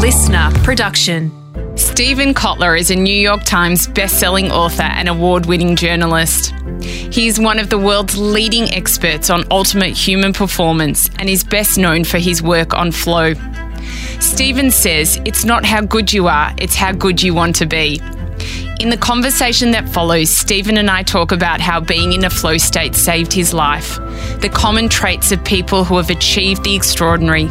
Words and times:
listener 0.00 0.50
production. 0.64 1.30
Steven 1.76 2.32
Kotler 2.32 2.78
is 2.78 2.90
a 2.90 2.96
New 2.96 3.14
York 3.14 3.44
Times 3.44 3.86
best-selling 3.86 4.50
author 4.50 4.82
and 4.82 5.10
award-winning 5.10 5.76
journalist. 5.76 6.54
He 6.80 7.26
is 7.26 7.38
one 7.38 7.58
of 7.58 7.68
the 7.68 7.76
world's 7.76 8.16
leading 8.16 8.72
experts 8.72 9.28
on 9.28 9.44
ultimate 9.50 9.94
human 9.94 10.32
performance 10.32 11.10
and 11.18 11.28
is 11.28 11.44
best 11.44 11.76
known 11.76 12.04
for 12.04 12.16
his 12.16 12.42
work 12.42 12.72
on 12.72 12.92
flow. 12.92 13.34
Steven 14.20 14.70
says 14.70 15.20
it's 15.26 15.44
not 15.44 15.66
how 15.66 15.82
good 15.82 16.14
you 16.14 16.28
are, 16.28 16.54
it's 16.56 16.74
how 16.74 16.92
good 16.92 17.22
you 17.22 17.34
want 17.34 17.54
to 17.56 17.66
be. 17.66 18.00
In 18.80 18.88
the 18.88 18.96
conversation 18.96 19.72
that 19.72 19.86
follows, 19.90 20.30
Steven 20.30 20.78
and 20.78 20.90
I 20.90 21.02
talk 21.02 21.30
about 21.30 21.60
how 21.60 21.78
being 21.78 22.14
in 22.14 22.24
a 22.24 22.30
flow 22.30 22.56
state 22.56 22.94
saved 22.94 23.30
his 23.30 23.52
life, 23.52 23.96
the 24.40 24.48
common 24.50 24.88
traits 24.88 25.30
of 25.32 25.44
people 25.44 25.84
who 25.84 25.98
have 25.98 26.08
achieved 26.08 26.64
the 26.64 26.74
extraordinary, 26.74 27.50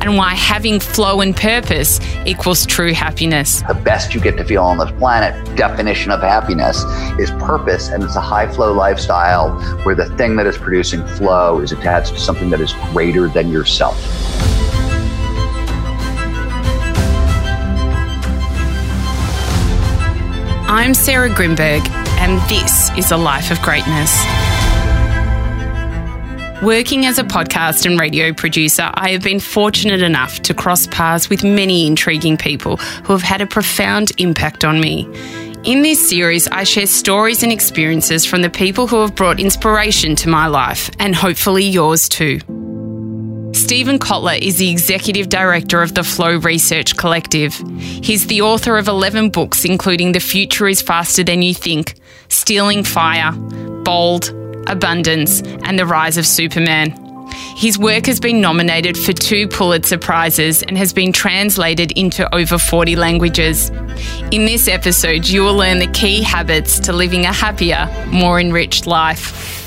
and 0.00 0.16
why 0.16 0.34
having 0.34 0.80
flow 0.80 1.20
and 1.20 1.36
purpose 1.36 2.00
equals 2.24 2.66
true 2.66 2.92
happiness. 2.92 3.62
The 3.62 3.74
best 3.74 4.14
you 4.14 4.20
get 4.20 4.36
to 4.38 4.44
feel 4.44 4.62
on 4.62 4.78
this 4.78 4.90
planet, 4.92 5.56
definition 5.56 6.10
of 6.10 6.20
happiness, 6.20 6.84
is 7.18 7.30
purpose, 7.32 7.88
and 7.88 8.02
it's 8.02 8.16
a 8.16 8.20
high 8.20 8.50
flow 8.50 8.72
lifestyle 8.72 9.50
where 9.84 9.94
the 9.94 10.08
thing 10.16 10.36
that 10.36 10.46
is 10.46 10.56
producing 10.56 11.06
flow 11.06 11.60
is 11.60 11.72
attached 11.72 12.14
to 12.14 12.20
something 12.20 12.50
that 12.50 12.60
is 12.60 12.72
greater 12.92 13.28
than 13.28 13.50
yourself. 13.50 13.98
I'm 20.72 20.94
Sarah 20.94 21.28
Grynberg, 21.28 21.88
and 22.20 22.40
this 22.48 22.90
is 22.96 23.10
a 23.10 23.16
life 23.16 23.50
of 23.50 23.60
greatness. 23.60 24.49
Working 26.62 27.06
as 27.06 27.18
a 27.18 27.24
podcast 27.24 27.86
and 27.86 27.98
radio 27.98 28.34
producer, 28.34 28.90
I 28.92 29.12
have 29.12 29.22
been 29.22 29.40
fortunate 29.40 30.02
enough 30.02 30.42
to 30.42 30.52
cross 30.52 30.86
paths 30.88 31.30
with 31.30 31.42
many 31.42 31.86
intriguing 31.86 32.36
people 32.36 32.76
who 32.76 33.14
have 33.14 33.22
had 33.22 33.40
a 33.40 33.46
profound 33.46 34.12
impact 34.18 34.62
on 34.62 34.78
me. 34.78 35.08
In 35.64 35.80
this 35.80 36.06
series, 36.06 36.48
I 36.48 36.64
share 36.64 36.86
stories 36.86 37.42
and 37.42 37.50
experiences 37.50 38.26
from 38.26 38.42
the 38.42 38.50
people 38.50 38.86
who 38.86 39.00
have 39.00 39.14
brought 39.14 39.40
inspiration 39.40 40.14
to 40.16 40.28
my 40.28 40.48
life, 40.48 40.90
and 40.98 41.14
hopefully 41.14 41.64
yours 41.64 42.10
too. 42.10 42.40
Steven 43.54 43.98
Kotler 43.98 44.38
is 44.38 44.58
the 44.58 44.70
executive 44.70 45.30
director 45.30 45.80
of 45.80 45.94
the 45.94 46.04
Flow 46.04 46.36
Research 46.36 46.94
Collective. 46.94 47.54
He's 47.78 48.26
the 48.26 48.42
author 48.42 48.76
of 48.76 48.86
11 48.86 49.30
books, 49.30 49.64
including 49.64 50.12
The 50.12 50.20
Future 50.20 50.68
is 50.68 50.82
Faster 50.82 51.24
Than 51.24 51.40
You 51.40 51.54
Think, 51.54 51.94
Stealing 52.28 52.84
Fire, 52.84 53.32
Bold, 53.32 54.34
Abundance, 54.66 55.42
and 55.64 55.78
The 55.78 55.86
Rise 55.86 56.16
of 56.16 56.26
Superman. 56.26 56.94
His 57.56 57.78
work 57.78 58.06
has 58.06 58.18
been 58.20 58.40
nominated 58.40 58.96
for 58.96 59.12
two 59.12 59.46
Pulitzer 59.46 59.98
Prizes 59.98 60.62
and 60.62 60.78
has 60.78 60.92
been 60.92 61.12
translated 61.12 61.92
into 61.92 62.32
over 62.34 62.58
40 62.58 62.96
languages. 62.96 63.70
In 64.30 64.46
this 64.46 64.66
episode, 64.68 65.28
you 65.28 65.42
will 65.42 65.54
learn 65.54 65.78
the 65.78 65.86
key 65.88 66.22
habits 66.22 66.78
to 66.80 66.92
living 66.92 67.26
a 67.26 67.32
happier, 67.32 67.88
more 68.08 68.40
enriched 68.40 68.86
life. 68.86 69.66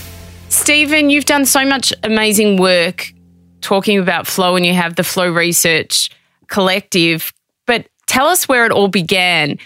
Stephen, 0.49 1.09
you've 1.09 1.25
done 1.25 1.45
so 1.45 1.65
much 1.65 1.93
amazing 2.03 2.57
work 2.59 3.13
talking 3.61 3.97
about 3.97 4.27
flow 4.27 4.55
and 4.55 4.65
you 4.65 4.73
have 4.73 4.95
the 4.95 5.03
Flow 5.03 5.31
Research 5.31 6.09
Collective. 6.47 7.33
But 7.65 7.87
tell 8.07 8.27
us 8.27 8.47
where 8.47 8.65
it 8.65 8.71
all 8.71 8.87
began. 8.87 9.57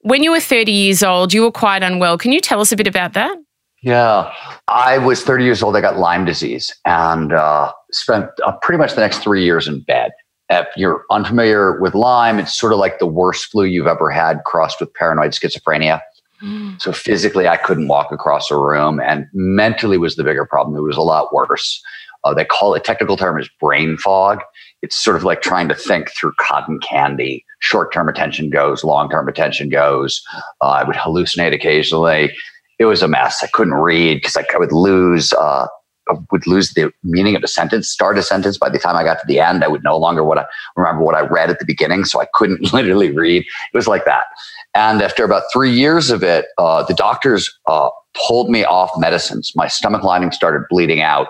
When 0.00 0.22
you 0.22 0.32
were 0.32 0.40
30 0.40 0.70
years 0.70 1.02
old, 1.02 1.32
you 1.32 1.42
were 1.42 1.52
quite 1.52 1.82
unwell. 1.82 2.18
Can 2.18 2.32
you 2.32 2.40
tell 2.40 2.60
us 2.60 2.72
a 2.72 2.76
bit 2.76 2.86
about 2.86 3.14
that? 3.14 3.36
Yeah, 3.82 4.32
I 4.68 4.98
was 4.98 5.24
30 5.24 5.44
years 5.44 5.62
old. 5.62 5.76
I 5.76 5.80
got 5.80 5.98
Lyme 5.98 6.24
disease 6.24 6.72
and 6.84 7.32
uh, 7.32 7.72
spent 7.90 8.26
uh, 8.44 8.52
pretty 8.62 8.78
much 8.78 8.94
the 8.94 9.00
next 9.00 9.18
three 9.18 9.44
years 9.44 9.66
in 9.66 9.80
bed. 9.80 10.12
If 10.50 10.68
you're 10.76 11.04
unfamiliar 11.10 11.80
with 11.80 11.94
Lyme, 11.94 12.38
it's 12.38 12.58
sort 12.58 12.72
of 12.72 12.78
like 12.78 13.00
the 13.00 13.06
worst 13.06 13.46
flu 13.46 13.64
you've 13.64 13.88
ever 13.88 14.10
had 14.10 14.44
crossed 14.44 14.80
with 14.80 14.94
paranoid 14.94 15.32
schizophrenia. 15.32 16.00
Mm. 16.42 16.80
So 16.80 16.92
physically, 16.92 17.48
I 17.48 17.56
couldn't 17.56 17.88
walk 17.88 18.12
across 18.12 18.50
a 18.50 18.56
room, 18.56 19.00
and 19.00 19.26
mentally 19.32 19.98
was 19.98 20.16
the 20.16 20.24
bigger 20.24 20.44
problem. 20.44 20.76
It 20.76 20.82
was 20.82 20.96
a 20.96 21.02
lot 21.02 21.32
worse. 21.32 21.82
Uh, 22.24 22.34
they 22.34 22.44
call 22.44 22.74
it 22.74 22.84
technical 22.84 23.16
term 23.16 23.40
is 23.40 23.48
brain 23.60 23.96
fog. 23.96 24.40
It's 24.82 24.96
sort 24.96 25.16
of 25.16 25.24
like 25.24 25.42
trying 25.42 25.68
to 25.68 25.74
think 25.74 26.10
through 26.10 26.32
cotton 26.38 26.78
candy. 26.80 27.44
Short 27.60 27.92
term 27.92 28.08
attention 28.08 28.50
goes, 28.50 28.84
long 28.84 29.08
term 29.08 29.28
attention 29.28 29.68
goes. 29.68 30.22
Uh, 30.60 30.66
I 30.66 30.84
would 30.84 30.96
hallucinate 30.96 31.54
occasionally. 31.54 32.32
It 32.82 32.86
was 32.86 33.02
a 33.02 33.08
mess. 33.08 33.42
I 33.42 33.46
couldn't 33.46 33.74
read 33.74 34.16
because 34.16 34.36
I, 34.36 34.44
I, 34.52 34.58
would 34.58 34.72
lose. 34.72 35.32
Uh, 35.32 35.68
I 36.10 36.14
would 36.32 36.46
lose 36.48 36.74
the 36.74 36.92
meaning 37.04 37.36
of 37.36 37.44
a 37.44 37.48
sentence, 37.48 37.88
start 37.88 38.18
a 38.18 38.22
sentence. 38.22 38.58
By 38.58 38.70
the 38.70 38.78
time 38.78 38.96
I 38.96 39.04
got 39.04 39.20
to 39.20 39.26
the 39.26 39.38
end, 39.38 39.62
I 39.62 39.68
would 39.68 39.84
no 39.84 39.96
longer 39.96 40.24
what 40.24 40.38
I 40.38 40.46
remember 40.76 41.04
what 41.04 41.14
I 41.14 41.20
read 41.20 41.48
at 41.48 41.60
the 41.60 41.64
beginning, 41.64 42.04
so 42.04 42.20
I 42.20 42.26
couldn't 42.34 42.72
literally 42.72 43.12
read. 43.12 43.42
It 43.42 43.76
was 43.76 43.86
like 43.86 44.04
that. 44.04 44.24
And 44.74 45.00
after 45.00 45.24
about 45.24 45.44
three 45.52 45.70
years 45.70 46.10
of 46.10 46.24
it, 46.24 46.46
uh, 46.58 46.82
the 46.82 46.94
doctors 46.94 47.56
uh, 47.66 47.90
pulled 48.26 48.50
me 48.50 48.64
off 48.64 48.90
medicines. 48.96 49.52
My 49.54 49.68
stomach 49.68 50.02
lining 50.02 50.32
started 50.32 50.66
bleeding 50.68 51.02
out, 51.02 51.28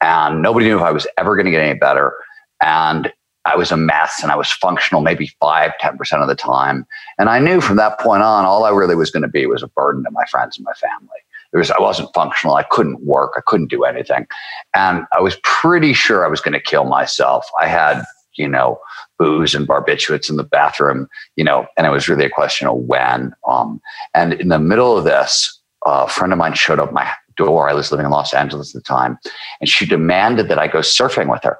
and 0.00 0.40
nobody 0.40 0.66
knew 0.66 0.78
if 0.78 0.84
I 0.84 0.92
was 0.92 1.06
ever 1.18 1.36
going 1.36 1.44
to 1.46 1.52
get 1.52 1.60
any 1.60 1.78
better. 1.78 2.14
And 2.62 3.12
I 3.44 3.56
was 3.56 3.70
a 3.70 3.76
mess 3.76 4.22
and 4.22 4.32
I 4.32 4.36
was 4.36 4.50
functional 4.50 5.02
maybe 5.02 5.30
five, 5.40 5.72
10% 5.80 6.22
of 6.22 6.28
the 6.28 6.34
time. 6.34 6.86
And 7.18 7.28
I 7.28 7.38
knew 7.38 7.60
from 7.60 7.76
that 7.76 8.00
point 8.00 8.22
on, 8.22 8.44
all 8.44 8.64
I 8.64 8.70
really 8.70 8.94
was 8.94 9.10
going 9.10 9.22
to 9.22 9.28
be 9.28 9.46
was 9.46 9.62
a 9.62 9.68
burden 9.68 10.04
to 10.04 10.10
my 10.10 10.24
friends 10.30 10.56
and 10.56 10.64
my 10.64 10.72
family. 10.72 11.08
There 11.52 11.58
was, 11.58 11.70
I 11.70 11.80
wasn't 11.80 12.12
functional. 12.14 12.56
I 12.56 12.64
couldn't 12.64 13.04
work. 13.04 13.34
I 13.36 13.40
couldn't 13.46 13.70
do 13.70 13.84
anything. 13.84 14.26
And 14.74 15.06
I 15.16 15.20
was 15.20 15.36
pretty 15.42 15.92
sure 15.92 16.24
I 16.24 16.28
was 16.28 16.40
going 16.40 16.54
to 16.54 16.60
kill 16.60 16.84
myself. 16.84 17.46
I 17.60 17.68
had, 17.68 18.02
you 18.34 18.48
know, 18.48 18.80
booze 19.18 19.54
and 19.54 19.68
barbiturates 19.68 20.28
in 20.28 20.36
the 20.36 20.42
bathroom, 20.42 21.06
you 21.36 21.44
know, 21.44 21.66
and 21.76 21.86
it 21.86 21.90
was 21.90 22.08
really 22.08 22.24
a 22.24 22.30
question 22.30 22.66
of 22.66 22.76
when. 22.78 23.32
Um, 23.46 23.80
and 24.14 24.32
in 24.32 24.48
the 24.48 24.58
middle 24.58 24.98
of 24.98 25.04
this, 25.04 25.60
a 25.86 26.08
friend 26.08 26.32
of 26.32 26.38
mine 26.38 26.54
showed 26.54 26.80
up 26.80 26.92
my 26.92 27.08
door. 27.36 27.68
I 27.68 27.74
was 27.74 27.90
living 27.90 28.06
in 28.06 28.12
Los 28.12 28.32
Angeles 28.32 28.74
at 28.74 28.82
the 28.82 28.86
time, 28.86 29.18
and 29.60 29.68
she 29.68 29.86
demanded 29.86 30.48
that 30.48 30.58
I 30.58 30.66
go 30.66 30.78
surfing 30.80 31.30
with 31.30 31.42
her. 31.44 31.58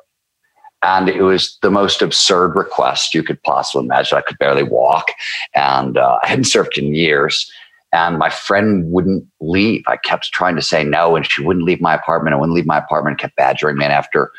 And 0.84 1.08
it 1.08 1.22
was 1.22 1.58
the 1.62 1.70
most 1.70 2.02
absurd 2.02 2.54
request 2.56 3.14
you 3.14 3.22
could 3.22 3.42
possibly 3.42 3.86
imagine. 3.86 4.18
I 4.18 4.20
could 4.20 4.38
barely 4.38 4.62
walk, 4.62 5.12
and 5.54 5.96
uh, 5.96 6.18
I 6.22 6.28
hadn't 6.28 6.44
surfed 6.44 6.78
in 6.78 6.94
years. 6.94 7.50
And 7.92 8.18
my 8.18 8.28
friend 8.28 8.90
wouldn't 8.90 9.24
leave. 9.40 9.82
I 9.86 9.96
kept 9.96 10.32
trying 10.32 10.56
to 10.56 10.62
say 10.62 10.84
no, 10.84 11.16
and 11.16 11.24
she 11.24 11.42
wouldn't 11.42 11.64
leave 11.64 11.80
my 11.80 11.94
apartment. 11.94 12.34
I 12.34 12.38
wouldn't 12.38 12.54
leave 12.54 12.66
my 12.66 12.78
apartment. 12.78 13.18
Kept 13.18 13.36
badgering 13.36 13.78
me. 13.78 13.84
And 13.84 13.94
after, 13.94 14.30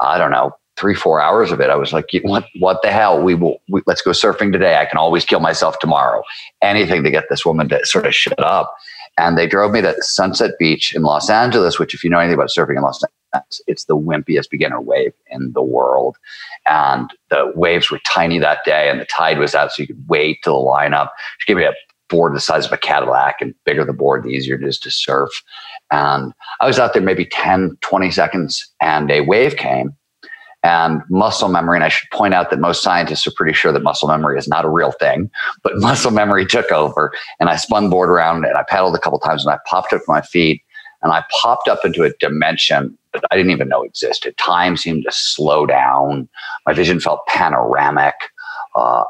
I 0.00 0.18
don't 0.18 0.30
know, 0.30 0.52
three 0.76 0.94
four 0.94 1.20
hours 1.20 1.52
of 1.52 1.60
it, 1.60 1.70
I 1.70 1.76
was 1.76 1.92
like, 1.92 2.06
"What? 2.22 2.46
What 2.58 2.82
the 2.82 2.90
hell? 2.90 3.22
We 3.22 3.34
will. 3.34 3.58
We, 3.68 3.82
let's 3.86 4.02
go 4.02 4.10
surfing 4.10 4.52
today. 4.52 4.78
I 4.78 4.86
can 4.86 4.98
always 4.98 5.24
kill 5.24 5.40
myself 5.40 5.78
tomorrow. 5.78 6.22
Anything 6.60 7.04
to 7.04 7.10
get 7.10 7.24
this 7.30 7.46
woman 7.46 7.68
to 7.68 7.84
sort 7.86 8.06
of 8.06 8.14
shut 8.14 8.42
up." 8.42 8.74
And 9.16 9.38
they 9.38 9.46
drove 9.46 9.70
me 9.70 9.80
to 9.82 9.94
Sunset 10.00 10.52
Beach 10.58 10.92
in 10.92 11.02
Los 11.02 11.30
Angeles, 11.30 11.78
which, 11.78 11.94
if 11.94 12.02
you 12.02 12.10
know 12.10 12.18
anything 12.18 12.34
about 12.34 12.48
surfing 12.48 12.76
in 12.76 12.82
Los 12.82 13.00
Angeles, 13.00 13.23
it's 13.66 13.84
the 13.84 13.96
wimpiest 13.96 14.50
beginner 14.50 14.80
wave 14.80 15.12
in 15.30 15.52
the 15.52 15.62
world. 15.62 16.16
And 16.66 17.10
the 17.30 17.52
waves 17.54 17.90
were 17.90 18.00
tiny 18.06 18.38
that 18.38 18.64
day, 18.64 18.88
and 18.90 19.00
the 19.00 19.06
tide 19.06 19.38
was 19.38 19.54
out, 19.54 19.72
so 19.72 19.82
you 19.82 19.86
could 19.86 20.04
wait 20.08 20.38
till 20.42 20.64
the 20.64 20.70
lineup. 20.70 21.10
She 21.38 21.46
gave 21.46 21.58
me 21.58 21.64
a 21.64 21.74
board 22.08 22.34
the 22.34 22.40
size 22.40 22.66
of 22.66 22.72
a 22.72 22.78
Cadillac, 22.78 23.36
and 23.40 23.54
bigger 23.64 23.84
the 23.84 23.92
board, 23.92 24.22
the 24.22 24.28
easier 24.28 24.56
it 24.56 24.64
is 24.64 24.78
to 24.78 24.90
surf. 24.90 25.30
And 25.90 26.32
I 26.60 26.66
was 26.66 26.78
out 26.78 26.92
there 26.92 27.02
maybe 27.02 27.26
10, 27.26 27.76
20 27.80 28.10
seconds, 28.10 28.72
and 28.80 29.10
a 29.10 29.22
wave 29.22 29.56
came 29.56 29.94
and 30.64 31.02
muscle 31.10 31.48
memory. 31.48 31.76
And 31.76 31.84
I 31.84 31.88
should 31.90 32.10
point 32.10 32.34
out 32.34 32.50
that 32.50 32.58
most 32.58 32.82
scientists 32.82 33.26
are 33.26 33.32
pretty 33.36 33.52
sure 33.52 33.70
that 33.70 33.82
muscle 33.82 34.08
memory 34.08 34.38
is 34.38 34.48
not 34.48 34.64
a 34.64 34.70
real 34.70 34.92
thing, 34.92 35.30
but 35.62 35.76
muscle 35.76 36.10
memory 36.10 36.46
took 36.46 36.72
over. 36.72 37.12
And 37.38 37.48
I 37.48 37.56
spun 37.56 37.90
board 37.90 38.08
around 38.08 38.44
and 38.46 38.56
I 38.56 38.64
paddled 38.66 38.96
a 38.96 38.98
couple 38.98 39.18
times 39.20 39.44
and 39.44 39.54
I 39.54 39.58
popped 39.66 39.92
up 39.92 40.00
my 40.08 40.22
feet 40.22 40.62
and 41.02 41.12
I 41.12 41.22
popped 41.42 41.68
up 41.68 41.84
into 41.84 42.02
a 42.02 42.10
dimension 42.18 42.98
that 43.14 43.24
I 43.30 43.36
didn't 43.36 43.52
even 43.52 43.68
know 43.68 43.82
existed. 43.82 44.36
Time 44.36 44.76
seemed 44.76 45.04
to 45.04 45.10
slow 45.12 45.66
down. 45.66 46.28
My 46.66 46.72
vision 46.72 47.00
felt 47.00 47.26
panoramic. 47.26 48.14
Uh, 48.74 49.04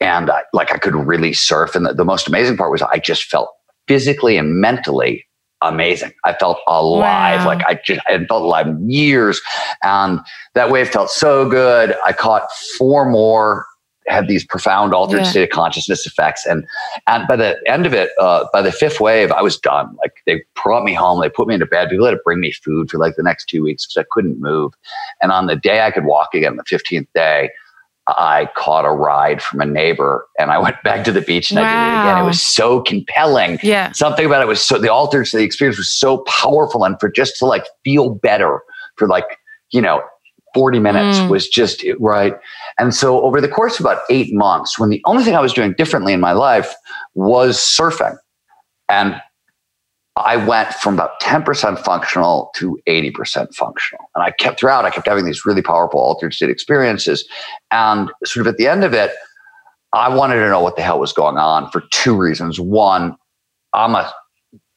and 0.00 0.30
I, 0.30 0.42
like 0.52 0.72
I 0.72 0.78
could 0.78 0.94
really 0.94 1.32
surf. 1.32 1.74
And 1.74 1.86
the, 1.86 1.94
the 1.94 2.04
most 2.04 2.28
amazing 2.28 2.56
part 2.56 2.70
was 2.70 2.82
I 2.82 2.98
just 2.98 3.24
felt 3.24 3.50
physically 3.88 4.36
and 4.36 4.60
mentally 4.60 5.24
amazing. 5.62 6.12
I 6.24 6.34
felt 6.34 6.58
alive. 6.66 7.40
Wow. 7.40 7.46
Like 7.46 7.64
I 7.66 7.80
just 7.84 8.00
I 8.08 8.12
had 8.12 8.28
felt 8.28 8.42
alive 8.42 8.66
years. 8.86 9.40
And 9.82 10.20
that 10.54 10.70
wave 10.70 10.88
felt 10.88 11.10
so 11.10 11.48
good. 11.48 11.94
I 12.04 12.12
caught 12.12 12.42
four 12.78 13.08
more, 13.08 13.66
had 14.08 14.28
these 14.28 14.44
profound 14.44 14.94
altered 14.94 15.18
yeah. 15.18 15.30
state 15.30 15.42
of 15.44 15.50
consciousness 15.50 16.06
effects. 16.06 16.46
And 16.46 16.66
and 17.06 17.26
by 17.26 17.36
the 17.36 17.58
end 17.66 17.86
of 17.86 17.94
it, 17.94 18.10
uh, 18.20 18.46
by 18.52 18.62
the 18.62 18.72
fifth 18.72 19.00
wave, 19.00 19.32
I 19.32 19.42
was 19.42 19.58
done. 19.58 19.96
Like 20.02 20.14
they 20.26 20.42
brought 20.62 20.84
me 20.84 20.94
home, 20.94 21.20
they 21.20 21.28
put 21.28 21.48
me 21.48 21.54
into 21.54 21.66
bed. 21.66 21.90
People 21.90 22.06
had 22.06 22.12
to 22.12 22.20
bring 22.24 22.40
me 22.40 22.52
food 22.52 22.90
for 22.90 22.98
like 22.98 23.16
the 23.16 23.22
next 23.22 23.46
two 23.46 23.62
weeks 23.62 23.86
because 23.86 24.02
I 24.02 24.06
couldn't 24.10 24.40
move. 24.40 24.72
And 25.20 25.32
on 25.32 25.46
the 25.46 25.56
day 25.56 25.82
I 25.82 25.90
could 25.90 26.04
walk 26.04 26.34
again, 26.34 26.56
the 26.56 26.64
15th 26.64 27.08
day, 27.14 27.50
I 28.08 28.48
caught 28.56 28.84
a 28.84 28.90
ride 28.90 29.42
from 29.42 29.60
a 29.60 29.66
neighbor 29.66 30.28
and 30.38 30.50
I 30.50 30.58
went 30.62 30.76
back 30.84 31.04
to 31.04 31.12
the 31.12 31.20
beach 31.20 31.50
and 31.50 31.60
wow. 31.60 31.66
I 31.66 31.84
did 31.84 31.96
it 31.96 32.00
again. 32.00 32.24
It 32.24 32.26
was 32.26 32.42
so 32.42 32.80
compelling. 32.82 33.58
Yeah. 33.62 33.92
Something 33.92 34.26
about 34.26 34.42
it 34.42 34.48
was 34.48 34.60
so, 34.60 34.78
the 34.78 34.92
altered, 34.92 35.26
the 35.32 35.42
experience 35.42 35.78
was 35.78 35.90
so 35.90 36.18
powerful. 36.18 36.84
And 36.84 36.98
for 37.00 37.10
just 37.10 37.36
to 37.38 37.46
like 37.46 37.64
feel 37.84 38.10
better 38.10 38.60
for 38.96 39.08
like, 39.08 39.38
you 39.72 39.82
know, 39.82 40.02
40 40.56 40.78
minutes 40.78 41.18
mm. 41.18 41.28
was 41.28 41.46
just 41.46 41.84
right. 42.00 42.34
And 42.78 42.94
so 42.94 43.20
over 43.20 43.42
the 43.42 43.48
course 43.48 43.78
of 43.78 43.84
about 43.84 44.00
eight 44.08 44.32
months, 44.32 44.78
when 44.78 44.88
the 44.88 45.02
only 45.04 45.22
thing 45.22 45.36
I 45.36 45.40
was 45.40 45.52
doing 45.52 45.74
differently 45.76 46.14
in 46.14 46.20
my 46.20 46.32
life 46.32 46.74
was 47.14 47.58
surfing. 47.58 48.16
And 48.88 49.20
I 50.16 50.38
went 50.38 50.72
from 50.72 50.94
about 50.94 51.20
10% 51.20 51.78
functional 51.84 52.50
to 52.56 52.78
80% 52.88 53.54
functional. 53.54 54.06
And 54.14 54.24
I 54.24 54.30
kept 54.30 54.58
throughout, 54.60 54.86
I 54.86 54.90
kept 54.90 55.06
having 55.06 55.26
these 55.26 55.44
really 55.44 55.60
powerful 55.60 56.00
altered 56.00 56.32
state 56.32 56.48
experiences. 56.48 57.28
And 57.70 58.10
sort 58.24 58.46
of 58.46 58.50
at 58.54 58.56
the 58.56 58.66
end 58.66 58.82
of 58.82 58.94
it, 58.94 59.10
I 59.92 60.08
wanted 60.08 60.36
to 60.36 60.48
know 60.48 60.62
what 60.62 60.76
the 60.76 60.82
hell 60.82 60.98
was 60.98 61.12
going 61.12 61.36
on 61.36 61.70
for 61.70 61.82
two 61.90 62.16
reasons. 62.16 62.58
One, 62.58 63.14
I'm 63.74 63.94
a 63.94 64.10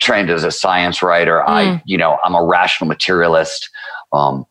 trained 0.02 0.30
as 0.30 0.44
a 0.44 0.52
science 0.52 1.02
writer. 1.02 1.40
Mm. 1.40 1.46
I, 1.48 1.82
you 1.86 1.98
know, 1.98 2.18
I'm 2.26 2.36
a 2.36 2.44
rational 2.44 2.90
materialist. 2.90 3.70
Um, 4.12 4.46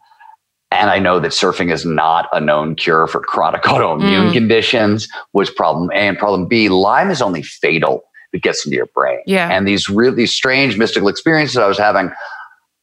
and 0.70 0.90
I 0.90 0.98
know 0.98 1.18
that 1.20 1.32
surfing 1.32 1.72
is 1.72 1.84
not 1.84 2.28
a 2.32 2.40
known 2.40 2.74
cure 2.74 3.06
for 3.06 3.20
chronic 3.20 3.62
autoimmune 3.64 4.30
mm. 4.30 4.32
conditions, 4.32 5.08
was 5.32 5.50
problem 5.50 5.90
A. 5.90 5.94
And 5.94 6.18
problem 6.18 6.46
B, 6.46 6.68
Lyme 6.68 7.10
is 7.10 7.22
only 7.22 7.42
fatal 7.42 8.02
if 8.32 8.38
it 8.38 8.42
gets 8.42 8.64
into 8.66 8.76
your 8.76 8.86
brain. 8.86 9.20
Yeah. 9.26 9.48
And 9.50 9.66
these 9.66 9.88
really 9.88 10.26
strange 10.26 10.76
mystical 10.76 11.08
experiences 11.08 11.56
I 11.56 11.66
was 11.66 11.78
having, 11.78 12.10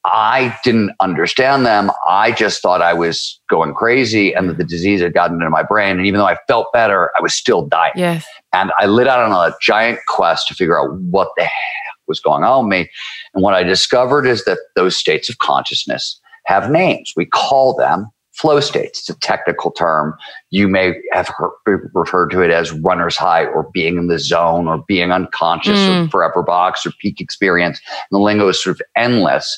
I 0.04 0.58
didn't 0.64 0.92
understand 1.00 1.66
them. 1.66 1.92
I 2.08 2.32
just 2.32 2.62
thought 2.62 2.82
I 2.82 2.94
was 2.94 3.40
going 3.50 3.74
crazy 3.74 4.34
and 4.34 4.50
that 4.50 4.58
the 4.58 4.64
disease 4.64 5.02
had 5.02 5.14
gotten 5.14 5.38
into 5.38 5.50
my 5.50 5.64
brain. 5.64 5.98
And 5.98 6.08
even 6.08 6.20
though 6.20 6.28
I 6.28 6.38
felt 6.48 6.74
better, 6.74 7.12
I 7.18 7.22
was 7.22 7.34
still 7.34 7.68
dying. 7.68 7.94
Yes. 7.96 8.26
And 8.54 8.72
I 8.78 8.88
lit 8.88 9.08
out 9.08 9.20
on 9.20 9.32
a 9.32 9.56
giant 9.62 10.00
quest 10.08 10.48
to 10.48 10.56
figure 10.56 10.80
out 10.80 11.00
what 11.00 11.30
the 11.38 11.44
heck 11.44 11.96
was 12.08 12.20
going 12.20 12.44
on 12.44 12.66
with 12.66 12.72
me. 12.72 12.90
And 13.34 13.44
what 13.44 13.54
I 13.54 13.64
discovered 13.64 14.26
is 14.26 14.46
that 14.46 14.58
those 14.76 14.96
states 14.96 15.30
of 15.30 15.38
consciousness 15.40 16.20
have 16.46 16.72
names. 16.72 17.14
We 17.16 17.26
call 17.26 17.76
them 17.76 18.10
flow 18.36 18.60
states. 18.60 19.00
It's 19.00 19.10
a 19.10 19.20
technical 19.20 19.72
term. 19.72 20.14
You 20.52 20.68
may 20.68 20.94
have 21.12 21.30
heard, 21.30 21.90
referred 21.94 22.32
to 22.32 22.42
it 22.42 22.52
as 22.52 22.72
runner's 22.72 23.16
high 23.16 23.46
or 23.46 23.70
being 23.74 23.98
in 23.98 24.08
the 24.08 24.20
zone 24.20 24.68
or 24.68 24.84
being 24.88 25.12
unconscious 25.12 25.80
mm. 25.80 26.06
or 26.06 26.10
forever 26.10 26.44
box 26.44 26.86
or 26.86 26.92
peak 27.02 27.22
experience. 27.22 27.80
And 27.90 28.20
the 28.20 28.24
lingo 28.24 28.48
is 28.50 28.62
sort 28.62 28.76
of 28.76 28.82
endless. 28.96 29.58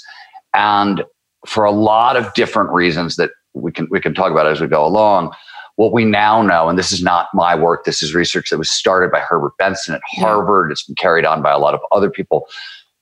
And 0.53 1.03
for 1.45 1.63
a 1.63 1.71
lot 1.71 2.15
of 2.15 2.33
different 2.33 2.71
reasons 2.71 3.15
that 3.15 3.31
we 3.53 3.71
can 3.71 3.87
we 3.89 3.99
can 3.99 4.13
talk 4.13 4.31
about 4.31 4.47
as 4.47 4.61
we 4.61 4.67
go 4.67 4.85
along, 4.85 5.33
what 5.77 5.93
we 5.93 6.05
now 6.05 6.41
know, 6.41 6.69
and 6.69 6.77
this 6.77 6.91
is 6.91 7.01
not 7.01 7.27
my 7.33 7.55
work, 7.55 7.85
this 7.85 8.03
is 8.03 8.13
research 8.13 8.49
that 8.49 8.57
was 8.57 8.69
started 8.69 9.11
by 9.11 9.19
Herbert 9.19 9.53
Benson 9.57 9.95
at 9.95 10.01
Harvard. 10.05 10.69
Yeah. 10.69 10.73
It's 10.73 10.83
been 10.83 10.95
carried 10.95 11.25
on 11.25 11.41
by 11.41 11.51
a 11.51 11.59
lot 11.59 11.73
of 11.73 11.79
other 11.91 12.09
people. 12.09 12.47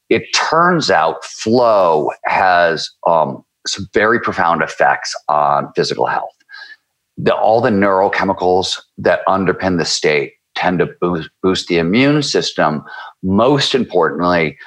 It 0.09 0.23
turns 0.33 0.91
out 0.91 1.23
flow 1.23 2.11
has 2.25 2.89
um, 3.07 3.43
some 3.67 3.87
very 3.93 4.19
profound 4.19 4.61
effects 4.61 5.13
on 5.27 5.71
physical 5.75 6.05
health. 6.05 6.31
The, 7.17 7.33
all 7.33 7.61
the 7.61 7.69
neurochemicals 7.69 8.81
that 8.97 9.21
underpin 9.27 9.77
the 9.77 9.85
state 9.85 10.33
tend 10.55 10.79
to 10.79 10.87
boost, 10.99 11.29
boost 11.41 11.67
the 11.67 11.77
immune 11.77 12.23
system. 12.23 12.83
Most 13.23 13.75
importantly, 13.75 14.57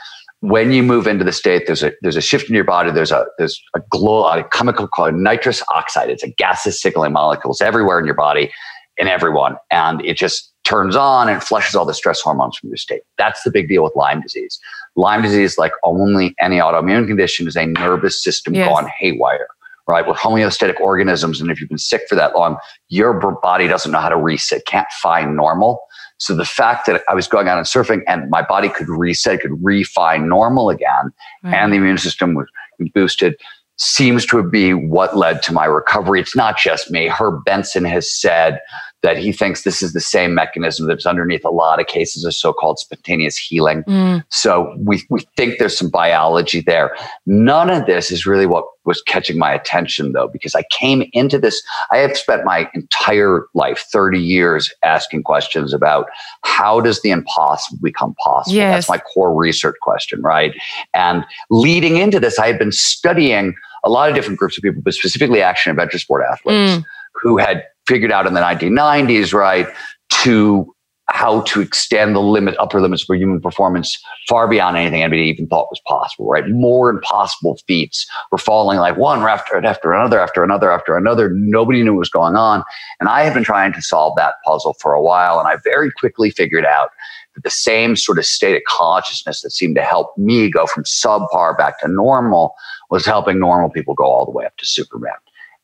when 0.40 0.70
you 0.70 0.82
move 0.82 1.06
into 1.06 1.24
the 1.24 1.32
state, 1.32 1.66
there's 1.66 1.82
a 1.82 1.92
there's 2.00 2.16
a 2.16 2.20
shift 2.20 2.48
in 2.48 2.54
your 2.54 2.64
body. 2.64 2.90
There's 2.90 3.10
a 3.10 3.26
there's 3.38 3.60
a 3.74 3.80
glow 3.90 4.26
a 4.28 4.44
chemical 4.50 4.86
called 4.86 5.14
nitric 5.14 5.56
oxide. 5.74 6.10
It's 6.10 6.22
a 6.22 6.30
gaseous 6.30 6.80
signaling 6.80 7.12
molecules 7.12 7.60
everywhere 7.60 7.98
in 7.98 8.06
your 8.06 8.14
body, 8.14 8.52
in 8.96 9.08
everyone, 9.08 9.56
and 9.70 10.00
it 10.04 10.16
just 10.16 10.52
turns 10.68 10.94
on 10.96 11.28
and 11.28 11.42
flushes 11.42 11.74
all 11.74 11.86
the 11.86 11.94
stress 11.94 12.20
hormones 12.20 12.56
from 12.58 12.68
your 12.68 12.76
state. 12.76 13.02
That's 13.16 13.42
the 13.42 13.50
big 13.50 13.68
deal 13.68 13.82
with 13.82 13.96
Lyme 13.96 14.20
disease. 14.20 14.60
Lyme 14.96 15.22
disease, 15.22 15.56
like 15.56 15.72
only 15.82 16.34
any 16.40 16.58
autoimmune 16.58 17.06
condition, 17.06 17.48
is 17.48 17.56
a 17.56 17.66
nervous 17.66 18.22
system 18.22 18.54
yes. 18.54 18.68
gone 18.68 18.88
haywire. 18.98 19.48
Right, 19.90 20.06
with 20.06 20.18
homeostatic 20.18 20.78
organisms, 20.80 21.40
and 21.40 21.50
if 21.50 21.62
you've 21.62 21.70
been 21.70 21.78
sick 21.78 22.02
for 22.10 22.14
that 22.14 22.36
long, 22.36 22.58
your 22.90 23.14
body 23.40 23.68
doesn't 23.68 23.90
know 23.90 24.00
how 24.00 24.10
to 24.10 24.18
reset, 24.18 24.66
can't 24.66 24.86
find 25.00 25.34
normal. 25.34 25.80
So 26.18 26.34
the 26.34 26.44
fact 26.44 26.84
that 26.86 27.02
I 27.08 27.14
was 27.14 27.26
going 27.26 27.48
out 27.48 27.56
and 27.56 27.66
surfing 27.66 28.02
and 28.06 28.28
my 28.28 28.42
body 28.42 28.68
could 28.68 28.90
reset, 28.90 29.40
could 29.40 29.64
refine 29.64 30.28
normal 30.28 30.68
again, 30.68 31.10
right. 31.42 31.54
and 31.54 31.72
the 31.72 31.78
immune 31.78 31.96
system 31.96 32.34
was 32.34 32.46
boosted 32.92 33.34
seems 33.78 34.26
to 34.26 34.42
be 34.42 34.74
what 34.74 35.16
led 35.16 35.42
to 35.44 35.52
my 35.52 35.64
recovery. 35.64 36.20
It's 36.20 36.36
not 36.36 36.58
just 36.58 36.90
me. 36.90 37.06
Herb 37.08 37.44
Benson 37.44 37.84
has 37.84 38.12
said 38.12 38.60
that 39.02 39.16
he 39.16 39.32
thinks 39.32 39.62
this 39.62 39.82
is 39.82 39.92
the 39.92 40.00
same 40.00 40.34
mechanism 40.34 40.88
that's 40.88 41.06
underneath 41.06 41.44
a 41.44 41.50
lot 41.50 41.80
of 41.80 41.86
cases 41.86 42.24
of 42.24 42.34
so-called 42.34 42.78
spontaneous 42.78 43.36
healing. 43.36 43.84
Mm. 43.84 44.24
So 44.30 44.74
we, 44.78 45.02
we 45.08 45.20
think 45.36 45.58
there's 45.58 45.78
some 45.78 45.88
biology 45.88 46.60
there. 46.60 46.96
None 47.24 47.70
of 47.70 47.86
this 47.86 48.10
is 48.10 48.26
really 48.26 48.46
what 48.46 48.64
was 48.84 49.00
catching 49.02 49.38
my 49.38 49.52
attention 49.52 50.12
though, 50.12 50.28
because 50.28 50.54
I 50.54 50.64
came 50.72 51.08
into 51.12 51.38
this, 51.38 51.62
I 51.92 51.98
have 51.98 52.16
spent 52.16 52.44
my 52.44 52.68
entire 52.74 53.44
life, 53.54 53.86
30 53.92 54.18
years 54.18 54.72
asking 54.82 55.22
questions 55.22 55.72
about 55.72 56.06
how 56.42 56.80
does 56.80 57.00
the 57.02 57.10
impossible 57.10 57.78
become 57.82 58.14
possible? 58.14 58.56
Yes. 58.56 58.86
That's 58.86 58.88
my 58.88 58.98
core 59.14 59.34
research 59.34 59.76
question, 59.80 60.22
right? 60.22 60.54
And 60.94 61.24
leading 61.50 61.98
into 61.98 62.18
this, 62.18 62.38
I 62.38 62.48
had 62.48 62.58
been 62.58 62.72
studying 62.72 63.54
a 63.84 63.90
lot 63.90 64.08
of 64.08 64.16
different 64.16 64.38
groups 64.38 64.58
of 64.58 64.62
people, 64.62 64.82
but 64.82 64.94
specifically 64.94 65.40
action 65.40 65.70
adventure 65.70 65.98
sport 65.98 66.24
athletes 66.28 66.78
mm. 66.78 66.84
who 67.14 67.36
had 67.36 67.62
figured 67.88 68.12
out 68.12 68.26
in 68.26 68.34
the 68.34 68.40
1990s, 68.40 69.32
right, 69.32 69.66
to 70.10 70.74
how 71.10 71.40
to 71.42 71.62
extend 71.62 72.14
the 72.14 72.20
limit, 72.20 72.54
upper 72.58 72.82
limits 72.82 73.02
for 73.02 73.16
human 73.16 73.40
performance 73.40 73.98
far 74.28 74.46
beyond 74.46 74.76
anything 74.76 75.02
anybody 75.02 75.22
even 75.22 75.46
thought 75.46 75.66
was 75.70 75.80
possible, 75.86 76.28
right? 76.28 76.46
More 76.50 76.90
impossible 76.90 77.58
feats 77.66 78.06
were 78.30 78.36
falling 78.36 78.78
like 78.78 78.98
one 78.98 79.20
after 79.20 79.56
after 79.64 79.92
another, 79.92 80.20
after 80.20 80.44
another, 80.44 80.70
after 80.70 80.96
another. 80.98 81.30
Nobody 81.30 81.82
knew 81.82 81.94
what 81.94 82.00
was 82.00 82.10
going 82.10 82.36
on. 82.36 82.62
And 83.00 83.08
I 83.08 83.22
have 83.22 83.32
been 83.32 83.42
trying 83.42 83.72
to 83.72 83.80
solve 83.80 84.16
that 84.16 84.34
puzzle 84.44 84.74
for 84.74 84.92
a 84.92 85.02
while. 85.02 85.38
And 85.38 85.48
I 85.48 85.56
very 85.64 85.90
quickly 85.90 86.30
figured 86.30 86.66
out 86.66 86.90
that 87.34 87.42
the 87.42 87.50
same 87.50 87.96
sort 87.96 88.18
of 88.18 88.26
state 88.26 88.56
of 88.56 88.62
consciousness 88.68 89.40
that 89.40 89.50
seemed 89.50 89.76
to 89.76 89.82
help 89.82 90.16
me 90.18 90.50
go 90.50 90.66
from 90.66 90.84
subpar 90.84 91.56
back 91.56 91.80
to 91.80 91.88
normal 91.88 92.54
was 92.90 93.06
helping 93.06 93.38
normal 93.38 93.70
people 93.70 93.94
go 93.94 94.04
all 94.04 94.26
the 94.26 94.30
way 94.30 94.44
up 94.44 94.56
to 94.58 94.66
Superman 94.66 95.12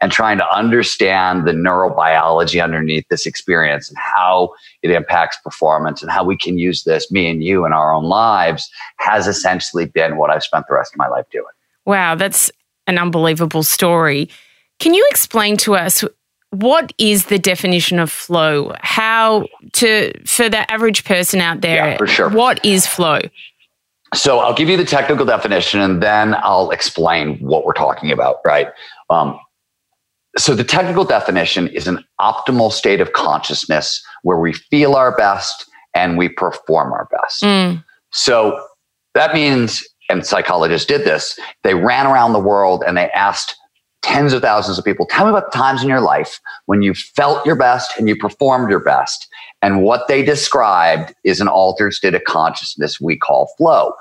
and 0.05 0.13
trying 0.13 0.37
to 0.37 0.47
understand 0.55 1.49
the 1.49 1.53
neurobiology 1.53 2.63
underneath 2.63 3.09
this 3.09 3.25
experience 3.25 3.89
and 3.89 3.97
how 3.97 4.53
it 4.83 4.91
impacts 4.91 5.39
performance 5.43 6.03
and 6.03 6.11
how 6.11 6.23
we 6.23 6.37
can 6.37 6.59
use 6.59 6.85
this, 6.85 7.11
me 7.11 7.31
and 7.31 7.43
you, 7.43 7.65
in 7.65 7.73
our 7.73 7.95
own 7.95 8.05
lives, 8.05 8.71
has 8.99 9.27
essentially 9.27 9.87
been 9.87 10.19
what 10.19 10.29
I've 10.29 10.43
spent 10.43 10.67
the 10.69 10.75
rest 10.75 10.93
of 10.93 10.99
my 10.99 11.09
life 11.09 11.25
doing. 11.33 11.47
Wow, 11.87 12.17
that's 12.17 12.53
an 12.87 12.99
unbelievable 12.99 13.63
story. 13.63 14.29
Can 14.79 14.93
you 14.93 15.07
explain 15.11 15.57
to 15.59 15.75
us 15.75 16.05
what 16.51 16.93
is 16.99 17.25
the 17.27 17.39
definition 17.39 17.99
of 17.99 18.13
flow? 18.13 18.75
How 18.81 19.47
to 19.73 20.13
for 20.27 20.51
the 20.51 20.71
average 20.71 21.07
person 21.07 21.41
out 21.41 21.63
there? 21.63 21.77
Yeah, 21.77 21.97
for 21.97 22.07
sure. 22.07 22.29
What 22.29 22.63
is 22.63 22.87
flow? 22.87 23.21
So 24.13 24.41
I'll 24.41 24.55
give 24.55 24.69
you 24.69 24.77
the 24.77 24.85
technical 24.85 25.25
definition 25.25 25.81
and 25.81 26.03
then 26.03 26.35
I'll 26.43 26.73
explain 26.73 27.39
what 27.39 27.65
we're 27.65 27.73
talking 27.73 28.13
about, 28.13 28.41
right? 28.45 28.69
Um, 29.09 29.41
so 30.37 30.55
the 30.55 30.65
technical 30.65 31.05
definition 31.05 31.69
is 31.69 31.87
an 31.87 32.05
optimal 32.21 32.73
state 32.73 33.01
of 33.01 33.13
consciousness 33.13 34.03
where 34.23 34.39
we 34.39 34.53
feel 34.53 34.95
our 34.95 35.17
best 35.17 35.67
and 35.95 36.19
we 36.19 36.29
perform 36.29 36.93
our 36.93 37.09
best. 37.11 37.43
Mm. 37.43 37.85
So 38.11 38.65
that 39.15 39.33
means, 39.33 39.87
and 40.09 40.27
psychologists 40.27 40.87
did 40.87 41.03
this, 41.03 41.39
they 41.63 41.75
ran 41.75 42.07
around 42.07 42.33
the 42.33 42.41
world 42.41 42.83
and 42.87 42.97
they 42.97 43.11
asked 43.11 43.57
tens 44.03 44.33
of 44.33 44.43
thousands 44.43 44.79
of 44.79 44.85
people, 44.85 45.07
tell 45.07 45.25
me 45.25 45.31
about 45.31 45.51
the 45.51 45.57
times 45.57 45.83
in 45.83 45.89
your 45.89 46.01
life 46.01 46.41
when 46.67 46.83
you 46.83 46.93
felt 46.95 47.45
your 47.47 47.57
best 47.57 47.93
and 47.99 48.07
you 48.09 48.15
performed 48.17 48.69
your 48.69 48.81
best. 48.81 49.27
And 49.63 49.83
what 49.83 50.09
they 50.09 50.23
described 50.23 51.15
is 51.25 51.41
an 51.41 51.49
altered 51.49 51.95
state 51.95 52.15
of 52.15 52.23
consciousness 52.25 53.01
we 53.01 53.17
call 53.17 53.55
flow. 53.57 53.95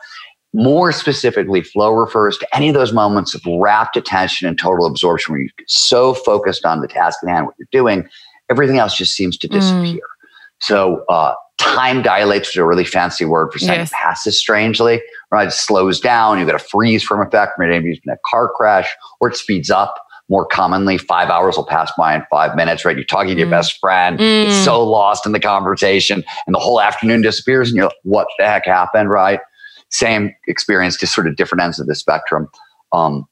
More 0.54 0.92
specifically, 0.92 1.62
flow 1.64 1.92
refers 1.94 2.38
to 2.38 2.48
any 2.56 2.70
of 2.70 2.76
those 2.76 2.94
moments 2.94 3.34
of 3.34 3.42
rapt 3.60 3.98
attention 3.98 4.48
and 4.48 4.58
total 4.58 4.86
absorption 4.86 5.34
where 5.34 5.42
you're 5.42 5.50
so 5.68 6.14
focused 6.14 6.64
on 6.66 6.82
the 6.82 6.88
task 6.88 7.20
at 7.24 7.30
hand, 7.30 7.48
what 7.48 7.56
you're 7.58 7.68
doing, 7.72 8.08
everything 8.50 8.78
else 8.78 8.96
just 8.96 9.16
seems 9.16 9.38
to 9.40 9.48
mm. 9.48 9.54
disappear. 9.54 9.96
Mm. 9.96 10.62
So, 10.62 11.04
uh, 11.10 11.34
time 11.60 12.02
dilates, 12.02 12.50
which 12.50 12.56
is 12.56 12.60
a 12.60 12.66
really 12.66 12.86
fancy 12.86 13.26
word 13.26 13.52
for 13.52 13.60
saying 13.60 13.80
yes. 13.80 13.92
it 13.92 13.96
passes 13.96 14.40
strangely, 14.40 15.02
right? 15.32 15.48
It 15.48 15.52
slows 15.52 16.00
down. 16.00 16.40
You 16.40 16.46
get 16.46 16.56
a 16.56 16.60
freeze 16.60 17.04
from 17.04 17.26
effect, 17.26 17.54
maybe 17.58 18.00
been 18.04 18.14
a 18.14 18.18
car 18.30 18.52
crash, 18.56 18.90
or 19.22 19.30
it 19.30 19.36
speeds 19.36 19.70
up. 19.70 19.96
More 20.30 20.46
commonly, 20.46 20.98
five 20.98 21.30
hours 21.30 21.58
will 21.58 21.66
pass 21.66 21.92
by 21.98 22.16
in 22.16 22.24
five 22.30 22.56
minutes, 22.56 22.86
right? 22.86 22.96
You're 22.96 23.06
talking 23.06 23.34
to 23.34 23.40
your 23.40 23.48
mm. 23.48 23.52
best 23.52 23.78
friend, 23.80 24.18
mm. 24.20 24.46
it's 24.46 24.56
so 24.64 24.84
lost 24.84 25.26
in 25.26 25.32
the 25.32 25.40
conversation, 25.40 26.24
and 26.48 26.56
the 26.56 26.60
whole 26.60 26.80
afternoon 26.80 27.22
disappears, 27.22 27.70
and 27.70 27.76
you're 27.76 27.88
like, 27.88 27.96
what 28.04 28.28
the 28.40 28.46
heck 28.46 28.66
happened, 28.66 29.10
right? 29.10 29.40
Same 29.94 30.36
experience, 30.48 30.98
just 30.98 31.14
sort 31.14 31.28
of 31.28 31.36
different 31.36 31.62
ends 31.62 31.80
of 31.80 31.88
the 31.88 31.96
spectrum. 31.96 32.50
Um, 32.92 33.26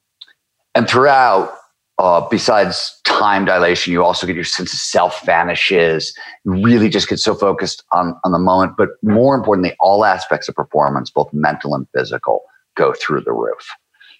and 0.74 0.88
throughout, 0.88 1.52
uh, 1.98 2.26
besides 2.28 3.00
time 3.04 3.44
dilation, 3.44 3.92
you 3.92 4.02
also 4.02 4.26
get 4.26 4.36
your 4.36 4.44
sense 4.44 4.72
of 4.72 4.78
self 4.78 5.24
vanishes. 5.26 6.16
You 6.44 6.62
really 6.62 6.88
just 6.88 7.08
get 7.08 7.18
so 7.18 7.34
focused 7.34 7.84
on, 7.92 8.14
on 8.24 8.32
the 8.32 8.38
moment. 8.38 8.74
But 8.78 8.90
more 9.02 9.34
importantly, 9.34 9.76
all 9.80 10.04
aspects 10.04 10.48
of 10.48 10.54
performance, 10.54 11.10
both 11.10 11.32
mental 11.32 11.74
and 11.74 11.86
physical, 11.94 12.42
go 12.76 12.94
through 12.94 13.22
the 13.22 13.32
roof. 13.32 13.68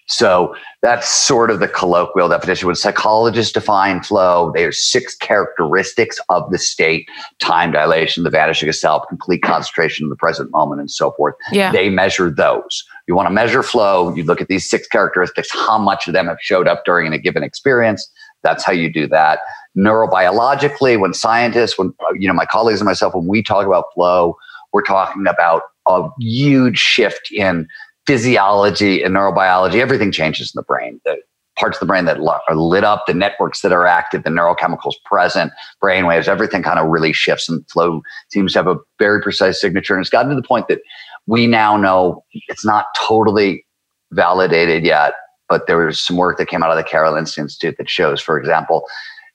So 0.07 0.55
that's 0.81 1.07
sort 1.07 1.49
of 1.49 1.59
the 1.59 1.67
colloquial 1.67 2.27
definition. 2.27 2.67
When 2.67 2.75
psychologists 2.75 3.53
define 3.53 4.03
flow, 4.03 4.51
there's 4.53 4.81
six 4.81 5.15
characteristics 5.15 6.19
of 6.29 6.49
the 6.51 6.57
state 6.57 7.07
time 7.39 7.71
dilation, 7.71 8.23
the 8.23 8.29
vanishing 8.29 8.67
of 8.67 8.75
self, 8.75 9.07
complete 9.07 9.41
concentration 9.41 10.05
in 10.05 10.09
the 10.09 10.15
present 10.15 10.51
moment, 10.51 10.81
and 10.81 10.91
so 10.91 11.11
forth. 11.11 11.35
Yeah. 11.51 11.71
They 11.71 11.89
measure 11.89 12.29
those. 12.29 12.83
You 13.07 13.15
want 13.15 13.27
to 13.27 13.33
measure 13.33 13.63
flow, 13.63 14.13
you 14.15 14.23
look 14.23 14.41
at 14.41 14.47
these 14.47 14.69
six 14.69 14.87
characteristics, 14.87 15.49
how 15.51 15.77
much 15.77 16.07
of 16.07 16.13
them 16.13 16.27
have 16.27 16.37
showed 16.41 16.67
up 16.67 16.83
during 16.85 17.11
a 17.13 17.17
given 17.17 17.43
experience. 17.43 18.09
That's 18.43 18.63
how 18.63 18.73
you 18.73 18.91
do 18.91 19.07
that. 19.07 19.39
Neurobiologically, 19.77 20.99
when 20.99 21.13
scientists, 21.13 21.77
when 21.77 21.93
you 22.15 22.27
know 22.27 22.33
my 22.33 22.45
colleagues 22.45 22.79
and 22.79 22.85
myself, 22.85 23.15
when 23.15 23.27
we 23.27 23.41
talk 23.41 23.65
about 23.65 23.85
flow, 23.93 24.35
we're 24.73 24.83
talking 24.83 25.25
about 25.27 25.63
a 25.87 26.09
huge 26.19 26.77
shift 26.77 27.31
in 27.31 27.67
physiology 28.05 29.01
and 29.03 29.15
neurobiology, 29.15 29.75
everything 29.75 30.11
changes 30.11 30.53
in 30.53 30.59
the 30.59 30.63
brain. 30.63 30.99
The 31.05 31.17
parts 31.57 31.77
of 31.77 31.81
the 31.81 31.85
brain 31.85 32.05
that 32.05 32.17
are 32.19 32.55
lit 32.55 32.83
up, 32.83 33.05
the 33.05 33.13
networks 33.13 33.61
that 33.61 33.71
are 33.71 33.85
active, 33.85 34.23
the 34.23 34.29
neurochemicals 34.29 34.95
present, 35.05 35.51
brain 35.79 36.05
waves, 36.05 36.27
everything 36.27 36.63
kind 36.63 36.79
of 36.79 36.87
really 36.89 37.13
shifts. 37.13 37.47
And 37.47 37.67
flow 37.69 38.01
seems 38.29 38.53
to 38.53 38.59
have 38.59 38.67
a 38.67 38.77
very 38.99 39.21
precise 39.21 39.61
signature. 39.61 39.93
And 39.93 40.01
it's 40.01 40.09
gotten 40.09 40.29
to 40.29 40.35
the 40.35 40.47
point 40.47 40.67
that 40.67 40.81
we 41.27 41.47
now 41.47 41.77
know 41.77 42.23
it's 42.47 42.65
not 42.65 42.87
totally 42.99 43.65
validated 44.11 44.83
yet, 44.83 45.13
but 45.47 45.67
there 45.67 45.77
was 45.77 46.03
some 46.03 46.17
work 46.17 46.37
that 46.37 46.47
came 46.47 46.63
out 46.63 46.71
of 46.71 46.77
the 46.77 46.83
Karolinska 46.83 47.37
Institute 47.39 47.75
that 47.77 47.89
shows, 47.89 48.19
for 48.19 48.37
example, 48.39 48.85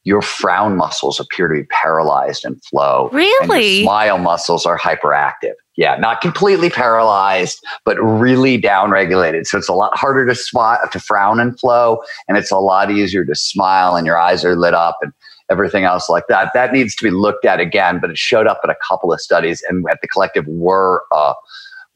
your 0.05 0.23
frown 0.23 0.77
muscles 0.77 1.21
appear 1.21 1.49
to 1.49 1.55
be 1.55 1.67
paralyzed 1.67 2.45
and 2.45 2.63
flow. 2.65 3.11
Really? 3.13 3.83
smile 3.83 4.19
muscles 4.19 4.65
are 4.65 4.79
hyperactive. 4.79 5.55
Yeah, 5.77 5.97
not 5.97 6.21
completely 6.21 6.71
paralyzed, 6.71 7.65
but 7.85 7.97
really 7.99 8.61
downregulated. 8.61 9.47
So 9.47 9.59
it's 9.59 9.69
a 9.69 9.75
lot 9.75 9.97
harder 9.97 10.27
to 10.27 10.33
smi- 10.33 10.91
to 10.91 10.99
frown 10.99 11.39
and 11.39 11.59
flow, 11.59 12.03
and 12.27 12.37
it's 12.37 12.51
a 12.51 12.59
lot 12.59 12.91
easier 12.91 13.25
to 13.25 13.35
smile, 13.35 13.95
and 13.95 14.07
your 14.07 14.19
eyes 14.19 14.45
are 14.45 14.57
lit 14.57 14.75
up, 14.75 14.99
and 15.03 15.13
everything 15.51 15.85
else 15.85 16.09
like 16.09 16.27
that. 16.29 16.51
That 16.53 16.73
needs 16.73 16.95
to 16.97 17.05
be 17.05 17.11
looked 17.11 17.45
at 17.45 17.61
again, 17.61 18.01
but 18.01 18.11
it 18.11 18.19
showed 18.19 18.47
up 18.47 18.61
in 18.65 18.71
a 18.71 18.77
couple 18.87 19.13
of 19.13 19.21
studies, 19.21 19.63
and 19.69 19.85
at 19.91 20.01
the 20.01 20.09
collective, 20.09 20.47
we're 20.49 21.01
uh, 21.13 21.35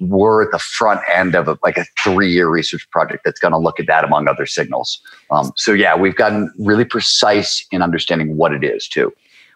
we're 0.09 0.43
at 0.43 0.51
the 0.51 0.59
front 0.59 1.01
end 1.13 1.35
of 1.35 1.49
a, 1.49 1.59
like 1.63 1.77
a 1.77 1.85
three 2.03 2.33
year 2.33 2.49
research 2.49 2.89
project 2.91 3.25
that's 3.25 3.41
going 3.41 3.53
to 3.53 3.59
look 3.59 3.79
at 3.79 3.87
that 3.87 4.05
among 4.05 4.29
other 4.29 4.47
signals. 4.47 5.01
Um, 5.31 5.53
so 5.57 5.73
yeah, 5.73 5.97
we've 5.97 6.17
gotten 6.17 6.53
really 6.59 6.85
precise 6.85 7.65
in 7.71 7.83
understanding 7.83 8.37
what 8.37 8.53
it 8.53 8.65
is 8.65 8.89
too. 8.89 9.13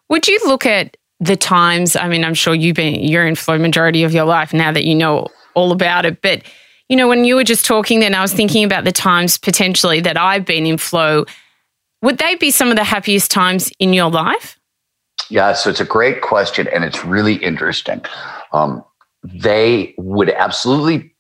Would 0.09 0.29
you 0.29 0.39
look 0.47 0.67
at 0.67 0.97
the 1.21 1.37
times? 1.37 1.97
I 1.97 2.09
mean, 2.09 2.25
I'm 2.25 2.35
sure 2.35 2.55
you've 2.55 2.77
been 2.77 2.95
you're 2.95 3.27
in 3.27 3.35
flow 3.35 3.59
majority 3.59 4.05
of 4.05 4.13
your 4.13 4.25
life 4.25 4.53
now 4.53 4.73
that 4.73 4.85
you 4.85 4.95
know 4.95 5.27
all 5.55 5.73
about 5.73 6.05
it, 6.05 6.23
but 6.23 6.43
you 6.89 6.97
know, 6.97 7.09
when 7.09 7.25
you 7.25 7.35
were 7.35 7.45
just 7.45 7.67
talking, 7.67 8.01
then 8.01 8.15
I 8.15 8.23
was 8.23 8.33
thinking 8.33 8.63
about 8.63 8.85
the 8.85 8.93
times 8.93 9.39
potentially 9.39 10.01
that 10.01 10.17
I've 10.17 10.45
been 10.45 10.67
in 10.67 10.79
flow. 10.79 11.25
Would 12.03 12.19
they 12.19 12.37
be 12.37 12.51
some 12.51 12.69
of 12.69 12.77
the 12.77 12.85
happiest 12.85 13.31
times 13.31 13.73
in 13.81 13.93
your 13.93 14.11
life? 14.11 14.59
Yeah, 15.29 15.55
so 15.55 15.71
it's 15.71 15.81
a 15.81 15.85
great 15.85 16.21
question, 16.21 16.69
and 16.69 16.85
it's 16.85 17.05
really 17.05 17.35
interesting. 17.35 18.03
Um, 18.53 18.85
they 19.35 19.95
would 19.99 20.31
absolutely 20.31 21.13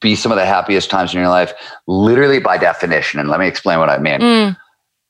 be 0.00 0.14
some 0.14 0.32
of 0.32 0.36
the 0.36 0.46
happiest 0.46 0.90
times 0.90 1.12
in 1.12 1.20
your 1.20 1.28
life, 1.28 1.52
literally 1.86 2.40
by 2.40 2.56
definition. 2.56 3.20
And 3.20 3.28
let 3.28 3.40
me 3.40 3.46
explain 3.46 3.78
what 3.78 3.90
I 3.90 3.98
mean. 3.98 4.20
Mm. 4.20 4.56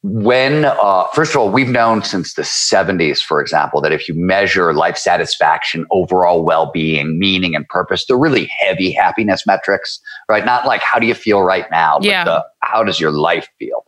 When, 0.02 0.64
uh, 0.64 1.04
first 1.12 1.32
of 1.32 1.37
all, 1.37 1.50
we've 1.50 1.68
known 1.68 2.02
since 2.02 2.32
the 2.35 2.42
70s, 2.42 3.20
for 3.20 3.40
example, 3.40 3.82
that 3.82 3.92
if 3.92 4.09
you 4.09 4.14
measure 4.14 4.73
life 4.73 4.97
satisfaction, 4.97 5.87
overall 5.90 6.42
well 6.42 6.70
being, 6.73 7.18
meaning, 7.18 7.54
and 7.54 7.68
purpose, 7.68 8.06
they're 8.06 8.16
really 8.16 8.47
heavy 8.59 8.90
happiness 8.92 9.47
metrics, 9.47 10.00
right? 10.28 10.44
Not 10.47 10.64
like 10.66 10.80
how 10.80 10.99
do 10.99 11.06
you 11.06 11.14
feel 11.14 11.42
right 11.42 11.70
now, 11.70 11.99
but 11.99 12.06
Yeah. 12.06 12.25
the, 12.25 12.44
how 12.62 12.82
does 12.82 12.99
your 12.99 13.11
life 13.12 13.49
feel? 13.59 13.85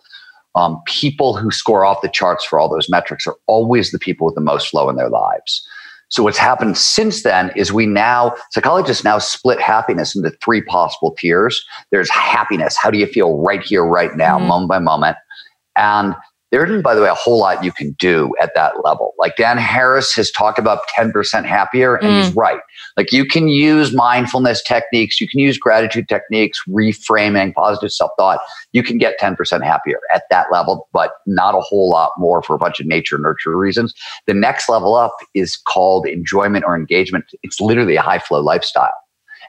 Um, 0.55 0.83
people 0.85 1.35
who 1.35 1.51
score 1.51 1.87
off 1.87 2.03
the 2.03 2.11
charts 2.11 2.45
for 2.45 2.61
all 2.61 2.69
those 2.69 2.91
metrics 2.91 3.27
are 3.27 3.37
always 3.47 3.91
the 3.91 3.99
people 3.99 4.27
with 4.27 4.35
the 4.35 4.43
most 4.43 4.69
flow 4.69 4.91
in 4.91 4.97
their 4.97 5.09
lives. 5.09 5.67
So 6.13 6.23
what's 6.23 6.37
happened 6.37 6.77
since 6.77 7.23
then 7.23 7.51
is 7.57 7.73
we 7.73 7.87
now 7.87 8.35
psychologists 8.51 9.03
now 9.03 9.19
split 9.19 9.59
happiness 9.61 10.15
into 10.15 10.31
three 10.45 10.61
possible 10.63 11.15
tiers. 11.19 11.65
There's 11.91 12.11
happiness. 12.11 12.77
How 12.77 12.91
do 12.91 12.99
you 12.99 13.07
feel 13.07 13.39
right 13.39 13.63
here, 13.63 13.83
right 13.85 14.15
now, 14.15 14.39
Mhm. 14.39 14.47
moment 14.47 14.69
by 14.69 14.79
moment? 14.79 15.17
And 15.75 16.15
there 16.53 16.65
isn't, 16.67 16.83
by 16.83 16.95
the 16.95 17.01
way, 17.01 17.09
a 17.09 17.15
whole 17.15 17.39
lot 17.39 17.65
you 17.65 17.73
can 17.73 17.93
do 17.93 18.33
at 18.41 18.55
that 18.55 18.85
level. 18.85 19.15
Like 19.19 19.37
Dan 19.37 19.57
Harris 19.57 20.15
has 20.15 20.31
talked 20.31 20.59
about 20.59 20.81
10% 20.97 21.47
happier, 21.47 21.97
and 21.97 22.13
he's 22.13 22.31
mm. 22.31 22.37
right. 22.37 22.61
Like 22.99 23.11
you 23.11 23.25
can 23.25 23.49
use 23.49 23.95
mindfulness 23.95 24.63
techniques, 24.63 25.19
you 25.19 25.27
can 25.27 25.41
use 25.41 25.57
gratitude 25.57 26.11
techniques, 26.11 26.61
reframing, 26.69 27.55
positive 27.55 27.91
self 27.91 28.11
thought. 28.19 28.39
You 28.73 28.83
can 28.83 28.99
get 28.99 29.19
10% 29.19 29.65
happier 29.65 29.99
at 30.15 30.25
that 30.29 30.53
level, 30.53 30.89
but 30.93 31.13
not 31.27 31.55
a 31.55 31.61
whole 31.61 31.89
lot 31.89 32.13
more 32.19 32.43
for 32.43 32.55
a 32.55 32.59
bunch 32.59 32.81
of 32.81 32.87
nature 32.87 33.17
nurture 33.17 33.57
reasons. 33.57 33.95
The 34.27 34.35
next 34.35 34.69
level 34.69 34.95
up 34.95 35.17
is 35.33 35.57
called 35.57 36.07
enjoyment 36.07 36.67
or 36.67 36.77
engagement. 36.77 37.25
It's 37.43 37.63
literally 37.63 37.97
a 37.97 38.03
high 38.03 38.19
flow 38.19 38.41
lifestyle. 38.41 38.93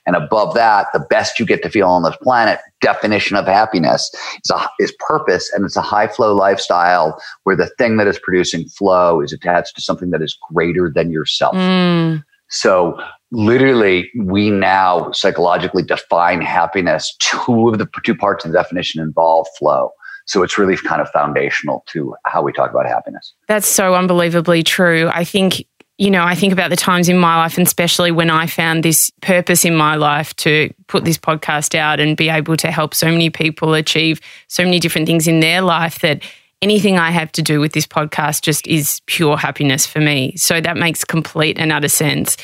And 0.06 0.16
above 0.16 0.54
that, 0.56 0.88
the 0.94 1.00
best 1.00 1.40
you 1.40 1.46
get 1.46 1.64
to 1.64 1.70
feel 1.70 1.88
on 1.88 2.04
this 2.04 2.16
planet, 2.22 2.60
definition 2.82 3.38
of 3.38 3.46
happiness 3.46 4.12
is, 4.44 4.52
a, 4.52 4.70
is 4.80 4.94
purpose. 5.00 5.52
And 5.54 5.64
it's 5.64 5.78
a 5.78 5.82
high 5.82 6.08
flow 6.08 6.36
lifestyle 6.36 7.22
where 7.44 7.56
the 7.56 7.68
thing 7.78 7.98
that 7.98 8.08
is 8.08 8.20
producing 8.20 8.68
flow 8.68 9.22
is 9.22 9.32
attached 9.32 9.76
to 9.76 9.82
something 9.82 10.10
that 10.10 10.22
is 10.22 10.38
greater 10.52 10.92
than 10.94 11.10
yourself. 11.10 11.56
Mm. 11.56 12.24
So 12.50 13.00
literally, 13.32 14.12
we 14.20 14.50
now 14.50 15.12
psychologically 15.12 15.84
define 15.84 16.42
happiness. 16.42 17.16
Two 17.20 17.70
of 17.70 17.80
the 17.80 17.88
two 18.04 18.16
parts 18.16 18.46
of 18.46 18.52
the 18.52 18.58
definition 18.58 19.02
involve 19.02 19.48
flow. 19.58 19.92
So 20.26 20.42
it's 20.44 20.58
really 20.58 20.78
kind 20.78 21.02
of 21.02 21.10
foundational 21.10 21.84
to 21.88 22.16
how 22.26 22.42
we 22.42 22.54
talk 22.54 22.72
about 22.72 22.86
happiness. 22.86 23.34
That's 23.48 23.68
so 23.68 23.94
unbelievably 23.94 24.64
true. 24.64 25.10
I 25.14 25.24
think, 25.24 25.66
you 25.98 26.10
know, 26.10 26.24
I 26.24 26.34
think 26.36 26.52
about 26.54 26.70
the 26.72 26.76
times 26.76 27.08
in 27.08 27.18
my 27.18 27.36
life, 27.38 27.58
and 27.58 27.68
especially 27.68 28.12
when 28.12 28.30
I 28.30 28.48
found 28.48 28.84
this 28.84 29.12
purpose 29.22 29.64
in 29.64 29.76
my 29.76 29.96
life 29.96 30.36
to 30.38 30.74
put 30.88 31.06
this 31.06 31.18
podcast 31.18 31.76
out 31.76 32.00
and 32.00 32.18
be 32.18 32.30
able 32.30 32.58
to 32.58 32.72
help 32.72 32.94
so 32.96 33.08
many 33.08 33.30
people 33.30 33.74
achieve 33.76 34.20
so 34.48 34.64
many 34.64 34.80
different 34.80 35.08
things 35.08 35.28
in 35.28 35.40
their 35.40 35.62
life 35.62 36.00
that 36.00 36.24
anything 36.64 36.98
I 36.98 37.12
have 37.12 37.32
to 37.34 37.42
do 37.42 37.60
with 37.60 37.74
this 37.74 37.86
podcast 37.86 38.42
just 38.42 38.66
is 38.68 39.02
pure 39.06 39.38
happiness 39.38 39.86
for 39.86 40.00
me. 40.00 40.36
So 40.36 40.60
that 40.62 40.78
makes 40.78 41.04
complete 41.06 41.60
and 41.60 41.72
utter 41.72 41.90
sense. 41.90 42.38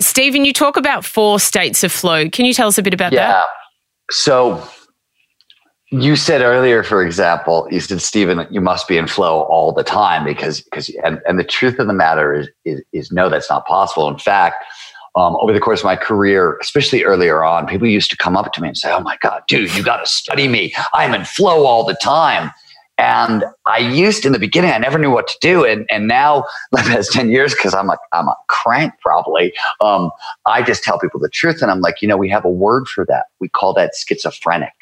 Stephen, 0.00 0.44
you 0.44 0.52
talk 0.52 0.76
about 0.76 1.04
four 1.04 1.40
states 1.40 1.82
of 1.82 1.90
flow. 1.92 2.28
Can 2.28 2.44
you 2.44 2.54
tell 2.54 2.68
us 2.68 2.78
a 2.78 2.82
bit 2.82 2.94
about 2.94 3.12
Yeah. 3.12 3.32
that? 3.32 3.46
So 4.10 4.66
you 5.90 6.16
said 6.16 6.40
earlier, 6.42 6.82
for 6.82 7.04
example, 7.04 7.68
you 7.70 7.80
said, 7.80 8.00
Stephen, 8.00 8.46
you 8.50 8.60
must 8.60 8.86
be 8.86 8.96
in 8.96 9.06
flow 9.06 9.42
all 9.42 9.72
the 9.72 9.82
time 9.82 10.24
because, 10.24 10.60
because, 10.60 10.88
and, 11.04 11.20
and 11.26 11.38
the 11.38 11.44
truth 11.44 11.78
of 11.78 11.88
the 11.88 11.92
matter 11.92 12.32
is, 12.32 12.48
is, 12.64 12.82
is 12.92 13.12
no, 13.12 13.28
that's 13.28 13.50
not 13.50 13.66
possible. 13.66 14.08
In 14.08 14.18
fact, 14.18 14.64
um, 15.16 15.36
over 15.40 15.52
the 15.52 15.60
course 15.60 15.80
of 15.80 15.84
my 15.86 15.96
career, 15.96 16.56
especially 16.60 17.02
earlier 17.02 17.42
on, 17.42 17.66
people 17.66 17.88
used 17.88 18.10
to 18.10 18.16
come 18.16 18.36
up 18.36 18.52
to 18.52 18.62
me 18.62 18.68
and 18.68 18.76
say, 18.76 18.92
Oh 18.92 19.00
my 19.00 19.16
God, 19.20 19.42
dude, 19.48 19.74
you 19.76 19.82
got 19.82 19.98
to 19.98 20.06
study 20.06 20.46
me. 20.46 20.72
I'm 20.94 21.14
in 21.14 21.24
flow 21.24 21.66
all 21.66 21.84
the 21.84 21.98
time. 22.00 22.52
And 22.96 23.44
I 23.66 23.78
used 23.78 24.26
in 24.26 24.32
the 24.32 24.38
beginning, 24.38 24.70
I 24.72 24.78
never 24.78 24.98
knew 24.98 25.10
what 25.10 25.26
to 25.28 25.36
do. 25.40 25.64
And, 25.64 25.86
and 25.90 26.06
now, 26.06 26.44
like 26.72 26.84
past 26.84 27.12
10 27.12 27.30
years, 27.30 27.54
because 27.54 27.74
I'm 27.74 27.88
a, 27.88 27.96
I'm 28.12 28.28
a 28.28 28.36
crank 28.48 28.92
probably, 29.00 29.54
um, 29.80 30.10
I 30.46 30.62
just 30.62 30.84
tell 30.84 30.98
people 30.98 31.18
the 31.18 31.30
truth. 31.30 31.62
And 31.62 31.70
I'm 31.70 31.80
like, 31.80 32.02
you 32.02 32.08
know, 32.08 32.18
we 32.18 32.28
have 32.28 32.44
a 32.44 32.50
word 32.50 32.86
for 32.86 33.06
that. 33.06 33.26
We 33.40 33.48
call 33.48 33.72
that 33.74 33.92
schizophrenic, 33.96 34.74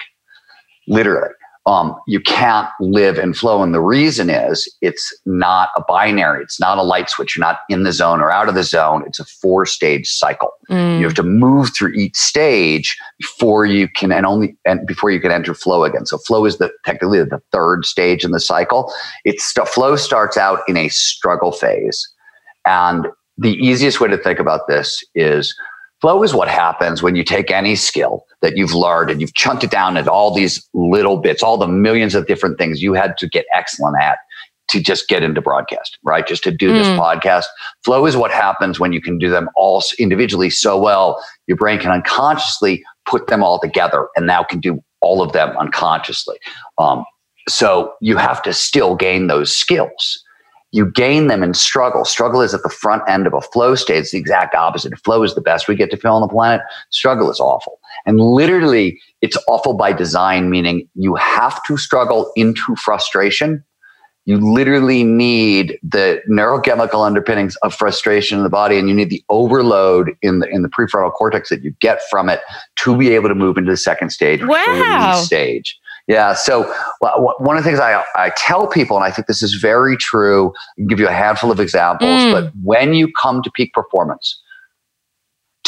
literally. 0.88 1.32
Um, 1.66 1.94
you 2.06 2.18
can't 2.18 2.70
live 2.80 3.18
in 3.18 3.34
flow. 3.34 3.62
And 3.62 3.74
the 3.74 3.80
reason 3.82 4.30
is 4.30 4.74
it's 4.80 5.14
not 5.26 5.68
a 5.76 5.82
binary. 5.86 6.42
It's 6.42 6.58
not 6.58 6.78
a 6.78 6.82
light 6.82 7.10
switch. 7.10 7.36
You're 7.36 7.44
not 7.44 7.58
in 7.68 7.82
the 7.82 7.92
zone 7.92 8.22
or 8.22 8.30
out 8.30 8.48
of 8.48 8.54
the 8.54 8.62
zone. 8.62 9.04
It's 9.06 9.20
a 9.20 9.24
four 9.26 9.66
stage 9.66 10.08
cycle. 10.08 10.50
Mm. 10.70 11.00
You 11.00 11.04
have 11.04 11.14
to 11.16 11.22
move 11.22 11.76
through 11.76 11.92
each 11.92 12.16
stage 12.16 12.96
before 13.18 13.66
you 13.66 13.86
can 13.86 14.12
and 14.12 14.24
only 14.24 14.56
and 14.64 14.86
before 14.86 15.10
you 15.10 15.20
can 15.20 15.30
enter 15.30 15.52
flow 15.52 15.84
again. 15.84 16.06
So 16.06 16.16
flow 16.16 16.46
is 16.46 16.56
the 16.56 16.70
technically 16.86 17.22
the 17.22 17.42
third 17.52 17.84
stage 17.84 18.24
in 18.24 18.30
the 18.30 18.40
cycle. 18.40 18.90
It's 19.26 19.52
flow 19.52 19.96
starts 19.96 20.38
out 20.38 20.60
in 20.68 20.78
a 20.78 20.88
struggle 20.88 21.52
phase. 21.52 22.08
And 22.64 23.08
the 23.36 23.52
easiest 23.56 24.00
way 24.00 24.08
to 24.08 24.16
think 24.16 24.38
about 24.38 24.68
this 24.68 25.04
is 25.14 25.54
flow 26.00 26.22
is 26.22 26.32
what 26.32 26.48
happens 26.48 27.02
when 27.02 27.14
you 27.14 27.24
take 27.24 27.50
any 27.50 27.76
skill 27.76 28.24
that 28.42 28.56
you've 28.56 28.74
learned 28.74 29.10
and 29.10 29.20
you've 29.20 29.34
chunked 29.34 29.64
it 29.64 29.70
down 29.70 29.96
at 29.96 30.06
all 30.08 30.32
these 30.34 30.68
little 30.74 31.16
bits, 31.16 31.42
all 31.42 31.56
the 31.56 31.66
millions 31.66 32.14
of 32.14 32.26
different 32.26 32.58
things 32.58 32.82
you 32.82 32.94
had 32.94 33.16
to 33.18 33.28
get 33.28 33.46
excellent 33.54 33.96
at 34.00 34.18
to 34.68 34.80
just 34.80 35.08
get 35.08 35.22
into 35.22 35.40
broadcast, 35.40 35.98
right? 36.04 36.26
Just 36.26 36.44
to 36.44 36.50
do 36.50 36.72
this 36.72 36.86
Mm. 36.86 36.98
podcast. 36.98 37.44
Flow 37.84 38.04
is 38.06 38.16
what 38.16 38.30
happens 38.30 38.78
when 38.78 38.92
you 38.92 39.00
can 39.00 39.18
do 39.18 39.30
them 39.30 39.48
all 39.56 39.82
individually 39.98 40.50
so 40.50 40.78
well, 40.78 41.24
your 41.46 41.56
brain 41.56 41.78
can 41.78 41.90
unconsciously 41.90 42.84
put 43.06 43.28
them 43.28 43.42
all 43.42 43.58
together 43.58 44.08
and 44.14 44.26
now 44.26 44.42
can 44.44 44.60
do 44.60 44.78
all 45.00 45.22
of 45.22 45.32
them 45.32 45.56
unconsciously. 45.56 46.36
Um, 46.76 47.04
so 47.48 47.94
you 48.02 48.18
have 48.18 48.42
to 48.42 48.52
still 48.52 48.94
gain 48.94 49.26
those 49.26 49.54
skills. 49.56 50.22
You 50.70 50.90
gain 50.90 51.28
them 51.28 51.42
in 51.42 51.54
struggle. 51.54 52.04
Struggle 52.04 52.42
is 52.42 52.52
at 52.52 52.62
the 52.62 52.68
front 52.68 53.02
end 53.08 53.26
of 53.26 53.32
a 53.32 53.40
flow 53.40 53.74
state. 53.74 53.96
It's 54.00 54.10
the 54.10 54.18
exact 54.18 54.54
opposite. 54.54 54.92
Flow 55.02 55.22
is 55.22 55.34
the 55.34 55.40
best 55.40 55.66
we 55.66 55.74
get 55.74 55.90
to 55.92 55.96
feel 55.96 56.12
on 56.12 56.20
the 56.20 56.28
planet. 56.28 56.60
Struggle 56.90 57.30
is 57.30 57.40
awful. 57.40 57.77
And 58.08 58.18
literally, 58.18 58.98
it's 59.20 59.36
awful 59.48 59.74
by 59.74 59.92
design, 59.92 60.48
meaning 60.48 60.88
you 60.94 61.14
have 61.16 61.62
to 61.64 61.76
struggle 61.76 62.32
into 62.36 62.74
frustration. 62.74 63.62
You 64.24 64.38
literally 64.38 65.04
need 65.04 65.78
the 65.82 66.22
neurochemical 66.28 67.06
underpinnings 67.06 67.54
of 67.56 67.74
frustration 67.74 68.38
in 68.38 68.44
the 68.44 68.50
body, 68.50 68.78
and 68.78 68.88
you 68.88 68.94
need 68.94 69.10
the 69.10 69.22
overload 69.28 70.12
in 70.22 70.38
the 70.38 70.48
in 70.48 70.62
the 70.62 70.70
prefrontal 70.70 71.12
cortex 71.12 71.50
that 71.50 71.62
you 71.62 71.74
get 71.80 72.00
from 72.10 72.30
it 72.30 72.40
to 72.76 72.96
be 72.96 73.10
able 73.10 73.28
to 73.28 73.34
move 73.34 73.58
into 73.58 73.70
the 73.70 73.76
second 73.76 74.08
stage, 74.08 74.40
wow. 74.42 75.20
stage. 75.22 75.78
Yeah. 76.06 76.32
So 76.32 76.62
one 77.00 77.58
of 77.58 77.62
the 77.62 77.68
things 77.68 77.78
I, 77.78 78.02
I 78.16 78.32
tell 78.38 78.66
people, 78.68 78.96
and 78.96 79.04
I 79.04 79.10
think 79.10 79.28
this 79.28 79.42
is 79.42 79.52
very 79.54 79.98
true, 79.98 80.48
I 80.56 80.74
can 80.78 80.86
give 80.86 80.98
you 80.98 81.08
a 81.08 81.12
handful 81.12 81.50
of 81.50 81.60
examples, 81.60 82.08
mm. 82.08 82.32
but 82.32 82.52
when 82.62 82.94
you 82.94 83.12
come 83.20 83.42
to 83.42 83.50
peak 83.50 83.74
performance, 83.74 84.40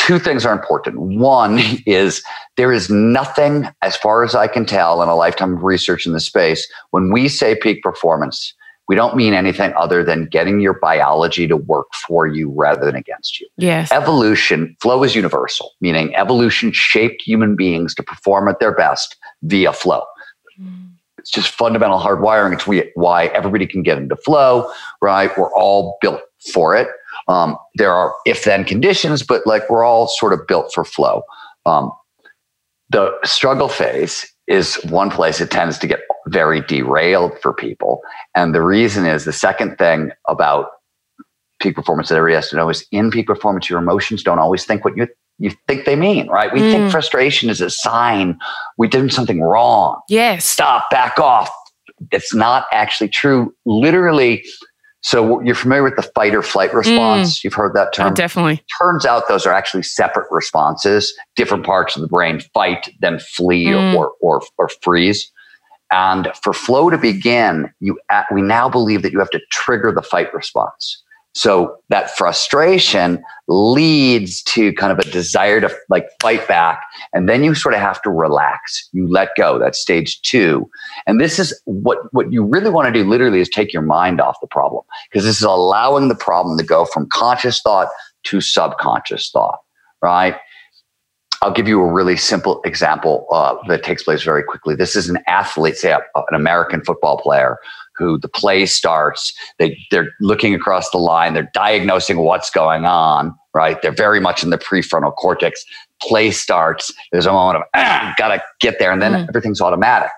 two 0.01 0.19
things 0.19 0.45
are 0.47 0.53
important. 0.53 0.99
One 1.01 1.61
is 1.87 2.23
there 2.57 2.73
is 2.73 2.91
nothing, 2.91 3.69
as 3.83 3.97
far 3.97 4.25
as 4.25 4.35
I 4.35 4.47
can 4.47 4.65
tell, 4.65 5.03
in 5.03 5.09
a 5.09 5.15
lifetime 5.15 5.57
of 5.57 5.63
research 5.63 6.07
in 6.07 6.13
the 6.13 6.21
space, 6.21 6.71
when 6.91 7.13
we 7.13 7.29
say 7.29 7.55
peak 7.55 7.83
performance, 7.83 8.55
we 8.89 8.97
don't 8.97 9.15
mean 9.15 9.35
anything 9.35 9.73
other 9.77 10.03
than 10.03 10.27
getting 10.27 10.59
your 10.59 10.75
biology 10.75 11.47
to 11.47 11.57
work 11.57 11.87
for 12.09 12.27
you 12.27 12.53
rather 12.57 12.85
than 12.85 12.97
against 12.97 13.41
you. 13.41 13.47
Yes. 13.57 13.93
Evolution, 13.93 14.77
flow 14.81 15.05
is 15.05 15.15
universal, 15.15 15.73
meaning 15.81 16.15
evolution 16.17 16.73
shaped 16.73 17.23
human 17.23 17.55
beings 17.55 17.95
to 17.95 18.03
perform 18.03 18.49
at 18.49 18.59
their 18.59 18.75
best 18.75 19.17
via 19.43 19.73
flow. 19.73 20.03
Hmm. 20.57 20.87
It's 21.19 21.31
just 21.31 21.51
fundamental 21.51 22.01
hardwiring. 22.01 22.55
It's 22.55 22.91
why 22.97 23.27
everybody 23.27 23.67
can 23.67 23.83
get 23.83 23.99
into 23.99 24.17
flow, 24.17 24.73
right? 25.03 25.31
We're 25.39 25.53
all 25.53 25.99
built 26.01 26.23
for 26.53 26.75
it. 26.75 26.89
Um, 27.29 27.57
there 27.77 27.93
are 27.93 28.15
if 28.27 28.45
then 28.45 28.65
conditions, 28.65 29.23
but 29.23 29.47
like 29.47 29.69
we're 29.71 29.85
all 29.85 30.09
sort 30.09 30.33
of 30.33 30.47
built 30.47 30.73
for 30.75 30.85
flow. 30.85 31.23
Um, 31.67 31.93
the 32.91 33.13
struggle 33.25 33.69
phase 33.69 34.27
is 34.49 34.75
one 34.85 35.11
place 35.11 35.41
it 35.41 35.51
tends 35.51 35.79
to 35.79 35.87
get 35.87 36.01
very 36.27 36.61
derailed 36.63 37.33
for 37.41 37.55
people. 37.55 38.01
And 38.35 38.53
the 38.55 38.63
reason 38.63 39.07
is 39.07 39.25
the 39.25 39.33
second 39.33 39.77
thing 39.79 40.11
about 40.29 40.67
peak 41.61 41.77
performance 41.77 42.09
that 42.09 42.17
everybody 42.17 42.35
has 42.35 42.51
to 42.51 42.57
know 42.57 42.69
is 42.69 42.85
in 42.91 43.11
peak 43.11 43.27
performance, 43.27 43.71
your 43.71 43.79
emotions 43.79 44.23
don't 44.23 44.41
always 44.41 44.65
think 44.65 44.85
what 44.85 44.97
you 44.97 45.07
you 45.39 45.53
think 45.67 45.87
they 45.87 45.97
mean, 45.97 46.29
right? 46.29 46.53
We 46.53 46.61
mm. 46.61 46.71
think 46.71 46.91
frustration 46.91 47.49
is 47.49 47.63
a 47.63 47.71
sign 47.71 48.39
we 48.77 48.89
did 48.89 49.11
something 49.11 49.41
wrong. 49.41 49.99
Yes. 50.09 50.45
Stop, 50.45 50.85
back 50.91 51.19
off. 51.19 51.51
It's 52.13 52.35
not 52.35 52.67
actually 52.73 53.09
true. 53.09 53.55
Literally, 53.65 54.45
so 55.03 55.41
you're 55.41 55.55
familiar 55.55 55.83
with 55.83 55.97
the 55.97 56.03
fight 56.03 56.35
or 56.35 56.43
flight 56.43 56.75
response? 56.75 57.39
Mm. 57.39 57.45
You've 57.45 57.55
heard 57.55 57.75
that 57.75 57.95
term? 57.95 58.09
Oh, 58.09 58.15
definitely. 58.15 58.63
Turns 58.81 59.07
out 59.07 59.29
those 59.29 59.47
are 59.47 59.53
actually 59.53 59.83
separate 59.83 60.27
responses. 60.31 61.15
Different 61.37 61.65
parts 61.65 61.97
of 61.97 62.03
the 62.03 62.09
brain 62.09 62.41
fight, 62.53 62.91
then 63.01 63.19
flee 63.19 63.67
mm. 63.67 63.95
or, 63.97 64.13
or, 64.21 64.43
or 64.59 64.69
freeze. 64.83 65.31
And 65.91 66.29
for 66.43 66.53
flow 66.53 66.91
to 66.91 66.99
begin, 66.99 67.73
you 67.81 67.99
we 68.33 68.43
now 68.43 68.69
believe 68.69 69.03
that 69.03 69.13
you 69.13 69.19
have 69.19 69.31
to 69.31 69.41
trigger 69.51 69.91
the 69.93 70.03
fight 70.03 70.33
response. 70.33 71.03
So 71.35 71.77
that 71.91 72.11
frustration 72.17 73.23
leads 73.47 74.43
to 74.45 74.73
kind 74.73 74.93
of 74.93 74.99
a 74.99 75.09
desire 75.11 75.61
to 75.61 75.73
like 75.89 76.09
fight 76.21 76.47
back. 76.49 76.83
And 77.13 77.29
then 77.29 77.45
you 77.45 77.55
sort 77.55 77.75
of 77.75 77.81
have 77.81 78.03
to 78.03 78.11
relax. 78.11 78.89
You 78.93 79.09
let 79.09 79.31
go. 79.37 79.59
That's 79.59 79.79
stage 79.79 80.21
two. 80.23 80.69
And 81.07 81.21
this 81.21 81.39
is 81.39 81.59
what, 81.67 81.99
what 82.13 82.33
you 82.33 82.45
really 82.45 82.71
want 82.71 82.87
to 82.87 82.93
do 82.93 83.09
literally 83.09 83.41
is 83.41 83.49
take 83.49 83.73
your 83.73 83.83
mind 83.83 84.21
off 84.21 84.39
the 84.41 84.49
problem 84.49 84.83
because 85.11 85.25
this 85.25 85.37
is 85.37 85.43
allowing 85.43 86.09
the 86.09 86.17
problem 86.17 86.59
to 86.59 86.65
go 86.65 86.85
from 86.85 87.09
conscious 87.09 87.61
thought 87.61 87.89
to 88.25 88.41
subconscious 88.41 89.31
thought, 89.31 89.61
right? 90.03 90.37
I'll 91.43 91.53
give 91.53 91.69
you 91.69 91.81
a 91.81 91.91
really 91.91 92.17
simple 92.17 92.61
example 92.65 93.27
uh, 93.33 93.57
that 93.69 93.83
takes 93.83 94.03
place 94.03 94.23
very 94.23 94.43
quickly. 94.43 94.75
This 94.75 94.95
is 94.95 95.09
an 95.09 95.19
athlete, 95.27 95.77
say 95.77 95.93
a, 95.93 96.01
an 96.17 96.35
American 96.35 96.85
football 96.85 97.17
player 97.17 97.57
who 98.01 98.19
the 98.19 98.29
play 98.29 98.67
starts. 98.67 99.35
They, 99.59 99.79
they're 99.91 100.13
looking 100.21 100.55
across 100.55 100.91
the 100.91 100.99
line. 100.99 101.35
They're 101.35 101.51
diagnosing 101.53 102.19
what's 102.19 102.51
going 102.51 102.87
on, 102.87 103.35
right? 103.55 103.81
They're 103.83 103.93
very 103.93 104.21
much 104.21 104.43
in 104.43 104.49
the 104.49 104.59
prefrontal 104.59 105.15
cortex. 105.15 105.65
Play 106.01 106.31
starts. 106.31 106.93
There's 107.13 107.27
a 107.27 107.33
moment 107.33 107.59
of, 107.59 107.63
ah, 107.75 108.15
gotta 108.17 108.43
get 108.61 108.79
there. 108.79 108.91
And 108.91 109.03
then 109.03 109.13
mm. 109.13 109.29
everything's 109.29 109.61
automatic, 109.61 110.11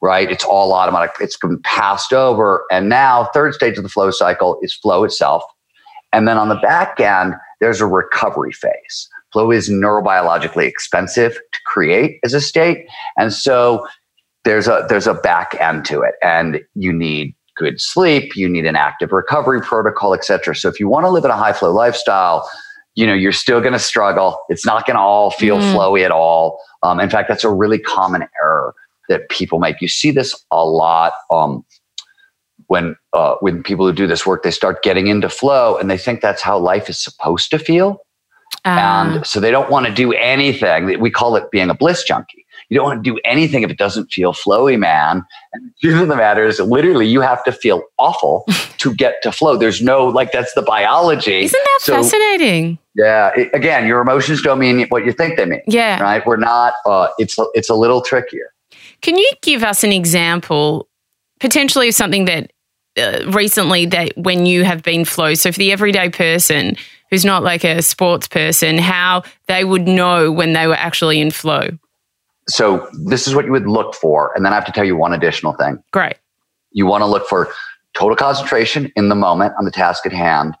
right? 0.00 0.30
It's 0.30 0.44
all 0.44 0.72
automatic. 0.72 1.10
It's 1.20 1.36
been 1.36 1.60
passed 1.60 2.14
over. 2.14 2.64
And 2.70 2.88
now, 2.88 3.28
third 3.34 3.52
stage 3.52 3.76
of 3.76 3.82
the 3.82 3.90
flow 3.90 4.10
cycle 4.10 4.58
is 4.62 4.72
flow 4.72 5.04
itself. 5.04 5.44
And 6.14 6.26
then 6.26 6.38
on 6.38 6.48
the 6.48 6.56
back 6.56 6.98
end, 6.98 7.34
there's 7.60 7.82
a 7.82 7.86
recovery 7.86 8.52
phase. 8.52 9.08
Flow 9.32 9.50
is 9.50 9.68
neurobiologically 9.68 10.66
expensive 10.66 11.34
to 11.34 11.58
create 11.66 12.18
as 12.24 12.32
a 12.32 12.40
state. 12.40 12.86
And 13.18 13.32
so 13.32 13.86
there's 14.48 14.66
a 14.66 14.86
there's 14.88 15.06
a 15.06 15.14
back 15.14 15.54
end 15.60 15.84
to 15.86 16.00
it. 16.00 16.14
And 16.22 16.60
you 16.74 16.92
need 16.92 17.34
good 17.56 17.80
sleep 17.80 18.36
you 18.36 18.48
need 18.48 18.64
an 18.64 18.76
active 18.76 19.10
recovery 19.10 19.60
protocol 19.60 20.14
etc 20.14 20.54
so 20.54 20.68
if 20.68 20.78
you 20.78 20.88
want 20.88 21.04
to 21.04 21.10
live 21.10 21.24
in 21.24 21.30
a 21.32 21.36
high 21.36 21.52
flow 21.52 21.72
lifestyle 21.72 22.48
you 22.98 23.06
know 23.06 23.14
you're 23.14 23.30
still 23.30 23.60
going 23.60 23.72
to 23.72 23.78
struggle. 23.78 24.40
It's 24.48 24.66
not 24.66 24.84
going 24.84 24.96
to 24.96 25.00
all 25.00 25.30
feel 25.30 25.58
mm. 25.58 25.72
flowy 25.72 26.04
at 26.04 26.10
all. 26.10 26.60
Um, 26.82 26.98
in 26.98 27.08
fact 27.08 27.28
that's 27.28 27.44
a 27.44 27.50
really 27.50 27.78
common 27.78 28.24
error 28.42 28.74
that 29.08 29.28
people 29.28 29.60
make. 29.60 29.80
You 29.80 29.86
see 29.86 30.10
this 30.10 30.44
a 30.50 30.64
lot 30.64 31.12
um, 31.30 31.64
when 32.66 32.96
uh, 33.12 33.36
when 33.38 33.62
people 33.62 33.86
who 33.86 33.92
do 33.92 34.08
this 34.08 34.26
work 34.26 34.42
they 34.42 34.50
start 34.50 34.82
getting 34.82 35.06
into 35.06 35.28
flow 35.28 35.76
and 35.76 35.88
they 35.88 35.96
think 35.96 36.20
that's 36.20 36.42
how 36.42 36.58
life 36.58 36.90
is 36.90 36.98
supposed 37.00 37.50
to 37.50 37.58
feel. 37.58 37.98
Uh. 38.64 39.14
and 39.14 39.26
so 39.26 39.38
they 39.38 39.52
don't 39.52 39.70
want 39.70 39.86
to 39.86 39.94
do 39.94 40.12
anything. 40.14 40.98
We 40.98 41.10
call 41.10 41.36
it 41.36 41.52
being 41.52 41.70
a 41.70 41.74
bliss 41.74 42.02
junkie 42.02 42.44
you 42.68 42.76
don't 42.76 42.84
want 42.84 43.02
to 43.02 43.10
do 43.10 43.18
anything 43.24 43.62
if 43.62 43.70
it 43.70 43.78
doesn't 43.78 44.12
feel 44.12 44.32
flowy, 44.32 44.78
man. 44.78 45.24
And 45.52 45.68
the 45.68 45.72
truth 45.80 46.02
of 46.02 46.08
the 46.08 46.16
matter 46.16 46.44
is, 46.44 46.60
literally, 46.60 47.06
you 47.06 47.20
have 47.20 47.42
to 47.44 47.52
feel 47.52 47.82
awful 47.98 48.44
to 48.78 48.94
get 48.94 49.22
to 49.22 49.32
flow. 49.32 49.56
There's 49.56 49.82
no 49.82 50.06
like 50.06 50.32
that's 50.32 50.52
the 50.54 50.62
biology. 50.62 51.40
Isn't 51.44 51.64
that 51.64 51.78
so, 51.80 51.94
fascinating? 51.94 52.78
Yeah. 52.94 53.32
It, 53.36 53.50
again, 53.54 53.86
your 53.86 54.00
emotions 54.00 54.42
don't 54.42 54.58
mean 54.58 54.86
what 54.88 55.04
you 55.04 55.12
think 55.12 55.38
they 55.38 55.46
mean. 55.46 55.62
Yeah. 55.66 56.00
Right. 56.00 56.24
We're 56.26 56.36
not. 56.36 56.74
Uh, 56.84 57.08
it's 57.18 57.36
it's 57.54 57.70
a 57.70 57.74
little 57.74 58.02
trickier. 58.02 58.52
Can 59.00 59.16
you 59.16 59.30
give 59.42 59.62
us 59.62 59.84
an 59.84 59.92
example, 59.92 60.88
potentially 61.40 61.88
of 61.88 61.94
something 61.94 62.26
that 62.26 62.52
uh, 62.98 63.30
recently 63.30 63.86
that 63.86 64.12
when 64.16 64.44
you 64.44 64.64
have 64.64 64.82
been 64.82 65.04
flow? 65.04 65.34
So 65.34 65.52
for 65.52 65.58
the 65.58 65.72
everyday 65.72 66.10
person 66.10 66.76
who's 67.10 67.24
not 67.24 67.42
like 67.42 67.64
a 67.64 67.80
sports 67.80 68.28
person, 68.28 68.78
how 68.78 69.22
they 69.46 69.64
would 69.64 69.86
know 69.86 70.30
when 70.30 70.52
they 70.52 70.66
were 70.66 70.74
actually 70.74 71.20
in 71.20 71.30
flow? 71.30 71.70
So 72.48 72.88
this 72.92 73.28
is 73.28 73.34
what 73.34 73.44
you 73.44 73.52
would 73.52 73.66
look 73.66 73.94
for. 73.94 74.32
And 74.34 74.44
then 74.44 74.52
I 74.52 74.56
have 74.56 74.64
to 74.66 74.72
tell 74.72 74.84
you 74.84 74.96
one 74.96 75.12
additional 75.12 75.52
thing. 75.52 75.82
Great. 75.92 76.16
You 76.72 76.86
want 76.86 77.02
to 77.02 77.06
look 77.06 77.26
for 77.28 77.48
total 77.94 78.16
concentration 78.16 78.90
in 78.96 79.08
the 79.08 79.14
moment 79.14 79.54
on 79.58 79.64
the 79.64 79.70
task 79.70 80.06
at 80.06 80.12
hand, 80.12 80.54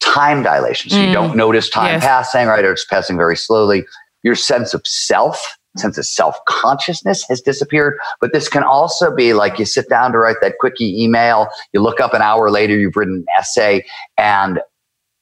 time 0.00 0.42
dilation. 0.42 0.90
So 0.90 0.96
mm. 0.96 1.08
you 1.08 1.12
don't 1.12 1.36
notice 1.36 1.68
time 1.70 1.94
yes. 1.94 2.04
passing, 2.04 2.46
right? 2.46 2.64
Or 2.64 2.72
it's 2.72 2.84
passing 2.84 3.16
very 3.16 3.36
slowly. 3.36 3.84
Your 4.22 4.34
sense 4.34 4.74
of 4.74 4.86
self, 4.86 5.56
sense 5.76 5.96
of 5.96 6.04
self 6.04 6.36
consciousness 6.46 7.24
has 7.28 7.40
disappeared. 7.40 7.98
But 8.20 8.32
this 8.32 8.48
can 8.48 8.62
also 8.62 9.14
be 9.14 9.32
like 9.32 9.58
you 9.58 9.64
sit 9.64 9.88
down 9.88 10.12
to 10.12 10.18
write 10.18 10.36
that 10.42 10.54
quickie 10.58 11.02
email, 11.02 11.48
you 11.72 11.80
look 11.80 12.00
up 12.00 12.12
an 12.12 12.22
hour 12.22 12.50
later, 12.50 12.76
you've 12.76 12.96
written 12.96 13.16
an 13.16 13.26
essay, 13.38 13.84
and 14.18 14.60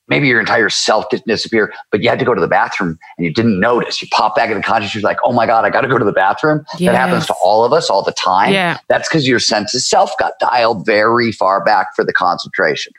maybe 0.08 0.28
your 0.28 0.40
entire 0.40 0.68
self 0.68 1.08
didn't 1.10 1.26
disappear, 1.26 1.72
but 1.90 2.02
you 2.02 2.08
had 2.08 2.18
to 2.18 2.24
go 2.24 2.34
to 2.34 2.40
the 2.40 2.48
bathroom 2.48 2.98
and 3.16 3.24
you 3.24 3.32
didn't 3.32 3.60
notice. 3.60 4.00
You 4.02 4.08
pop 4.10 4.34
back 4.34 4.50
into 4.50 4.62
consciousness, 4.62 5.02
you're 5.02 5.08
like, 5.08 5.18
oh 5.24 5.32
my 5.32 5.46
God, 5.46 5.64
I 5.64 5.70
got 5.70 5.82
to 5.82 5.88
go 5.88 5.98
to 5.98 6.04
the 6.04 6.12
bathroom. 6.12 6.64
Yes. 6.78 6.92
That 6.92 6.98
happens 6.98 7.26
to 7.26 7.34
all 7.42 7.64
of 7.64 7.72
us 7.72 7.90
all 7.90 8.02
the 8.02 8.12
time. 8.12 8.52
Yeah. 8.52 8.78
That's 8.88 9.08
because 9.08 9.26
your 9.26 9.38
sense 9.38 9.74
of 9.74 9.82
self 9.82 10.12
got 10.18 10.32
dialed 10.40 10.86
very 10.86 11.32
far 11.32 11.62
back 11.64 11.94
for 11.94 12.04
the 12.04 12.12
concentration. 12.12 12.92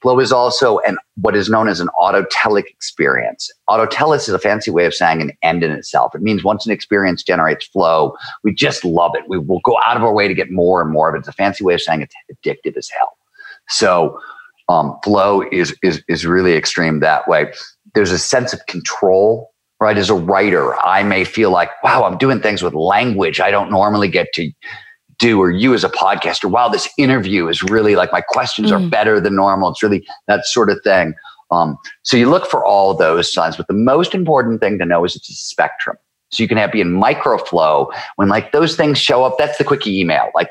Flow 0.00 0.20
is 0.20 0.30
also 0.30 0.78
an 0.80 0.96
what 1.16 1.34
is 1.34 1.50
known 1.50 1.68
as 1.68 1.80
an 1.80 1.88
autotelic 2.00 2.66
experience. 2.66 3.50
Autotelos 3.68 4.28
is 4.28 4.30
a 4.30 4.38
fancy 4.38 4.70
way 4.70 4.86
of 4.86 4.94
saying 4.94 5.20
an 5.20 5.32
end 5.42 5.64
in 5.64 5.72
itself. 5.72 6.14
It 6.14 6.22
means 6.22 6.44
once 6.44 6.64
an 6.66 6.72
experience 6.72 7.24
generates 7.24 7.66
flow, 7.66 8.16
we 8.44 8.54
just 8.54 8.84
love 8.84 9.12
it. 9.16 9.24
We 9.26 9.38
will 9.38 9.60
go 9.64 9.76
out 9.84 9.96
of 9.96 10.04
our 10.04 10.12
way 10.12 10.28
to 10.28 10.34
get 10.34 10.52
more 10.52 10.80
and 10.80 10.92
more 10.92 11.08
of 11.08 11.16
it. 11.16 11.18
It's 11.18 11.28
a 11.28 11.32
fancy 11.32 11.64
way 11.64 11.74
of 11.74 11.82
saying 11.82 12.02
it's 12.02 12.14
addictive 12.32 12.76
as 12.76 12.88
hell. 12.96 13.16
So 13.68 14.20
um, 14.68 14.98
flow 15.02 15.42
is, 15.50 15.76
is, 15.82 16.02
is 16.08 16.26
really 16.26 16.54
extreme 16.54 17.00
that 17.00 17.26
way. 17.28 17.52
There's 17.94 18.12
a 18.12 18.18
sense 18.18 18.52
of 18.52 18.64
control, 18.66 19.50
right? 19.80 19.96
As 19.96 20.10
a 20.10 20.14
writer, 20.14 20.74
I 20.84 21.02
may 21.02 21.24
feel 21.24 21.50
like, 21.50 21.70
wow, 21.82 22.04
I'm 22.04 22.18
doing 22.18 22.40
things 22.40 22.62
with 22.62 22.74
language 22.74 23.40
I 23.40 23.50
don't 23.50 23.70
normally 23.70 24.08
get 24.08 24.32
to 24.34 24.50
do, 25.18 25.40
or 25.40 25.50
you 25.50 25.74
as 25.74 25.84
a 25.84 25.88
podcaster, 25.88 26.50
wow, 26.50 26.68
this 26.68 26.88
interview 26.96 27.48
is 27.48 27.62
really 27.62 27.96
like 27.96 28.12
my 28.12 28.20
questions 28.20 28.70
mm. 28.70 28.74
are 28.86 28.88
better 28.88 29.20
than 29.20 29.34
normal. 29.34 29.70
It's 29.70 29.82
really 29.82 30.06
that 30.28 30.46
sort 30.46 30.70
of 30.70 30.80
thing. 30.84 31.14
Um, 31.50 31.76
so 32.02 32.16
you 32.16 32.28
look 32.28 32.48
for 32.48 32.64
all 32.64 32.94
those 32.94 33.32
signs, 33.32 33.56
but 33.56 33.66
the 33.68 33.74
most 33.74 34.14
important 34.14 34.60
thing 34.60 34.78
to 34.78 34.84
know 34.84 35.04
is 35.04 35.16
it's 35.16 35.30
a 35.30 35.34
spectrum. 35.34 35.96
So 36.30 36.42
you 36.42 36.48
can 36.48 36.58
have 36.58 36.72
be 36.72 36.80
in 36.80 36.92
microflow 36.92 37.90
when 38.16 38.28
like 38.28 38.52
those 38.52 38.76
things 38.76 38.98
show 38.98 39.24
up. 39.24 39.38
That's 39.38 39.56
the 39.58 39.64
quickie 39.64 39.98
email. 39.98 40.30
Like 40.34 40.50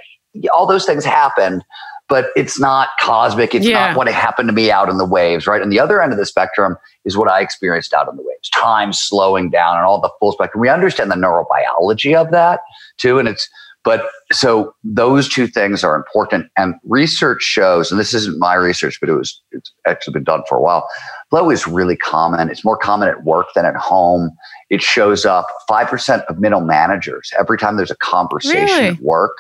all 0.54 0.66
those 0.66 0.86
things 0.86 1.06
happened, 1.06 1.64
but 2.10 2.30
it's 2.36 2.60
not 2.60 2.90
cosmic. 3.02 3.54
It's 3.54 3.66
Yeah. 3.66 3.88
not 3.88 3.98
what 3.98 4.08
happened 4.08 4.48
to 4.50 4.54
me 4.54 4.72
out 4.72 4.90
in 4.90 4.98
the 4.98 5.06
waves, 5.06 5.46
right? 5.48 5.62
And 5.62 5.72
the 5.72 5.80
other 5.80 6.02
end 6.02 6.12
of 6.14 6.18
the 6.18 6.26
spectrum 6.26 6.78
is 7.06 7.18
what 7.18 7.30
I 7.30 7.42
experienced 7.42 7.94
out 7.94 8.08
in 8.10 8.16
the 8.16 8.24
waves, 8.24 8.50
time 8.50 8.94
slowing 8.94 9.50
down 9.50 9.76
and 9.78 9.86
all 9.86 10.00
the 10.00 10.10
full 10.20 10.32
spectrum. 10.32 10.62
We 10.62 10.70
understand 10.70 11.12
the 11.12 11.16
neurobiology 11.16 12.16
of 12.16 12.32
that 12.32 12.62
too. 12.98 13.20
And 13.20 13.28
it's, 13.28 13.50
but 13.84 14.10
so 14.34 14.74
those 14.84 15.30
two 15.30 15.48
things 15.48 15.82
are 15.84 15.96
important. 15.96 16.48
And 16.58 16.76
research 16.84 17.42
shows, 17.42 17.90
and 17.92 18.00
this 18.00 18.14
isn't 18.14 18.38
my 18.38 18.54
research, 18.56 19.00
but 19.00 19.08
it 19.10 19.14
was, 19.14 19.42
it's 19.52 19.72
actually 19.86 20.14
been 20.14 20.26
done 20.26 20.44
for 20.50 20.58
a 20.58 20.62
while. 20.62 20.88
Flow 21.30 21.50
is 21.50 21.68
really 21.68 21.96
common. 21.96 22.50
It's 22.50 22.66
more 22.66 22.76
common 22.78 23.08
at 23.08 23.24
work 23.24 23.48
than 23.56 23.66
at 23.66 23.76
home. 23.76 24.32
It 24.70 24.82
shows 24.82 25.26
up 25.26 25.48
5% 25.70 26.26
of 26.26 26.40
middle 26.40 26.62
managers 26.62 27.32
every 27.40 27.58
time 27.58 27.78
there's 27.78 27.92
a 27.92 27.96
conversation 27.98 28.66
Really? 28.66 28.88
at 28.90 29.00
work, 29.00 29.32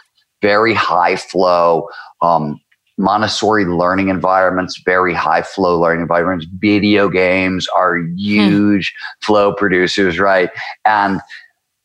very 0.42 0.74
high 0.74 1.16
flow. 1.16 1.88
Um, 2.22 2.60
Montessori 3.00 3.66
learning 3.66 4.10
environments, 4.10 4.82
very 4.84 5.14
high 5.14 5.44
flow 5.44 5.80
learning 5.80 6.02
environments. 6.02 6.48
Video 6.60 7.10
games 7.10 7.68
are 7.76 7.98
huge 8.16 8.92
flow 9.22 9.54
producers, 9.54 10.18
right? 10.18 10.50
And, 10.84 11.22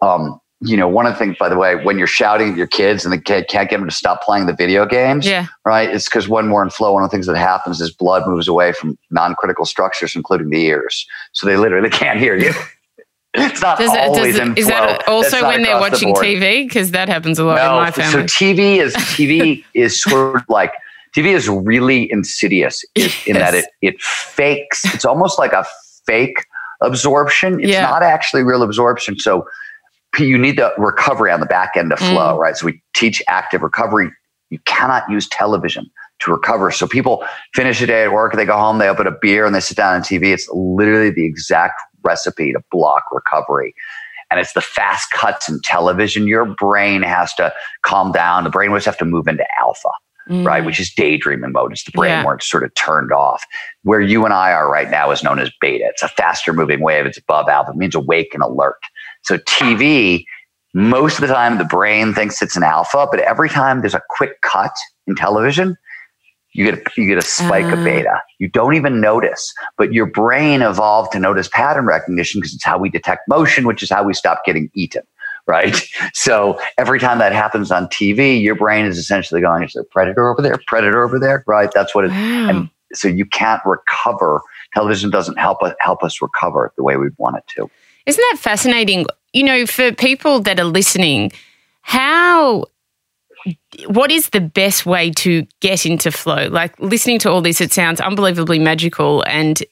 um, 0.01 0.41
you 0.63 0.75
know, 0.75 0.89
one 0.89 1.05
of 1.05 1.13
the 1.13 1.19
things, 1.19 1.37
by 1.39 1.51
the 1.51 1.59
way, 1.59 1.75
when 1.85 1.99
you're 1.99 2.07
shouting 2.07 2.53
at 2.53 2.57
your 2.57 2.67
kids 2.67 3.05
and 3.05 3.13
the 3.13 3.21
kid 3.21 3.47
can't 3.49 3.69
get 3.69 3.79
them 3.79 3.89
to 3.91 3.95
stop 3.95 4.23
playing 4.23 4.47
the 4.47 4.55
video 4.55 4.87
games, 4.87 5.27
Yeah. 5.27 5.49
right? 5.67 5.91
It's 5.91 6.09
because 6.09 6.29
when 6.29 6.51
we're 6.51 6.63
in 6.63 6.71
flow, 6.71 6.93
one 6.95 7.03
of 7.03 7.11
the 7.11 7.15
things 7.15 7.27
that 7.27 7.37
happens 7.37 7.81
is 7.83 7.91
blood 7.91 8.27
moves 8.27 8.49
away 8.49 8.73
from 8.73 8.97
non-critical 9.11 9.67
structures, 9.67 10.17
including 10.17 10.49
the 10.49 10.65
ears, 10.65 11.07
so 11.33 11.47
they 11.47 11.57
literally 11.59 11.91
can't 12.03 12.19
hear 12.19 12.37
you. 12.39 12.55
It's 13.35 13.63
not 13.63 13.79
Does 13.79 13.95
it, 13.95 14.01
always 14.01 14.35
does 14.35 14.43
in 14.47 14.53
it, 14.53 14.59
is 14.59 14.67
flow. 14.67 14.75
that 14.75 15.09
also 15.09 15.47
when 15.47 15.63
they're 15.63 15.77
across 15.77 16.01
the 16.01 16.11
watching. 16.11 16.37
TV? 16.37 16.65
Because 16.69 16.91
that 16.91 17.09
happens 17.09 17.39
a 17.39 17.45
lot 17.45 17.59
in 17.59 17.65
No, 17.65 17.77
my 17.81 17.91
so. 17.91 18.23
TV 18.25 18.77
is 18.77 18.95
TV 18.95 19.65
is 19.75 20.01
sort 20.03 20.37
of 20.37 20.43
like 20.49 20.73
TV 21.17 21.27
is 21.35 21.49
really 21.49 22.11
insidious 22.13 22.85
in, 22.95 23.09
in 23.27 23.35
that 23.35 23.55
it 23.55 23.67
it 23.81 24.01
fakes. 24.03 24.85
It's 24.95 25.05
almost 25.07 25.39
like 25.39 25.53
a 25.55 25.65
fake 26.07 26.45
absorption. 26.83 27.61
It's 27.61 27.71
Yeah. 27.71 27.83
not 27.83 28.03
actually 28.03 28.43
real 28.43 28.63
absorption. 28.63 29.19
So 29.19 29.47
you 30.19 30.37
need 30.37 30.59
the 30.59 30.75
recovery 30.77 31.31
on 31.33 31.41
the 31.41 31.47
back 31.47 31.73
end 31.77 31.91
of 31.93 31.99
Mm. 32.01 32.11
flow, 32.13 32.39
right? 32.39 32.55
So 32.57 32.67
we 32.67 32.83
teach 32.95 33.23
active 33.29 33.63
recovery. 33.63 34.11
You 34.51 34.59
cannot 34.67 35.09
use 35.09 35.27
television 35.29 35.91
to 36.19 36.31
recover. 36.31 36.71
So 36.71 36.87
people 36.87 37.25
finish 37.55 37.81
a 37.81 37.87
day 37.87 38.05
at 38.05 38.13
work, 38.13 38.35
they 38.35 38.45
go 38.45 38.59
home, 38.59 38.77
they 38.77 38.89
open 38.89 39.07
a 39.07 39.11
beer, 39.23 39.47
and 39.47 39.55
they 39.55 39.61
sit 39.61 39.79
down 39.79 39.95
on 39.95 40.03
TV. 40.03 40.35
It's 40.35 40.47
literally 40.53 41.09
the 41.11 41.25
exact 41.25 41.81
recipe 42.05 42.53
to 42.53 42.61
block 42.71 43.05
recovery. 43.13 43.75
And 44.31 44.41
it's 44.41 44.55
the 44.55 44.61
fast 44.63 45.11
cuts 45.13 45.49
in 45.49 45.61
television. 45.63 46.27
Your 46.27 46.47
brain 46.47 47.03
has 47.03 47.35
to 47.35 47.53
calm 47.83 48.13
down. 48.13 48.45
The 48.45 48.51
brain 48.51 48.73
waves 48.73 48.87
have 48.87 48.99
to 48.99 49.05
move 49.05 49.29
into 49.29 49.45
alpha 49.61 49.91
Mm. 50.31 50.47
right? 50.47 50.65
Which 50.65 50.79
is 50.79 50.93
daydreaming 50.95 51.51
mode. 51.51 51.73
It's 51.73 51.83
the 51.83 51.91
brain 51.91 52.11
Yeah. 52.13 52.25
where 52.25 52.37
it's 52.37 52.49
sort 52.49 52.63
of 52.63 52.73
turned 52.75 53.11
off. 53.11 53.45
Where 53.83 54.01
you 54.01 54.25
and 54.25 54.33
I 54.33 54.53
are 54.53 54.71
right 54.71 54.89
now 54.89 55.11
is 55.11 55.25
known 55.25 55.41
as 55.41 55.51
beta. 55.61 55.87
It's 55.89 56.03
a 56.05 56.09
faster 56.09 56.53
moving 56.53 56.81
wave. 56.81 57.07
It's 57.07 57.19
above 57.19 57.49
alpha. 57.49 57.73
It 57.73 57.77
means 57.77 57.97
awake 57.97 58.33
and 58.33 58.41
alert. 58.41 58.79
So 59.23 59.39
TV, 59.39 60.25
most 60.75 61.15
of 61.21 61.23
the 61.27 61.35
time 61.35 61.59
the 61.59 61.65
brain 61.65 62.15
thinks 62.15 62.41
it's 62.41 62.57
an 62.57 62.63
alpha, 62.63 63.09
but 63.11 63.19
every 63.19 63.49
time 63.49 63.81
there's 63.81 63.95
a 63.95 64.03
quick 64.11 64.41
cut 64.43 64.71
in 65.09 65.17
television, 65.17 65.77
you 66.53 66.65
get 66.71 66.75
a, 66.79 67.01
you 67.01 67.09
get 67.09 67.19
a 67.19 67.23
spike 67.23 67.65
Ah. 67.67 67.73
of 67.79 67.85
beta. 67.85 68.23
You 68.39 68.49
don't 68.49 68.75
even 68.75 69.01
notice, 69.01 69.53
but 69.79 69.93
your 69.93 70.07
brain 70.07 70.63
evolved 70.63 71.13
to 71.13 71.19
notice 71.19 71.49
pattern 71.49 71.87
recognition 71.87 72.41
because 72.41 72.55
it's 72.55 72.65
how 72.65 72.79
we 72.79 72.89
detect 72.91 73.29
motion, 73.29 73.67
which 73.67 73.83
is 73.83 73.91
how 73.91 74.03
we 74.05 74.15
stop 74.15 74.45
getting 74.45 74.71
eaten. 74.75 75.03
Right. 75.49 75.83
So 76.15 76.61
every 76.79 77.01
time 77.01 77.19
that 77.19 77.33
happens 77.33 77.73
on 77.73 77.89
TV, 77.89 78.41
your 78.41 78.55
brain 78.55 78.85
is 78.87 78.97
essentially 78.97 79.41
going, 79.41 79.65
is 79.65 79.73
there 79.73 79.83
a 79.83 79.85
predator 79.87 80.29
over 80.31 80.41
there? 80.41 80.57
Predator 80.69 81.03
over 81.03 81.19
there? 81.19 81.43
Right. 81.49 81.69
That's 81.75 81.97
what 81.97 82.05
it 82.05 82.13
Wow. 82.13 82.49
and 82.49 82.71
so 82.95 83.09
you 83.09 83.27
can't 83.27 83.61
recover. 83.67 84.41
Television 84.73 85.11
doesn't 85.11 85.39
help 85.41 85.61
us 85.65 85.75
help 85.81 86.05
us 86.05 86.23
recover 86.23 86.73
the 86.77 86.85
way 86.85 86.97
we 86.97 87.09
want 87.19 87.39
it 87.39 87.45
to. 87.57 87.69
Isn't 88.07 88.25
that 88.31 88.39
fascinating? 88.39 89.05
You 89.33 89.43
know, 89.43 89.67
for 89.67 89.91
people 89.91 90.39
that 90.43 90.61
are 90.61 90.65
listening, 90.65 91.33
how 91.81 92.67
what 93.87 94.11
is 94.11 94.31
the 94.31 94.41
best 94.41 94.87
way 94.87 95.11
to 95.11 95.47
get 95.61 95.87
into 95.87 96.11
flow? 96.11 96.49
Like 96.49 96.79
listening 96.79 97.19
to 97.21 97.31
all 97.31 97.41
this, 97.41 97.61
it 97.61 97.73
sounds 97.73 98.01
unbelievably 98.01 98.59
magical. 98.59 99.23
And 99.27 99.63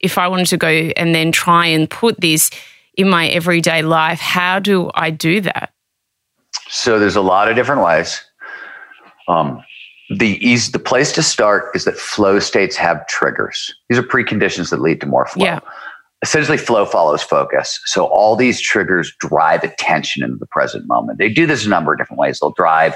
if 0.00 0.18
I 0.18 0.28
wanted 0.28 0.46
to 0.46 0.56
go 0.56 0.68
and 0.68 1.14
then 1.14 1.32
try 1.32 1.66
and 1.66 1.88
put 1.88 2.20
this 2.20 2.50
in 2.94 3.08
my 3.08 3.28
everyday 3.28 3.82
life, 3.82 4.20
how 4.20 4.58
do 4.58 4.90
I 4.94 5.10
do 5.10 5.40
that? 5.42 5.72
So 6.68 6.98
there's 6.98 7.16
a 7.16 7.20
lot 7.20 7.48
of 7.48 7.56
different 7.56 7.82
ways. 7.82 8.22
Um, 9.28 9.62
the 10.10 10.38
easy, 10.44 10.70
the 10.72 10.78
place 10.78 11.12
to 11.12 11.22
start 11.22 11.74
is 11.74 11.84
that 11.84 11.96
flow 11.96 12.38
states 12.40 12.76
have 12.76 13.06
triggers. 13.06 13.72
These 13.88 13.98
are 13.98 14.02
preconditions 14.02 14.70
that 14.70 14.80
lead 14.80 15.00
to 15.00 15.06
more 15.06 15.26
flow. 15.26 15.44
Yeah. 15.44 15.60
Essentially, 16.22 16.58
flow 16.58 16.84
follows 16.84 17.22
focus. 17.22 17.80
So 17.86 18.04
all 18.06 18.36
these 18.36 18.60
triggers 18.60 19.12
drive 19.20 19.64
attention 19.64 20.22
into 20.22 20.36
the 20.36 20.46
present 20.46 20.86
moment. 20.86 21.18
They 21.18 21.30
do 21.30 21.46
this 21.46 21.64
a 21.64 21.68
number 21.68 21.92
of 21.92 21.98
different 21.98 22.20
ways. 22.20 22.40
They'll 22.40 22.52
drive 22.52 22.94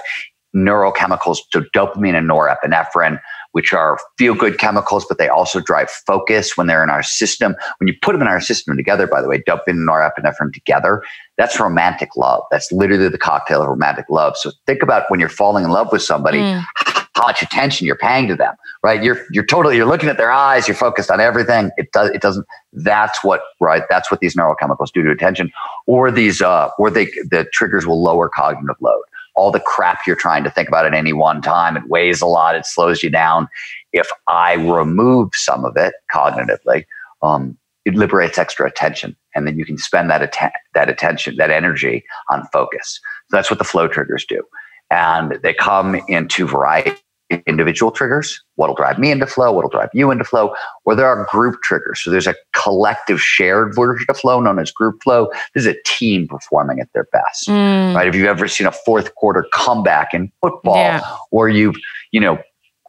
neurochemicals 0.55 1.39
to 1.53 1.63
dopamine 1.75 2.15
and 2.17 2.31
norepinephrine, 2.31 3.21
which 3.53 3.73
are 3.73 3.99
feel 4.19 4.35
good 4.35 4.59
chemicals, 4.59 5.05
but 5.09 5.19
they 5.19 5.29
also 5.29 5.61
drive 5.61 5.91
focus 5.91 6.57
when 6.57 6.67
they're 6.67 6.85
in 6.85 6.91
our 6.91 7.03
system. 7.03 7.57
When 7.79 7.89
you 7.89 7.95
put 8.03 8.13
them 8.13 8.23
in 8.23 8.29
our 8.29 8.41
system 8.41 8.77
together, 8.77 9.07
by 9.07 9.21
the 9.21 9.29
way, 9.29 9.39
dopamine 9.49 9.69
and 9.69 9.89
norepinephrine 9.89 10.53
together, 10.53 11.03
that's 11.37 11.59
romantic 11.59 12.11
love. 12.17 12.43
That's 12.51 12.71
literally 12.71 13.09
the 13.09 13.19
cocktail 13.19 13.63
of 13.63 13.69
romantic 13.69 14.05
love. 14.09 14.37
So 14.37 14.53
think 14.67 14.83
about 14.83 15.05
when 15.09 15.19
you're 15.19 15.29
falling 15.29 15.65
in 15.65 15.71
love 15.71 15.91
with 15.91 16.03
somebody, 16.03 16.39
Mm. 16.39 16.65
How 17.14 17.27
much 17.27 17.42
attention 17.42 17.87
you're 17.87 17.96
paying 17.96 18.29
to 18.29 18.37
them, 18.37 18.55
right? 18.83 19.03
You're 19.03 19.24
you're 19.31 19.46
totally 19.46 19.77
you're 19.77 19.87
looking 19.87 20.09
at 20.09 20.16
their 20.16 20.33
eyes, 20.33 20.66
you're 20.68 20.74
focused 20.77 21.11
on 21.11 21.20
everything. 21.20 21.70
It 21.77 21.92
does 21.92 22.11
it 22.11 22.20
doesn't 22.20 22.46
that's 22.72 23.22
what 23.24 23.42
right 23.61 23.85
that's 23.88 24.11
what 24.11 24.20
these 24.20 24.35
neurochemicals 24.37 24.92
do 24.92 25.03
to 25.03 25.11
attention. 25.11 25.50
Or 25.87 26.11
these 26.11 26.42
uh 26.42 26.70
or 26.79 26.90
they 26.90 27.07
the 27.31 27.46
triggers 27.53 27.87
will 27.87 28.03
lower 28.03 28.29
cognitive 28.29 28.77
load. 28.81 29.03
All 29.37 29.50
the 29.50 29.61
crap 29.61 30.07
you're 30.07 30.16
trying 30.16 30.44
to 30.44 30.50
think 30.50 30.68
about 30.68 30.87
at 30.87 30.94
any 30.94 31.12
one 31.12 31.42
time, 31.42 31.77
it 31.77 31.88
weighs 31.88 32.20
a 32.20 32.27
lot, 32.27 32.55
it 32.57 32.66
slows 32.66 33.03
you 33.03 33.11
down. 33.11 33.48
If 33.92 34.09
I 34.29 34.55
remove 34.55 35.31
some 35.35 35.64
of 35.64 35.77
it 35.77 35.94
cognitively, 36.12 36.85
um, 37.22 37.57
it 37.85 37.94
liberates 37.94 38.38
extra 38.38 38.66
attention, 38.66 39.16
and 39.35 39.46
then 39.46 39.59
you 39.59 39.64
can 39.64 39.79
spend 39.79 40.11
that 40.11 40.22
atten- 40.22 40.53
that 40.74 40.88
attention, 40.88 41.37
that 41.37 41.50
energy 41.50 42.05
on 42.31 42.46
focus. 42.53 43.00
So 43.31 43.37
that's 43.37 43.50
what 43.50 43.59
the 43.59 43.64
flow 43.64 43.88
triggers 43.88 44.24
do, 44.24 44.42
and 44.90 45.38
they 45.42 45.55
come 45.55 46.00
in 46.09 46.29
two 46.29 46.46
varieties: 46.48 46.98
individual 47.47 47.91
triggers, 47.91 48.43
what'll 48.57 48.75
drive 48.77 48.99
me 48.99 49.11
into 49.11 49.27
flow, 49.27 49.51
what'll 49.53 49.71
drive 49.71 49.89
you 49.95 50.11
into 50.11 50.25
flow, 50.25 50.55
or 50.85 50.95
there 50.95 51.07
are 51.07 51.27
group 51.31 51.57
triggers. 51.63 52.01
So 52.03 52.11
there's 52.11 52.27
a 52.27 52.35
collective 52.53 53.21
shared 53.21 53.75
version 53.75 54.07
of 54.09 54.17
flow 54.19 54.41
known 54.41 54.59
as 54.59 54.71
group 54.71 55.03
flow. 55.03 55.31
This 55.55 55.65
is 55.65 55.75
a 55.75 55.77
team 55.87 56.29
performing 56.29 56.81
at 56.81 56.93
their 56.93 57.05
best 57.13 57.49
Mm. 57.49 57.95
right? 57.95 58.07
Have 58.07 58.15
you've 58.15 58.27
ever 58.27 58.47
seen 58.47 58.67
a 58.67 58.73
fourth 58.73 59.15
quarter 59.15 59.47
comeback 59.53 60.13
in 60.15 60.31
football, 60.43 60.77
Yeah. 60.77 61.03
or 61.31 61.49
you've 61.49 61.77
you 62.13 62.21
know 62.21 62.39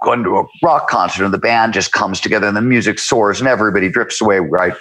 gone 0.04 0.24
to 0.24 0.38
a 0.38 0.44
rock 0.62 0.88
concert 0.90 1.24
and 1.26 1.34
the 1.34 1.38
band 1.40 1.74
just 1.74 1.92
comes 1.94 2.20
together 2.20 2.46
and 2.48 2.56
the 2.58 2.62
music 2.62 3.00
soars 3.00 3.40
and 3.40 3.48
everybody 3.48 3.90
drifts 3.90 4.22
away, 4.22 4.40
right? 4.40 4.74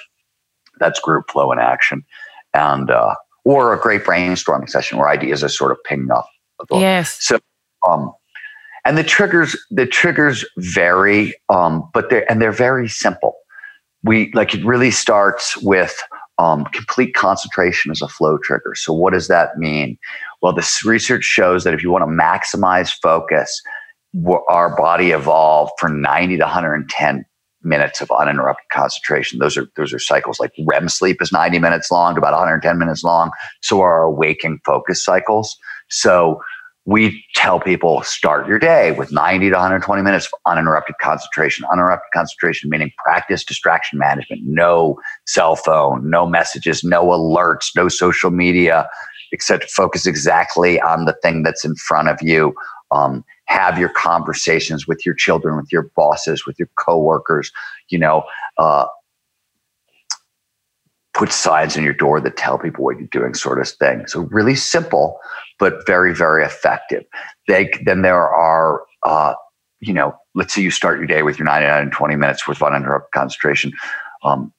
That's 0.81 0.99
group 1.01 1.31
flow 1.31 1.53
in 1.53 1.59
action, 1.61 2.05
and 2.53 2.91
uh, 2.91 3.15
or 3.45 3.73
a 3.73 3.79
great 3.81 4.03
brainstorming 4.05 4.69
session 4.69 4.99
where 4.99 5.09
ideas 5.09 5.45
are 5.45 5.49
sort 5.49 5.71
of 5.71 5.79
pinging 5.85 6.11
off. 6.11 6.27
the- 6.69 6.79
Yes. 6.79 7.17
So, 7.21 7.39
um, 7.89 8.13
and 8.85 8.99
the 8.99 9.05
triggers, 9.05 9.57
the 9.71 9.87
triggers 9.87 10.45
vary, 10.59 11.35
um, 11.49 11.89
but 11.95 12.11
they're 12.11 12.31
and 12.31 12.41
they're 12.41 12.53
very 12.53 12.89
simple. 12.89 13.35
We 14.03 14.31
like 14.35 14.55
it 14.55 14.65
really 14.65 14.91
starts 14.91 15.57
with 15.59 15.99
um, 16.39 16.65
complete 16.67 17.15
concentration 17.15 17.91
as 17.91 18.03
a 18.03 18.09
flow 18.09 18.39
trigger. 18.39 18.75
So, 18.75 18.93
what 18.93 19.13
does 19.13 19.29
that 19.29 19.57
mean? 19.57 19.99
Well, 20.43 20.53
this 20.53 20.85
research 20.85 21.25
shows 21.25 21.65
that 21.65 21.75
if 21.75 21.83
you 21.83 21.91
want 21.91 22.03
to 22.03 22.07
maximize 22.07 22.93
focus, 23.03 23.63
our 24.49 24.77
body 24.77 25.11
evolved 25.11 25.73
for 25.79 25.89
90 25.89 26.37
to 26.37 26.45
110 26.45 27.25
minutes 27.63 28.01
of 28.01 28.11
uninterrupted 28.11 28.69
concentration. 28.71 29.39
Those 29.39 29.57
are 29.57 29.67
those 29.77 29.93
are 29.93 29.99
cycles 29.99 30.39
like 30.39 30.53
REM 30.67 30.89
sleep 30.89 31.23
is 31.23 31.33
90 31.33 31.59
minutes 31.59 31.91
long 31.91 32.15
to 32.15 32.19
about 32.19 32.33
110 32.33 32.79
minutes 32.79 33.03
long. 33.03 33.31
So 33.63 33.81
are 33.81 34.03
our 34.03 34.11
waking 34.11 34.61
focus 34.65 35.03
cycles. 35.03 35.57
So 35.89 36.41
we 36.87 37.25
tell 37.35 37.61
people 37.61 38.03
start 38.03 38.47
your 38.47 38.59
day 38.59 38.93
with 38.93 39.11
90 39.11 39.49
to 39.49 39.55
120 39.55 40.03
minutes 40.03 40.27
of 40.27 40.39
uninterrupted 40.47 40.97
concentration. 41.01 41.65
Uninterrupted 41.73 42.11
concentration 42.13 42.69
meaning 42.69 42.93
practice 43.03 43.43
distraction 43.43 43.99
management, 43.99 44.43
no 44.45 44.99
cell 45.27 45.57
phone, 45.57 46.09
no 46.11 46.27
messages, 46.27 46.85
no 46.85 47.07
alerts, 47.07 47.71
no 47.75 47.89
social 47.89 48.31
media, 48.31 48.87
except 49.33 49.71
focus 49.71 50.07
exactly 50.07 50.81
on 50.81 51.07
the 51.07 51.15
thing 51.23 51.43
that's 51.43 51.65
in 51.65 51.75
front 51.75 52.09
of 52.09 52.19
you. 52.21 52.55
Um, 52.91 53.25
have 53.47 53.79
your 53.79 53.89
conversations 53.91 54.87
with 54.87 55.05
your 55.05 55.15
children, 55.15 55.57
with 55.57 55.73
your 55.73 55.91
bosses, 55.97 56.47
with 56.47 56.59
your 56.59 56.69
coworkers. 56.79 57.51
You 57.89 57.99
know, 57.99 58.25
uh, 58.59 58.87
put 61.15 61.33
signs 61.33 61.77
in 61.77 61.85
your 61.85 61.95
door 61.95 62.21
that 62.21 62.37
tell 62.37 62.59
people 62.59 62.85
what 62.85 62.99
you're 62.99 63.09
doing, 63.09 63.35
sort 63.35 63.61
of 63.61 63.69
thing. 63.69 64.07
So 64.07 64.23
really 64.31 64.57
simple, 64.57 65.19
but 65.59 65.87
very, 65.87 66.15
very 66.15 66.45
effective. 66.45 67.05
They, 67.47 67.71
then 67.85 68.03
there 68.03 68.29
are 68.29 68.83
uh, 69.05 69.35
you 69.87 69.93
know, 69.93 70.17
let's 70.35 70.55
say 70.55 70.63
you 70.63 70.71
start 70.71 70.99
your 70.99 71.07
day 71.07 71.23
with 71.23 71.39
your 71.39 71.45
99 71.45 71.83
and 71.83 71.93
20 71.93 72.17
minutes 72.17 72.49
with 72.49 72.63
uninterrupted 72.63 73.13
concentration. 73.13 73.73
Um, 74.23 74.53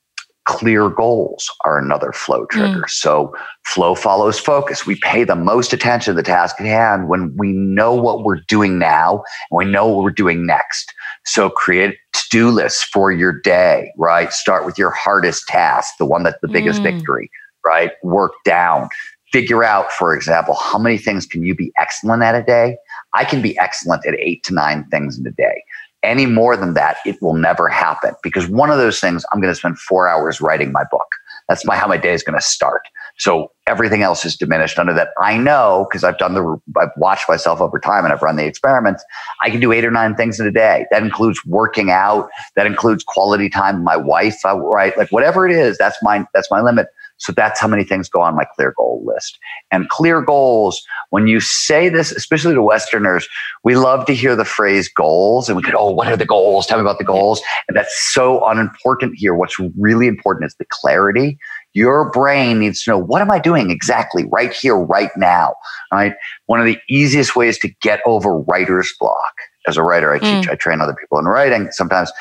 clear 0.46 0.90
goals 0.90 1.50
are 1.66 1.78
another 1.78 2.12
flow 2.12 2.46
trigger. 2.46 2.84
Mm. 2.84 2.90
So 2.90 3.36
flow 3.64 3.96
follows 3.96 4.40
focus. 4.40 4.86
We 4.86 4.96
pay 4.98 5.24
the 5.24 5.36
most 5.36 5.74
attention 5.74 6.14
to 6.14 6.16
the 6.16 6.24
task 6.24 6.60
at 6.60 6.68
hand 6.68 7.10
when 7.10 7.36
we 7.38 7.52
know 7.52 7.94
what 7.94 8.24
we're 8.24 8.42
doing 8.48 8.80
now 8.80 9.24
and 9.52 9.58
we 9.58 9.66
know 9.66 9.88
what 9.88 10.04
we're 10.04 10.12
doing 10.12 10.46
next. 10.46 10.94
So 11.26 11.50
create 11.50 11.98
to-do 12.14 12.50
lists 12.50 12.84
for 12.84 13.12
your 13.12 13.34
day, 13.42 13.92
right? 13.98 14.32
Start 14.32 14.66
with 14.66 14.78
your 14.78 14.92
hardest 14.92 15.48
task, 15.48 15.96
the 15.98 16.06
one 16.06 16.24
that's 16.24 16.40
the 16.42 16.48
biggest 16.48 16.82
mm. 16.82 16.94
victory, 16.96 17.30
right? 17.66 17.92
Work 18.04 18.34
down. 18.46 18.90
Figure 19.32 19.64
out, 19.64 19.92
for 19.92 20.16
example, 20.16 20.54
how 20.54 20.78
many 20.78 20.98
things 20.98 21.26
can 21.26 21.44
you 21.44 21.56
be 21.56 21.72
excellent 21.78 22.24
at 22.24 22.36
a 22.36 22.44
day? 22.44 22.78
I 23.14 23.26
can 23.26 23.42
be 23.42 23.58
excellent 23.58 24.06
at 24.06 24.14
eight 24.20 24.44
to 24.44 24.54
nine 24.54 24.86
things 24.92 25.18
in 25.18 25.26
a 25.26 25.32
day 25.32 25.64
any 26.06 26.26
more 26.26 26.56
than 26.56 26.74
that, 26.76 26.98
it 27.06 27.22
will 27.22 27.34
never 27.34 27.68
happen 27.68 28.14
because 28.24 28.48
one 28.48 28.70
of 28.70 28.78
those 28.78 29.00
things, 29.00 29.26
I'm 29.32 29.42
going 29.42 29.52
to 29.52 29.60
spend 29.60 29.80
four 29.80 30.08
hours 30.08 30.40
writing 30.40 30.72
my 30.72 30.84
book. 30.90 31.08
That's 31.50 31.66
my 31.66 31.76
how 31.76 31.88
my 31.88 31.98
day 31.98 32.14
is 32.14 32.24
going 32.24 32.38
to 32.38 32.44
start. 32.44 32.82
So 33.18 33.52
everything 33.68 34.02
else 34.02 34.26
is 34.26 34.36
diminished 34.36 34.80
under 34.80 34.94
that. 34.94 35.10
I 35.22 35.38
know 35.38 35.88
because 35.90 36.04
I've 36.04 36.18
done 36.18 36.34
the, 36.34 36.60
I've 36.80 36.90
watched 36.98 37.30
myself 37.30 37.62
over 37.62 37.80
time 37.80 38.04
and 38.04 38.12
I've 38.12 38.22
run 38.22 38.36
the 38.36 38.46
experiments. 38.46 39.04
I 39.42 39.50
can 39.50 39.60
do 39.60 39.72
eight 39.72 39.86
or 39.86 39.92
nine 39.92 40.16
things 40.16 40.40
in 40.40 40.48
a 40.48 40.52
day. 40.52 40.86
That 40.92 41.04
includes 41.04 41.40
working 41.46 41.92
out. 41.92 42.30
That 42.56 42.66
includes 42.66 43.04
quality 43.04 43.50
time 43.50 43.76
with 43.76 43.84
my 43.84 43.96
wife. 43.96 44.44
Right, 44.44 44.98
like 44.98 45.12
whatever 45.12 45.48
it 45.48 45.52
is, 45.52 45.78
that's 45.78 45.98
my 46.02 46.26
that's 46.34 46.50
my 46.52 46.62
limit. 46.62 46.88
So 47.26 47.34
that's 47.34 47.60
how 47.60 47.68
many 47.68 47.84
things 47.84 48.08
go 48.08 48.22
on 48.22 48.36
my 48.36 48.46
clear 48.56 48.74
goal 48.78 49.04
list. 49.04 49.40
And 49.72 49.90
clear 49.90 50.22
goals, 50.22 50.84
when 51.10 51.26
you 51.26 51.40
say 51.40 51.90
this, 51.90 52.12
especially 52.12 52.54
to 52.54 52.62
Westerners, 52.62 53.28
we 53.64 53.76
love 53.76 54.06
to 54.06 54.14
hear 54.14 54.36
the 54.36 54.46
phrase 54.46 54.88
goals 54.88 55.50
and 55.50 55.56
we 55.58 55.64
go, 55.64 55.72
oh, 55.76 55.92
what 55.92 56.08
are 56.08 56.18
the 56.18 56.26
goals? 56.26 56.68
Tell 56.68 56.78
me 56.78 56.82
about 56.82 57.00
the 57.00 57.04
goals. 57.04 57.42
And 57.68 57.76
that's 57.76 58.14
so 58.14 58.46
unimportant 58.46 59.14
here. 59.16 59.34
What's 59.34 59.60
really 59.80 60.08
important 60.08 60.46
is 60.46 60.56
the 60.60 60.66
clarity. 60.70 61.40
Your 61.74 62.12
brain 62.12 62.60
needs 62.60 62.84
to 62.84 62.92
know 62.92 63.00
what 63.00 63.22
am 63.22 63.32
I 63.32 63.40
doing 63.40 63.72
exactly 63.72 64.26
right 64.32 64.54
here, 64.54 64.78
right 64.78 65.12
now. 65.18 65.56
Right. 65.92 66.14
One 66.46 66.60
of 66.60 66.68
the 66.68 66.78
easiest 66.90 67.36
ways 67.36 67.58
to 67.60 67.70
get 67.82 68.02
over 68.06 68.38
writer's 68.38 68.94
block. 69.00 69.34
As 69.68 69.78
a 69.78 69.82
writer, 69.82 70.14
I 70.14 70.20
teach, 70.20 70.48
mm. 70.48 70.52
I 70.52 70.56
train 70.56 70.80
other 70.80 70.94
people 70.94 71.18
in 71.18 71.26
writing. 71.26 71.72
Sometimes 71.72 72.12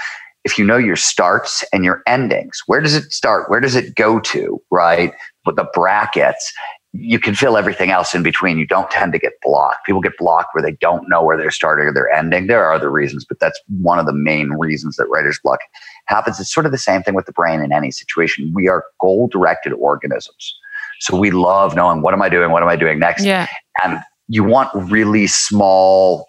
if 0.45 0.59
you 0.59 0.65
know 0.65 0.77
your 0.77 0.97
starts 0.97 1.65
and 1.73 1.85
your 1.85 2.03
endings, 2.07 2.63
where 2.67 2.81
does 2.81 2.95
it 2.95 3.13
start? 3.13 3.51
Where 3.51 3.61
does 3.61 3.75
it 3.75 3.95
go 3.95 4.21
to? 4.21 4.63
Right? 4.71 5.13
With 5.47 5.57
the 5.57 5.69
brackets, 5.73 6.53
you 6.97 7.19
can 7.19 7.35
fill 7.35 7.57
everything 7.57 7.91
else 7.91 8.15
in 8.15 8.23
between. 8.23 8.57
You 8.57 8.67
don't 8.67 8.89
tend 8.91 9.13
to 9.15 9.19
get 9.19 9.33
blocked. 9.43 9.85
People 9.85 10.01
get 10.01 10.17
blocked 10.17 10.55
where 10.55 10.63
they 10.63 10.77
don't 10.81 11.09
know 11.09 11.25
where 11.25 11.37
they're 11.37 11.51
starting 11.51 11.87
or 11.87 11.93
they're 11.93 12.11
ending. 12.11 12.47
There 12.47 12.65
are 12.65 12.73
other 12.73 12.91
reasons, 12.91 13.25
but 13.29 13.41
that's 13.41 13.61
one 13.81 13.99
of 13.99 14.07
the 14.07 14.13
main 14.13 14.51
reasons 14.51 14.97
that 14.97 15.07
writer's 15.09 15.41
block 15.43 15.59
happens. 16.07 16.39
It's 16.39 16.55
sort 16.55 16.67
of 16.67 16.73
the 16.73 16.79
same 16.79 17.03
thing 17.03 17.15
with 17.15 17.27
the 17.27 17.33
brain 17.33 17.61
in 17.63 17.73
any 17.73 17.91
situation. 17.91 18.53
We 18.55 18.69
are 18.69 18.85
goal 19.01 19.27
directed 19.27 19.73
organisms. 19.73 20.55
So 21.01 21.19
we 21.19 21.33
love 21.33 21.75
knowing 21.75 22.01
what 22.01 22.15
am 22.15 22.23
I 22.23 22.29
doing? 22.29 22.53
What 22.53 22.63
am 22.63 22.69
I 22.69 22.77
doing 22.77 23.01
next? 23.01 23.25
Yeah. 23.25 23.49
And 23.83 23.99
you 24.29 24.45
want 24.45 24.71
really 24.75 25.27
small, 25.27 26.27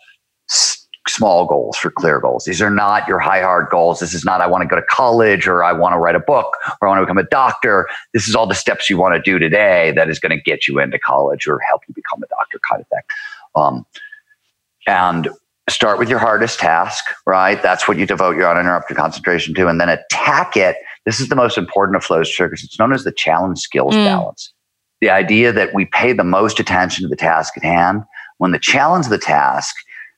small 1.08 1.46
goals 1.46 1.78
for 1.78 1.91
clear 1.91 2.20
goals. 2.20 2.46
These 2.46 2.62
are 2.62 2.70
not 2.70 3.08
your 3.08 3.20
high 3.20 3.41
hard 3.41 3.70
goals. 3.70 4.00
This 4.00 4.13
is 4.13 4.26
not 4.26 4.41
I 4.41 4.48
want 4.48 4.63
to 4.63 4.68
go 4.68 4.76
to 4.76 4.86
college 4.89 5.48
or 5.48 5.63
I 5.63 5.72
want 5.72 5.94
to 5.94 6.00
write 6.00 6.15
a 6.15 6.20
book 6.20 6.58
or 6.82 6.88
I 6.88 6.91
want 6.91 7.02
to 7.02 7.06
become 7.06 7.18
a 7.18 7.30
doctor. 7.30 7.88
This 8.13 8.28
is 8.28 8.36
all 8.36 8.48
the 8.48 8.56
steps 8.56 8.89
you 8.89 8.98
want 8.98 9.15
to 9.15 9.22
do 9.22 9.38
today 9.38 9.91
that 9.96 10.10
is 10.10 10.20
going 10.20 10.36
to 10.36 10.41
get 10.41 10.68
you 10.68 10.80
into 10.80 10.98
college 10.98 11.48
or 11.48 11.60
help 11.60 11.82
you 11.88 11.94
become 11.94 12.24
a 12.24 12.28
doctor 12.28 12.60
kind 12.70 12.82
of 12.82 12.88
thing. 12.88 13.02
Um, 13.56 13.86
and 14.88 15.30
start 15.70 15.98
with 15.98 16.10
your 16.10 16.20
hardest 16.20 16.60
task, 16.60 17.06
right? 17.26 17.62
That's 17.62 17.88
what 17.88 17.98
you 17.98 18.06
devote 18.06 18.36
your 18.36 18.50
uninterrupted 18.50 18.98
concentration 18.98 19.54
to, 19.56 19.68
and 19.68 19.82
then 19.82 19.89
attack 19.89 20.56
it. 20.56 20.78
This 21.06 21.20
is 21.20 21.30
the 21.30 21.36
most 21.36 21.58
important 21.58 21.96
of 21.96 22.04
flows 22.04 22.30
triggers. 22.30 22.63
It's 22.63 22.78
known 22.78 22.94
as 22.94 23.04
the 23.04 23.12
challenge 23.12 23.60
skills 23.60 23.96
mm. 23.96 24.06
balance. 24.06 24.54
The 25.02 25.10
idea 25.10 25.52
that 25.52 25.74
we 25.74 25.86
pay 25.86 26.13
the 26.13 26.24
most 26.24 26.60
attention 26.60 27.04
to 27.04 27.08
the 27.08 27.15
task 27.15 27.58
at 27.58 27.63
hand 27.63 28.04
when 28.38 28.52
the 28.52 28.60
challenge 28.60 29.06
of 29.06 29.12
the 29.12 29.18
task 29.18 29.76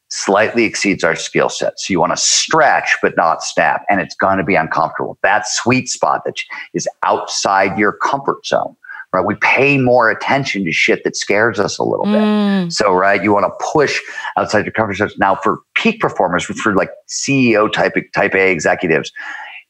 slightly 0.10 0.64
exceeds 0.64 1.04
our 1.04 1.16
skill 1.16 1.50
set. 1.50 1.80
So 1.80 1.92
you 1.92 2.00
want 2.00 2.14
to 2.14 2.18
stretch 2.18 2.96
but 3.02 3.16
not 3.18 3.44
snap, 3.44 3.84
and 3.90 4.00
it's 4.00 4.16
going 4.16 4.38
to 4.38 4.44
be 4.44 4.56
uncomfortable. 4.56 5.18
That 5.24 5.48
sweet 5.48 5.90
spot 5.90 6.22
that 6.26 6.36
is 6.74 6.88
outside 7.04 7.78
your 7.78 7.94
comfort 7.94 8.46
zone. 8.46 8.76
Right, 9.14 9.26
we 9.26 9.36
pay 9.36 9.78
more 9.78 10.10
attention 10.10 10.66
to 10.66 10.72
shit 10.74 11.06
that 11.06 11.16
scares 11.16 11.62
us 11.62 11.78
a 11.78 11.84
little 11.84 12.06
mm. 12.06 12.66
bit. 12.66 12.74
So, 12.74 12.94
right, 12.94 13.24
you 13.24 13.34
want 13.34 13.46
to 13.46 13.66
push 13.72 14.02
outside 14.38 14.66
your 14.66 14.74
comfort 14.74 14.96
zone. 14.96 15.10
Now, 15.18 15.36
for 15.36 15.60
peak 15.76 16.02
performers, 16.02 16.44
for 16.44 16.76
like 16.76 16.90
CEO 17.08 17.72
type 17.72 17.94
type 18.14 18.36
A 18.36 18.52
executives, 18.52 19.14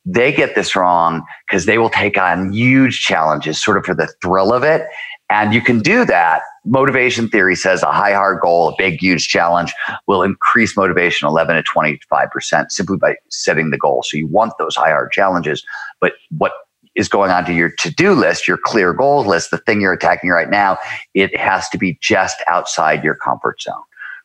they 0.06 0.32
get 0.32 0.56
this 0.56 0.76
wrong 0.76 1.24
because 1.48 1.66
they 1.66 1.78
will 1.78 1.92
take 1.92 2.18
on 2.18 2.52
huge 2.52 3.02
challenges, 3.02 3.64
sort 3.64 3.78
of 3.78 3.86
for 3.86 3.94
the 3.94 4.08
thrill 4.24 4.52
of 4.52 4.64
it, 4.64 4.88
and 5.30 5.54
you 5.54 5.62
can 5.62 5.80
do 5.80 6.06
that. 6.06 6.42
Motivation 6.68 7.30
theory 7.30 7.56
says 7.56 7.82
a 7.82 7.92
high 7.92 8.14
hard 8.14 8.42
goal, 8.42 8.70
a 8.70 8.76
big, 8.78 9.00
huge 9.00 9.28
challenge 9.28 9.74
will 10.08 10.22
increase 10.22 10.76
motivation 10.76 11.28
11 11.28 11.56
to 11.56 11.64
25% 11.64 12.72
simply 12.72 12.98
by 12.98 13.16
setting 13.30 13.72
the 13.72 13.78
goal. 13.78 14.04
So 14.04 14.18
you 14.18 14.28
want 14.28 14.54
those 14.60 14.76
high 14.76 14.90
hard 14.90 15.12
challenges. 15.12 15.64
But 16.02 16.14
what 16.38 16.52
is 16.96 17.08
going 17.08 17.32
on 17.32 17.46
to 17.46 17.54
your 17.54 17.72
to 17.80 17.92
do 17.92 18.14
list, 18.14 18.48
your 18.48 18.58
clear 18.58 18.92
goal 18.92 19.24
list, 19.24 19.52
the 19.52 19.60
thing 19.60 19.80
you're 19.80 19.94
attacking 19.94 20.32
right 20.32 20.50
now, 20.50 20.78
it 21.14 21.36
has 21.38 21.70
to 21.70 21.78
be 21.78 21.98
just 22.02 22.42
outside 22.48 23.04
your 23.04 23.16
comfort 23.16 23.62
zone, 23.62 23.76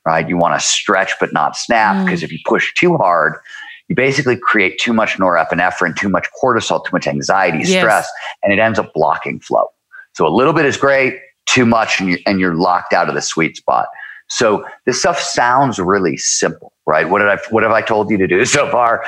right? 0.04 0.28
You 0.28 0.36
want 0.36 0.58
to 0.58 0.66
stretch 0.66 1.12
but 1.20 1.32
not 1.32 1.56
snap 1.56 2.04
because 2.04 2.20
mm. 2.20 2.24
if 2.24 2.32
you 2.32 2.38
push 2.46 2.72
too 2.74 2.96
hard, 2.96 3.34
you 3.88 3.94
basically 3.94 4.36
create 4.36 4.78
too 4.78 4.94
much 4.94 5.18
norepinephrine, 5.18 5.94
too 5.96 6.08
much 6.08 6.26
cortisol, 6.42 6.84
too 6.84 6.90
much 6.92 7.06
anxiety, 7.06 7.58
yes. 7.58 7.78
stress, 7.78 8.10
and 8.42 8.52
it 8.52 8.58
ends 8.58 8.78
up 8.78 8.92
blocking 8.94 9.38
flow. 9.38 9.66
So 10.14 10.26
a 10.26 10.30
little 10.30 10.54
bit 10.54 10.64
is 10.64 10.76
great, 10.76 11.18
too 11.46 11.66
much, 11.66 12.00
and 12.00 12.10
you're, 12.10 12.18
and 12.26 12.40
you're 12.40 12.54
locked 12.54 12.92
out 12.92 13.08
of 13.08 13.14
the 13.14 13.22
sweet 13.22 13.56
spot. 13.56 13.86
So 14.28 14.64
this 14.86 15.00
stuff 15.00 15.20
sounds 15.20 15.78
really 15.78 16.16
simple, 16.16 16.72
right? 16.86 17.08
What 17.08 17.18
did 17.18 17.28
I 17.28 17.38
what 17.50 17.62
have 17.62 17.72
I 17.72 17.82
told 17.82 18.10
you 18.10 18.18
to 18.18 18.26
do 18.26 18.44
so 18.46 18.70
far? 18.70 19.04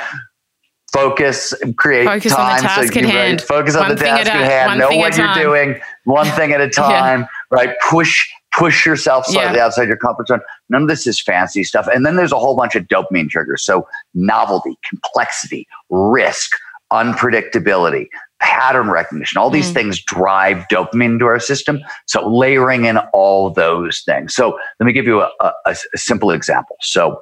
Focus, 0.93 1.53
create 1.75 2.05
focus 2.05 2.33
time. 2.33 2.51
On 2.51 2.55
the 2.55 2.61
task 2.61 2.93
so 2.93 2.99
at 2.99 3.05
hand. 3.05 3.41
Focus 3.41 3.75
on 3.75 3.87
one 3.87 3.95
the 3.95 4.03
task 4.03 4.31
at, 4.31 4.67
hand. 4.69 4.79
Know 4.79 4.95
what 4.95 5.17
you're 5.17 5.33
doing, 5.33 5.81
one 6.05 6.27
thing 6.27 6.53
at 6.53 6.61
a 6.61 6.69
time. 6.69 7.21
yeah. 7.21 7.27
Right? 7.51 7.75
Push 7.89 8.29
push 8.55 8.85
yourself 8.85 9.25
slightly 9.25 9.57
yeah. 9.57 9.65
outside 9.65 9.87
your 9.87 9.97
comfort 9.97 10.27
zone. 10.27 10.39
None 10.69 10.83
of 10.83 10.87
this 10.87 11.05
is 11.05 11.19
fancy 11.19 11.63
stuff. 11.63 11.87
And 11.93 12.05
then 12.05 12.15
there's 12.15 12.31
a 12.31 12.39
whole 12.39 12.55
bunch 12.55 12.75
of 12.75 12.85
dopamine 12.87 13.29
triggers. 13.29 13.65
So 13.65 13.87
novelty, 14.13 14.77
complexity, 14.87 15.67
risk, 15.89 16.51
unpredictability, 16.91 18.07
pattern 18.45 18.89
recognition. 18.89 19.39
All 19.39 19.49
these 19.49 19.71
mm. 19.71 19.73
things 19.73 20.01
drive 20.03 20.57
dopamine 20.71 21.13
into 21.13 21.25
our 21.25 21.39
system. 21.39 21.79
So 22.05 22.29
layering 22.29 22.85
in 22.85 22.99
all 23.11 23.49
those 23.49 24.03
things. 24.05 24.35
So 24.35 24.57
let 24.79 24.85
me 24.85 24.93
give 24.93 25.07
you 25.07 25.21
a, 25.21 25.31
a, 25.41 25.51
a 25.65 25.97
simple 25.97 26.29
example. 26.29 26.77
So 26.81 27.19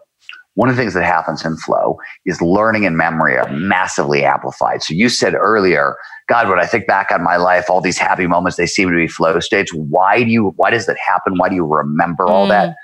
one 0.56 0.70
of 0.70 0.76
the 0.76 0.82
things 0.82 0.94
that 0.94 1.04
happens 1.04 1.44
in 1.44 1.56
flow 1.58 1.98
is 2.26 2.42
learning 2.42 2.86
and 2.86 2.96
memory 2.98 3.38
are 3.38 3.50
massively 3.52 4.24
amplified. 4.24 4.84
So 4.84 4.94
you 4.94 5.10
said 5.10 5.34
earlier, 5.34 5.96
God, 6.28 6.50
when 6.50 6.60
I 6.60 6.66
think 6.66 6.88
back 6.88 7.12
on 7.12 7.24
my 7.24 7.38
life, 7.38 7.70
all 7.70 7.82
these 7.82 7.98
happy 7.98 8.28
moments, 8.28 8.58
they 8.58 8.68
seem 8.68 8.90
to 8.90 8.96
be 8.96 9.08
flow 9.08 9.40
states. 9.40 9.74
Why 9.74 10.24
do 10.24 10.30
you, 10.30 10.54
why 10.58 10.70
does 10.72 10.86
that 10.86 10.98
happen? 10.98 11.38
Why 11.38 11.50
do 11.50 11.56
you 11.56 11.66
remember 11.66 12.28
all 12.28 12.48
that? 12.48 12.70
Mm. 12.70 12.76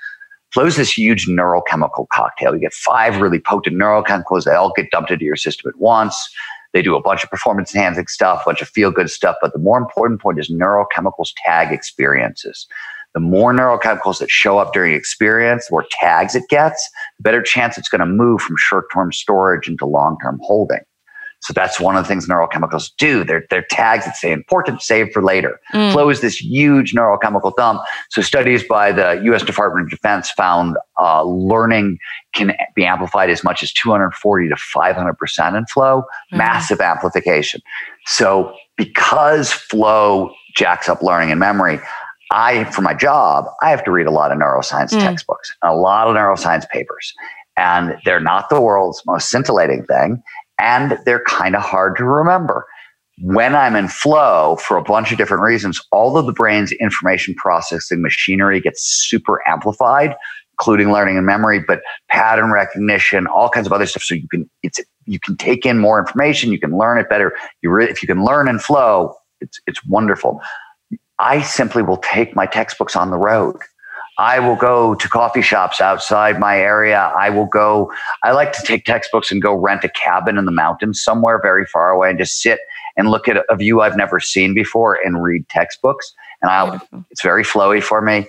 Flow 0.51 0.65
is 0.65 0.77
this 0.77 0.97
huge 0.97 1.27
neurochemical 1.27 2.07
cocktail. 2.11 2.55
You 2.55 2.61
get 2.61 2.73
five 2.73 3.21
really 3.21 3.39
potent 3.39 3.75
neurochemicals. 3.75 4.45
They 4.45 4.55
all 4.55 4.73
get 4.75 4.89
dumped 4.89 5.11
into 5.11 5.25
your 5.25 5.35
system 5.35 5.69
at 5.69 5.79
once. 5.79 6.15
They 6.73 6.81
do 6.81 6.95
a 6.95 7.01
bunch 7.01 7.23
of 7.23 7.29
performance 7.29 7.73
enhancing 7.73 8.07
stuff, 8.07 8.41
a 8.41 8.49
bunch 8.49 8.61
of 8.61 8.69
feel 8.69 8.91
good 8.91 9.09
stuff. 9.09 9.35
But 9.41 9.53
the 9.53 9.59
more 9.59 9.77
important 9.77 10.21
point 10.21 10.39
is 10.39 10.49
neurochemicals 10.49 11.33
tag 11.43 11.71
experiences. 11.71 12.67
The 13.13 13.19
more 13.19 13.53
neurochemicals 13.53 14.19
that 14.19 14.29
show 14.29 14.59
up 14.59 14.71
during 14.71 14.93
experience, 14.93 15.67
the 15.67 15.73
more 15.73 15.85
tags 15.99 16.35
it 16.35 16.43
gets, 16.49 16.87
the 17.17 17.23
better 17.23 17.41
chance 17.41 17.77
it's 17.77 17.89
going 17.89 17.99
to 17.99 18.05
move 18.05 18.41
from 18.41 18.55
short 18.57 18.85
term 18.93 19.11
storage 19.11 19.67
into 19.67 19.85
long 19.85 20.17
term 20.21 20.39
holding. 20.43 20.81
So 21.41 21.53
that's 21.53 21.79
one 21.79 21.95
of 21.95 22.03
the 22.03 22.07
things 22.07 22.27
neurochemicals 22.27 22.91
do. 22.97 23.23
They're, 23.23 23.45
they're 23.49 23.65
tags 23.69 24.05
that 24.05 24.15
say 24.15 24.31
important, 24.31 24.81
save 24.81 25.11
for 25.11 25.23
later. 25.23 25.59
Mm. 25.73 25.93
Flow 25.93 26.09
is 26.09 26.21
this 26.21 26.37
huge 26.37 26.93
neurochemical 26.93 27.55
dump. 27.55 27.81
So 28.09 28.21
studies 28.21 28.63
by 28.63 28.91
the 28.91 29.21
U.S. 29.25 29.43
Department 29.43 29.85
of 29.85 29.89
Defense 29.89 30.29
found 30.31 30.77
uh, 30.99 31.23
learning 31.23 31.97
can 32.33 32.55
be 32.75 32.85
amplified 32.85 33.29
as 33.29 33.43
much 33.43 33.63
as 33.63 33.71
240 33.71 34.49
to 34.49 34.55
500% 34.55 35.57
in 35.57 35.65
flow, 35.67 36.03
mm. 36.33 36.37
massive 36.37 36.81
amplification. 36.81 37.61
So 38.05 38.53
because 38.75 39.51
flow 39.51 40.31
jacks 40.55 40.89
up 40.89 41.01
learning 41.01 41.31
and 41.31 41.39
memory, 41.39 41.79
I, 42.31 42.65
for 42.65 42.81
my 42.81 42.93
job, 42.93 43.45
I 43.61 43.71
have 43.71 43.83
to 43.85 43.91
read 43.91 44.07
a 44.07 44.11
lot 44.11 44.31
of 44.31 44.37
neuroscience 44.37 44.91
mm. 44.91 44.99
textbooks, 44.99 45.55
a 45.63 45.75
lot 45.75 46.07
of 46.07 46.15
neuroscience 46.15 46.67
papers. 46.69 47.13
And 47.57 47.97
they're 48.05 48.21
not 48.21 48.49
the 48.49 48.61
world's 48.61 49.01
most 49.05 49.29
scintillating 49.29 49.85
thing 49.85 50.21
and 50.59 50.97
they're 51.05 51.23
kind 51.25 51.55
of 51.55 51.61
hard 51.63 51.97
to 51.97 52.05
remember. 52.05 52.65
When 53.21 53.55
I'm 53.55 53.75
in 53.75 53.87
flow 53.89 54.57
for 54.57 54.77
a 54.77 54.83
bunch 54.83 55.11
of 55.11 55.17
different 55.17 55.43
reasons, 55.43 55.81
all 55.91 56.17
of 56.17 56.25
the 56.25 56.33
brain's 56.33 56.71
information 56.73 57.35
processing 57.35 58.01
machinery 58.01 58.61
gets 58.61 58.83
super 58.83 59.41
amplified, 59.47 60.15
including 60.59 60.91
learning 60.91 61.17
and 61.17 61.25
memory, 61.25 61.59
but 61.67 61.81
pattern 62.09 62.51
recognition, 62.51 63.27
all 63.27 63.49
kinds 63.49 63.67
of 63.67 63.73
other 63.73 63.85
stuff. 63.87 64.03
So 64.03 64.15
you 64.15 64.27
can 64.29 64.49
it's 64.63 64.79
you 65.05 65.19
can 65.19 65.37
take 65.37 65.65
in 65.65 65.79
more 65.79 65.99
information, 65.99 66.51
you 66.53 66.59
can 66.59 66.77
learn 66.77 66.99
it 66.99 67.09
better. 67.09 67.33
You 67.61 67.71
re- 67.71 67.89
if 67.89 68.01
you 68.03 68.07
can 68.07 68.23
learn 68.25 68.47
and 68.49 68.61
flow, 68.61 69.15
it's 69.41 69.59
it's 69.67 69.85
wonderful. 69.85 70.41
I 71.19 71.41
simply 71.41 71.83
will 71.83 71.97
take 71.97 72.35
my 72.35 72.45
textbooks 72.45 72.95
on 72.95 73.11
the 73.11 73.17
road. 73.17 73.57
I 74.19 74.39
will 74.39 74.57
go 74.57 74.95
to 74.95 75.07
coffee 75.07 75.41
shops 75.41 75.79
outside 75.79 76.39
my 76.39 76.59
area. 76.59 77.11
I 77.17 77.29
will 77.29 77.45
go, 77.45 77.91
I 78.21 78.33
like 78.33 78.51
to 78.51 78.61
take 78.63 78.83
textbooks 78.83 79.31
and 79.31 79.41
go 79.41 79.53
rent 79.53 79.85
a 79.85 79.89
cabin 79.89 80.37
in 80.37 80.43
the 80.43 80.51
mountains 80.51 81.01
somewhere 81.01 81.39
very 81.41 81.65
far 81.65 81.89
away 81.89 82.09
and 82.09 82.19
just 82.19 82.41
sit 82.41 82.59
and 82.97 83.09
look 83.09 83.29
at 83.29 83.45
a 83.49 83.55
view 83.55 83.79
I've 83.79 83.95
never 83.95 84.19
seen 84.19 84.53
before 84.53 84.99
and 85.05 85.23
read 85.23 85.47
textbooks. 85.47 86.13
And 86.41 86.51
I'll—it's 86.51 87.21
very 87.21 87.43
flowy 87.43 87.81
for 87.81 88.01
me, 88.01 88.27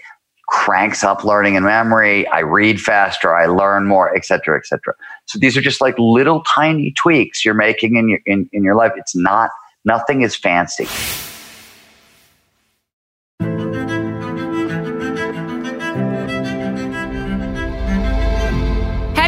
cranks 0.48 1.02
up 1.02 1.24
learning 1.24 1.56
and 1.56 1.66
memory. 1.66 2.24
I 2.28 2.40
read 2.40 2.80
faster, 2.80 3.34
I 3.34 3.46
learn 3.46 3.86
more, 3.86 4.14
et 4.16 4.24
cetera, 4.24 4.56
et 4.58 4.66
cetera. 4.66 4.94
So 5.26 5.40
these 5.40 5.56
are 5.56 5.60
just 5.60 5.80
like 5.80 5.96
little 5.98 6.44
tiny 6.44 6.92
tweaks 6.92 7.44
you're 7.44 7.54
making 7.54 7.96
in 7.96 8.08
your 8.08 8.20
in, 8.26 8.48
in 8.52 8.62
your 8.62 8.76
life. 8.76 8.92
It's 8.96 9.16
not 9.16 9.50
nothing 9.84 10.22
is 10.22 10.36
fancy. 10.36 10.86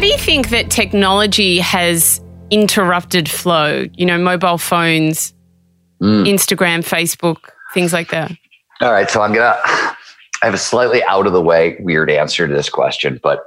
Do 0.03 0.09
you 0.09 0.17
think 0.17 0.49
that 0.49 0.69
technology 0.69 1.59
has 1.59 2.19
interrupted 2.49 3.29
flow? 3.29 3.87
You 3.93 4.05
know, 4.05 4.17
mobile 4.17 4.57
phones, 4.57 5.33
mm. 6.01 6.27
Instagram, 6.27 6.83
Facebook, 6.83 7.37
things 7.73 7.93
like 7.93 8.09
that. 8.11 8.31
All 8.81 8.91
right. 8.91 9.09
So 9.09 9.21
I'm 9.21 9.31
going 9.31 9.53
to, 9.53 9.59
I 9.65 9.95
have 10.41 10.53
a 10.53 10.57
slightly 10.57 11.01
out 11.05 11.25
of 11.25 11.31
the 11.31 11.41
way, 11.41 11.77
weird 11.79 12.11
answer 12.11 12.49
to 12.49 12.53
this 12.53 12.69
question, 12.69 13.17
but 13.23 13.45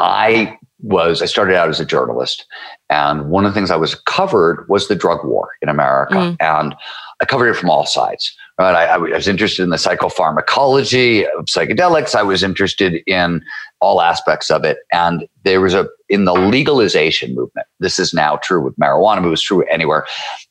I 0.00 0.56
was, 0.80 1.20
I 1.20 1.26
started 1.26 1.56
out 1.56 1.68
as 1.68 1.78
a 1.78 1.84
journalist. 1.84 2.46
And 2.88 3.28
one 3.28 3.44
of 3.44 3.52
the 3.52 3.54
things 3.54 3.70
I 3.70 3.76
was 3.76 3.94
covered 3.94 4.66
was 4.70 4.88
the 4.88 4.94
drug 4.94 5.26
war 5.26 5.50
in 5.60 5.68
America. 5.68 6.14
Mm. 6.14 6.36
And 6.40 6.74
I 7.20 7.26
covered 7.26 7.50
it 7.50 7.56
from 7.56 7.68
all 7.68 7.84
sides. 7.84 8.34
Right? 8.58 8.74
I, 8.74 8.94
I, 8.94 8.96
was 8.96 9.26
interested 9.26 9.64
in 9.64 9.70
the 9.70 9.76
psychopharmacology 9.76 11.26
of 11.36 11.46
psychedelics. 11.46 12.14
I 12.14 12.22
was 12.22 12.44
interested 12.44 13.02
in 13.06 13.42
all 13.80 14.00
aspects 14.00 14.50
of 14.50 14.64
it. 14.64 14.78
And 14.92 15.26
there 15.42 15.60
was 15.60 15.74
a, 15.74 15.88
in 16.08 16.24
the 16.24 16.34
legalization 16.34 17.34
movement, 17.34 17.66
this 17.80 17.98
is 17.98 18.14
now 18.14 18.36
true 18.36 18.60
with 18.60 18.76
marijuana, 18.76 19.16
but 19.16 19.26
it 19.26 19.30
was 19.30 19.42
true 19.42 19.62
anywhere. 19.64 20.06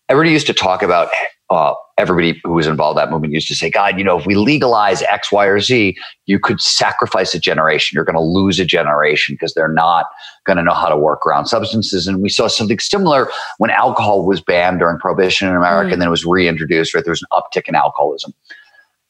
Everybody 0.10 0.32
used 0.32 0.48
to 0.48 0.54
talk 0.54 0.84
about 0.84 1.10
uh, 1.50 1.74
everybody 1.97 2.39
who 2.43 2.53
was 2.53 2.65
involved 2.65 2.97
in 2.97 3.06
that 3.06 3.12
movement 3.12 3.34
used 3.34 3.47
to 3.47 3.56
say, 3.56 3.69
God, 3.69 3.97
you 3.97 4.03
know, 4.03 4.17
if 4.17 4.25
we 4.25 4.36
legalize 4.36 5.01
X, 5.03 5.32
Y, 5.32 5.45
or 5.45 5.60
Z, 5.60 5.95
you 6.25 6.39
could 6.39 6.60
sacrifice 6.60 7.34
a 7.36 7.39
generation. 7.39 7.95
You're 7.95 8.06
going 8.06 8.15
to 8.15 8.21
lose 8.21 8.60
a 8.60 8.65
generation 8.65 9.36
because 9.36 9.53
they're 9.53 9.71
not 9.71 10.08
going 10.45 10.58
to 10.58 10.63
know 10.63 10.73
how 10.73 10.89
to 10.89 10.97
work 10.97 11.25
around 11.27 11.45
substances. 11.45 12.08
And 12.08 12.21
we 12.21 12.29
saw 12.29 12.47
something 12.47 12.79
similar 12.79 13.29
when 13.60 13.69
alcohol 13.69 14.25
was 14.25 14.41
banned 14.41 14.79
during 14.79 14.97
Prohibition 14.97 15.47
in 15.47 15.56
America 15.56 15.89
mm. 15.89 15.93
and 15.93 16.01
then 16.01 16.08
it 16.08 16.12
was 16.12 16.25
reintroduced, 16.25 16.95
right? 16.95 17.03
There 17.03 17.12
was 17.12 17.21
an 17.21 17.27
uptick 17.32 17.67
in 17.67 17.75
alcoholism. 17.75 18.34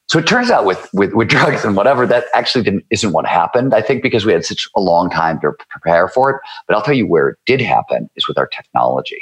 So 0.09 0.19
it 0.19 0.27
turns 0.27 0.51
out 0.51 0.65
with, 0.65 0.89
with, 0.93 1.13
with 1.13 1.27
drugs 1.29 1.63
and 1.63 1.77
whatever, 1.77 2.05
that 2.05 2.25
actually 2.33 2.65
didn't, 2.65 2.85
isn't 2.89 3.13
what 3.13 3.25
happened. 3.25 3.73
I 3.73 3.81
think 3.81 4.03
because 4.03 4.25
we 4.25 4.33
had 4.33 4.43
such 4.43 4.67
a 4.75 4.81
long 4.81 5.09
time 5.09 5.39
to 5.39 5.53
prepare 5.69 6.09
for 6.09 6.31
it. 6.31 6.41
But 6.67 6.75
I'll 6.75 6.83
tell 6.83 6.93
you 6.93 7.07
where 7.07 7.29
it 7.29 7.37
did 7.45 7.61
happen 7.61 8.09
is 8.17 8.27
with 8.27 8.37
our 8.37 8.47
technology 8.47 9.21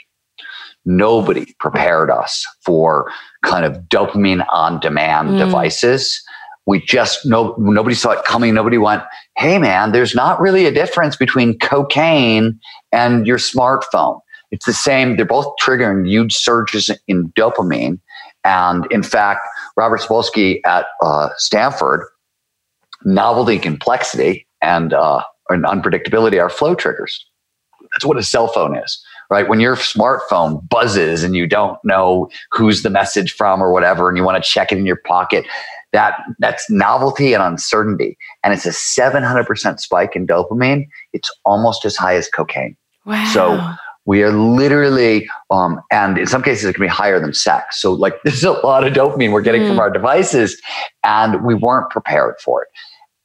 nobody 0.86 1.54
prepared 1.60 2.10
us 2.10 2.46
for 2.62 3.12
kind 3.44 3.65
of 3.65 3.78
dopamine 3.84 4.46
on 4.52 4.80
demand 4.80 5.30
mm. 5.30 5.38
devices. 5.39 6.22
We 6.65 6.80
just 6.82 7.26
no 7.26 7.56
nobody 7.58 7.96
saw 7.96 8.12
it 8.12 8.24
coming. 8.24 8.54
Nobody 8.54 8.78
went, 8.78 9.04
"Hey 9.38 9.58
man, 9.58 9.91
there's 9.91 10.15
not 10.15 10.39
really 10.39 10.65
a 10.65 10.72
difference 10.72 11.15
between 11.15 11.58
cocaine 11.60 12.60
and 12.91 13.26
your 13.26 13.38
smartphone. 13.38 14.20
It's 14.52 14.65
the 14.65 14.74
same. 14.74 15.15
They're 15.15 15.26
both 15.26 15.54
triggering 15.62 16.08
huge 16.08 16.36
surges 16.36 16.91
in 17.08 17.32
dopamine." 17.32 18.00
And 18.44 18.88
in 18.91 19.04
fact, 19.04 19.41
Robert 19.76 20.02
Sapolsky 20.02 20.62
at 20.65 20.86
uh, 21.04 21.30
Stanford, 21.38 22.06
novelty, 23.04 23.58
complexity, 23.58 24.48
and 24.62 24.94
uh, 24.94 25.24
and 25.50 25.65
unpredictability 25.65 26.41
are 26.41 26.50
flow 26.50 26.76
triggers. 26.76 27.26
That's 27.94 28.06
what 28.06 28.17
a 28.17 28.24
cell 28.24 28.48
phone 28.48 28.78
is 28.78 29.04
right? 29.32 29.48
When 29.48 29.62
your 29.62 29.78
smartphone 29.78 30.67
buzzes 30.70 31.24
and 31.24 31.36
you 31.36 31.48
don't 31.48 31.80
know 31.84 32.30
who's 32.52 32.84
the 32.84 32.89
message 32.89 33.32
from 33.32 33.63
or 33.63 33.72
whatever, 33.72 34.10
and 34.10 34.17
you 34.17 34.24
want 34.24 34.44
to 34.44 34.48
check 34.48 34.72
it 34.72 34.78
in 34.78 34.86
your 34.86 35.00
pocket, 35.08 35.46
that 35.94 36.15
that's 36.39 36.70
novelty 36.70 37.34
and 37.34 37.41
uncertainty. 37.41 38.17
And 38.44 38.54
it's 38.54 38.65
a 38.65 38.70
700% 38.70 39.80
spike 39.80 40.15
in 40.15 40.28
dopamine. 40.28 40.88
It's 41.13 41.32
almost 41.46 41.86
as 41.86 41.96
high 41.96 42.15
as 42.15 42.28
cocaine. 42.28 42.76
Wow. 43.06 43.32
So 43.34 43.76
we 44.06 44.22
are 44.22 44.32
literally, 44.32 45.30
um, 45.50 45.82
and 45.91 46.17
in 46.17 46.28
some 46.28 46.44
cases, 46.44 46.65
it 46.65 46.74
can 46.74 46.82
be 46.82 46.88
higher 46.88 47.20
than 47.20 47.34
sex. 47.34 47.82
So, 47.82 47.94
like, 47.94 48.15
this 48.24 48.36
is 48.36 48.44
a 48.44 48.52
lot 48.52 48.86
of 48.86 48.94
dopamine 48.94 49.32
we're 49.32 49.41
getting 49.41 49.62
mm. 49.62 49.70
from 49.70 49.80
our 49.80 49.89
devices, 49.89 50.62
and 51.04 51.44
we 51.46 51.56
weren't 51.56 51.89
prepared 51.89 52.36
for 52.44 52.63
it. 52.63 52.67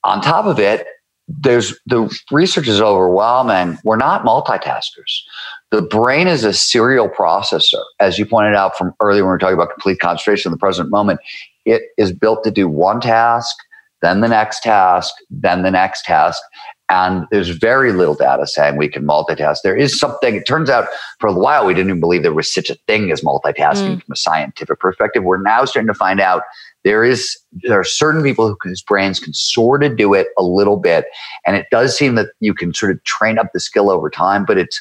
On 0.05 0.21
top 0.21 0.47
of 0.47 0.61
it, 0.61 0.87
there's 1.29 1.79
the 1.87 2.09
research 2.31 2.69
is 2.69 2.81
overwhelming. 2.81 3.79
We're 3.85 3.97
not 3.97 4.25
multitaskers. 4.25 5.23
The 5.71 5.83
brain 5.83 6.29
is 6.29 6.45
a 6.45 6.53
serial 6.53 7.09
processor. 7.09 7.83
As 7.99 8.19
you 8.19 8.27
pointed 8.27 8.55
out 8.55 8.77
from 8.77 8.93
earlier 9.03 9.23
when 9.23 9.31
we 9.31 9.33
were 9.33 9.39
talking 9.39 9.55
about 9.55 9.71
complete 9.71 9.99
concentration 9.99 10.51
in 10.51 10.53
the 10.53 10.59
present 10.59 10.91
moment, 10.91 11.21
it 11.65 11.83
is 11.99 12.13
built 12.13 12.45
to 12.45 12.51
do 12.51 12.69
one 12.69 13.01
task, 13.01 13.57
then 14.01 14.21
the 14.21 14.29
next 14.29 14.63
task, 14.63 15.13
then 15.29 15.63
the 15.63 15.71
next 15.71 16.05
task. 16.05 16.41
And 16.89 17.27
there's 17.33 17.49
very 17.49 17.93
little 17.93 18.15
data 18.15 18.47
saying 18.47 18.77
we 18.77 18.89
can 18.89 19.05
multitask. 19.05 19.63
There 19.65 19.77
is 19.77 19.99
something, 19.99 20.37
it 20.37 20.47
turns 20.47 20.71
out 20.71 20.87
for 21.19 21.27
a 21.27 21.33
while, 21.33 21.67
we 21.67 21.75
didn't 21.75 21.89
even 21.89 22.01
believe 22.01 22.23
there 22.23 22.33
was 22.33 22.53
such 22.53 22.71
a 22.71 22.77
thing 22.87 23.11
as 23.11 23.23
multitasking 23.23 23.97
mm. 23.97 24.03
from 24.05 24.13
a 24.13 24.17
scientific 24.17 24.79
perspective. 24.79 25.25
We're 25.25 25.43
now 25.43 25.65
starting 25.65 25.89
to 25.89 25.99
find 25.99 26.21
out 26.21 26.43
there 26.87 27.03
is 27.03 27.37
there 27.51 27.81
are 27.81 27.85
certain 27.85 28.23
people 28.23 28.57
whose 28.63 28.81
brains 28.81 29.19
can 29.19 29.35
sort 29.35 29.83
of 29.83 29.97
do 29.97 30.15
it 30.15 30.29
a 30.39 30.45
little 30.45 30.77
bit 30.77 31.07
and 31.45 31.57
it 31.57 31.67
does 31.73 31.99
seem 31.99 32.15
that 32.15 32.29
you 32.39 32.55
can 32.55 32.73
sort 32.73 32.93
of 32.93 33.03
train 33.03 33.39
up 33.39 33.49
the 33.53 33.59
skill 33.59 33.91
over 33.91 34.09
time 34.09 34.45
but 34.45 34.57
it's 34.57 34.81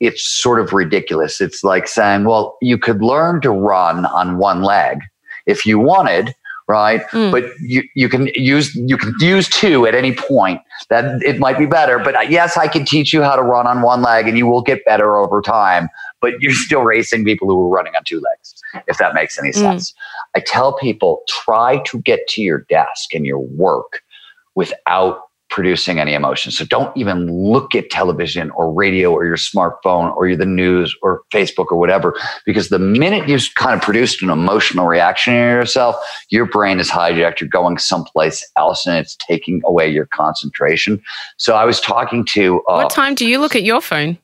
it's 0.00 0.22
sort 0.22 0.60
of 0.60 0.72
ridiculous 0.72 1.40
it's 1.40 1.64
like 1.64 1.88
saying 1.88 2.24
well 2.24 2.56
you 2.60 2.78
could 2.78 3.02
learn 3.02 3.40
to 3.40 3.50
run 3.50 4.06
on 4.06 4.38
one 4.38 4.62
leg 4.62 4.98
if 5.46 5.64
you 5.64 5.78
wanted 5.78 6.34
right 6.68 7.02
mm. 7.08 7.30
but 7.30 7.44
you, 7.60 7.82
you 7.94 8.08
can 8.08 8.26
use 8.34 8.74
you 8.74 8.96
can 8.96 9.14
use 9.20 9.48
two 9.48 9.86
at 9.86 9.94
any 9.94 10.14
point 10.14 10.60
that 10.90 11.22
it 11.22 11.38
might 11.38 11.58
be 11.58 11.66
better 11.66 11.98
but 11.98 12.30
yes 12.30 12.56
i 12.56 12.66
can 12.66 12.84
teach 12.84 13.12
you 13.12 13.22
how 13.22 13.36
to 13.36 13.42
run 13.42 13.66
on 13.66 13.82
one 13.82 14.02
leg 14.02 14.28
and 14.28 14.36
you 14.36 14.46
will 14.46 14.62
get 14.62 14.84
better 14.84 15.16
over 15.16 15.40
time 15.40 15.88
but 16.20 16.40
you're 16.40 16.52
still 16.66 16.82
racing 16.82 17.24
people 17.24 17.48
who 17.48 17.64
are 17.66 17.68
running 17.68 17.94
on 17.94 18.02
two 18.04 18.20
legs 18.20 18.56
if 18.86 18.98
that 18.98 19.14
makes 19.14 19.38
any 19.38 19.50
mm. 19.50 19.54
sense. 19.54 19.94
I 20.34 20.40
tell 20.40 20.74
people 20.74 21.22
try 21.28 21.78
to 21.86 22.00
get 22.00 22.26
to 22.28 22.42
your 22.42 22.60
desk 22.68 23.14
and 23.14 23.24
your 23.24 23.38
work 23.40 24.02
without 24.54 25.20
producing 25.48 25.98
any 25.98 26.12
emotion. 26.12 26.52
So 26.52 26.64
don't 26.64 26.94
even 26.96 27.30
look 27.30 27.74
at 27.74 27.90
television 27.90 28.50
or 28.50 28.72
radio 28.72 29.12
or 29.12 29.24
your 29.24 29.36
smartphone 29.36 30.14
or 30.16 30.34
the 30.34 30.46
news 30.46 30.94
or 31.02 31.22
Facebook 31.32 31.66
or 31.70 31.78
whatever, 31.78 32.18
because 32.44 32.68
the 32.68 32.78
minute 32.78 33.28
you've 33.28 33.48
kind 33.54 33.74
of 33.74 33.82
produced 33.82 34.22
an 34.22 34.30
emotional 34.30 34.86
reaction 34.86 35.34
in 35.34 35.40
yourself, 35.40 35.96
your 36.30 36.46
brain 36.46 36.80
is 36.80 36.90
hijacked. 36.90 37.40
You're 37.40 37.48
going 37.48 37.78
someplace 37.78 38.44
else 38.56 38.86
and 38.86 38.96
it's 38.96 39.16
taking 39.16 39.62
away 39.64 39.88
your 39.88 40.06
concentration. 40.06 41.00
So 41.36 41.54
I 41.54 41.64
was 41.64 41.80
talking 41.80 42.24
to. 42.32 42.60
Uh, 42.68 42.82
what 42.82 42.90
time 42.90 43.14
do 43.14 43.26
you 43.26 43.38
look 43.38 43.54
at 43.54 43.62
your 43.62 43.80
phone? 43.80 44.18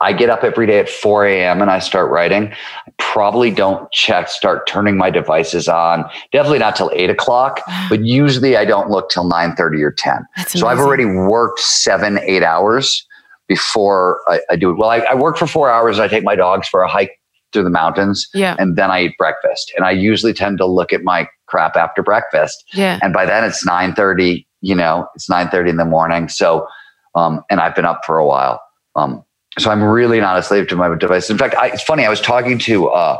I 0.00 0.12
get 0.12 0.28
up 0.28 0.44
every 0.44 0.66
day 0.66 0.78
at 0.78 0.88
4 0.88 1.26
a.m. 1.26 1.62
and 1.62 1.70
I 1.70 1.78
start 1.78 2.10
writing. 2.10 2.52
I 2.86 2.92
probably 2.98 3.50
don't 3.50 3.90
check, 3.92 4.28
start 4.28 4.66
turning 4.66 4.98
my 4.98 5.08
devices 5.08 5.68
on. 5.68 6.04
Definitely 6.32 6.58
not 6.58 6.76
till 6.76 6.90
eight 6.94 7.08
o'clock, 7.08 7.62
but 7.88 8.04
usually 8.04 8.56
I 8.56 8.64
don't 8.64 8.90
look 8.90 9.08
till 9.10 9.24
9 9.24 9.56
30 9.56 9.82
or 9.82 9.92
10. 9.92 10.26
So 10.48 10.66
I've 10.66 10.78
already 10.78 11.06
worked 11.06 11.60
seven, 11.60 12.18
eight 12.18 12.42
hours 12.42 13.06
before 13.48 14.20
I, 14.26 14.40
I 14.50 14.56
do 14.56 14.70
it. 14.70 14.74
Well, 14.74 14.90
I, 14.90 14.98
I, 14.98 15.14
work 15.14 15.36
for 15.36 15.46
four 15.46 15.70
hours. 15.70 15.98
I 15.98 16.08
take 16.08 16.24
my 16.24 16.34
dogs 16.34 16.68
for 16.68 16.82
a 16.82 16.88
hike 16.88 17.20
through 17.52 17.62
the 17.62 17.70
mountains. 17.70 18.28
Yeah. 18.34 18.56
And 18.58 18.76
then 18.76 18.90
I 18.90 19.04
eat 19.04 19.18
breakfast. 19.18 19.72
And 19.76 19.84
I 19.84 19.92
usually 19.92 20.32
tend 20.32 20.58
to 20.58 20.66
look 20.66 20.92
at 20.92 21.02
my 21.04 21.28
crap 21.46 21.76
after 21.76 22.02
breakfast. 22.02 22.64
Yeah. 22.74 22.98
And 23.02 23.12
by 23.12 23.24
then 23.24 23.44
it's 23.44 23.64
9 23.64 23.94
30, 23.94 24.46
you 24.60 24.74
know, 24.74 25.08
it's 25.14 25.30
9 25.30 25.48
30 25.48 25.70
in 25.70 25.76
the 25.76 25.84
morning. 25.84 26.28
So, 26.28 26.66
um, 27.14 27.42
and 27.48 27.60
I've 27.60 27.74
been 27.74 27.84
up 27.84 28.04
for 28.04 28.18
a 28.18 28.26
while. 28.26 28.60
Um, 28.96 29.24
so 29.58 29.70
I'm 29.70 29.82
really 29.82 30.20
not 30.20 30.38
a 30.38 30.42
slave 30.42 30.68
to 30.68 30.76
my 30.76 30.94
devices. 30.94 31.30
In 31.30 31.38
fact, 31.38 31.54
I, 31.54 31.68
it's 31.68 31.82
funny. 31.82 32.04
I 32.04 32.08
was 32.10 32.20
talking 32.20 32.58
to, 32.60 32.88
uh, 32.88 33.18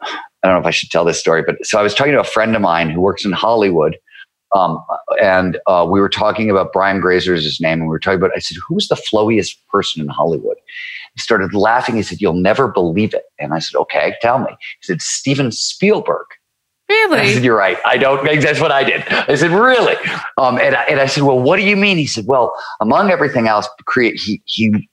I 0.00 0.18
don't 0.42 0.54
know 0.54 0.60
if 0.60 0.66
I 0.66 0.70
should 0.70 0.90
tell 0.90 1.04
this 1.04 1.20
story, 1.20 1.42
but 1.46 1.64
so 1.64 1.78
I 1.78 1.82
was 1.82 1.94
talking 1.94 2.12
to 2.12 2.20
a 2.20 2.24
friend 2.24 2.56
of 2.56 2.62
mine 2.62 2.90
who 2.90 3.00
works 3.00 3.24
in 3.24 3.32
Hollywood. 3.32 3.96
Um, 4.54 4.84
and 5.20 5.58
uh, 5.66 5.86
we 5.90 6.00
were 6.00 6.10
talking 6.10 6.50
about 6.50 6.72
Brian 6.72 7.00
Grazer's 7.00 7.44
his 7.44 7.60
name, 7.60 7.78
and 7.78 7.82
we 7.82 7.88
were 7.88 7.98
talking 7.98 8.18
about. 8.18 8.32
I 8.36 8.38
said, 8.38 8.58
"Who's 8.68 8.88
the 8.88 8.96
flowiest 8.96 9.66
person 9.68 10.02
in 10.02 10.08
Hollywood?" 10.08 10.58
He 11.14 11.20
started 11.22 11.54
laughing. 11.54 11.96
He 11.96 12.02
said, 12.02 12.20
"You'll 12.20 12.34
never 12.34 12.68
believe 12.68 13.14
it." 13.14 13.22
And 13.38 13.54
I 13.54 13.60
said, 13.60 13.78
"Okay, 13.78 14.14
tell 14.20 14.40
me." 14.40 14.50
He 14.50 14.86
said, 14.86 15.00
"Steven 15.00 15.52
Spielberg." 15.52 16.26
Really? 16.92 17.20
I 17.20 17.32
said, 17.32 17.44
You're 17.44 17.56
right. 17.56 17.78
I 17.86 17.96
don't. 17.96 18.22
That's 18.42 18.60
what 18.60 18.70
I 18.70 18.84
did. 18.84 19.08
I 19.08 19.34
said, 19.36 19.50
Really? 19.50 19.96
Um, 20.36 20.58
and 20.58 20.76
I, 20.76 20.82
and 20.82 21.00
I 21.00 21.06
said, 21.06 21.22
Well, 21.22 21.40
what 21.40 21.56
do 21.56 21.62
you 21.62 21.74
mean? 21.74 21.96
He 21.96 22.06
said, 22.06 22.26
Well, 22.26 22.54
among 22.80 23.10
everything 23.10 23.48
else, 23.48 23.66
create 23.86 24.20
he 24.20 24.42
he 24.44 24.88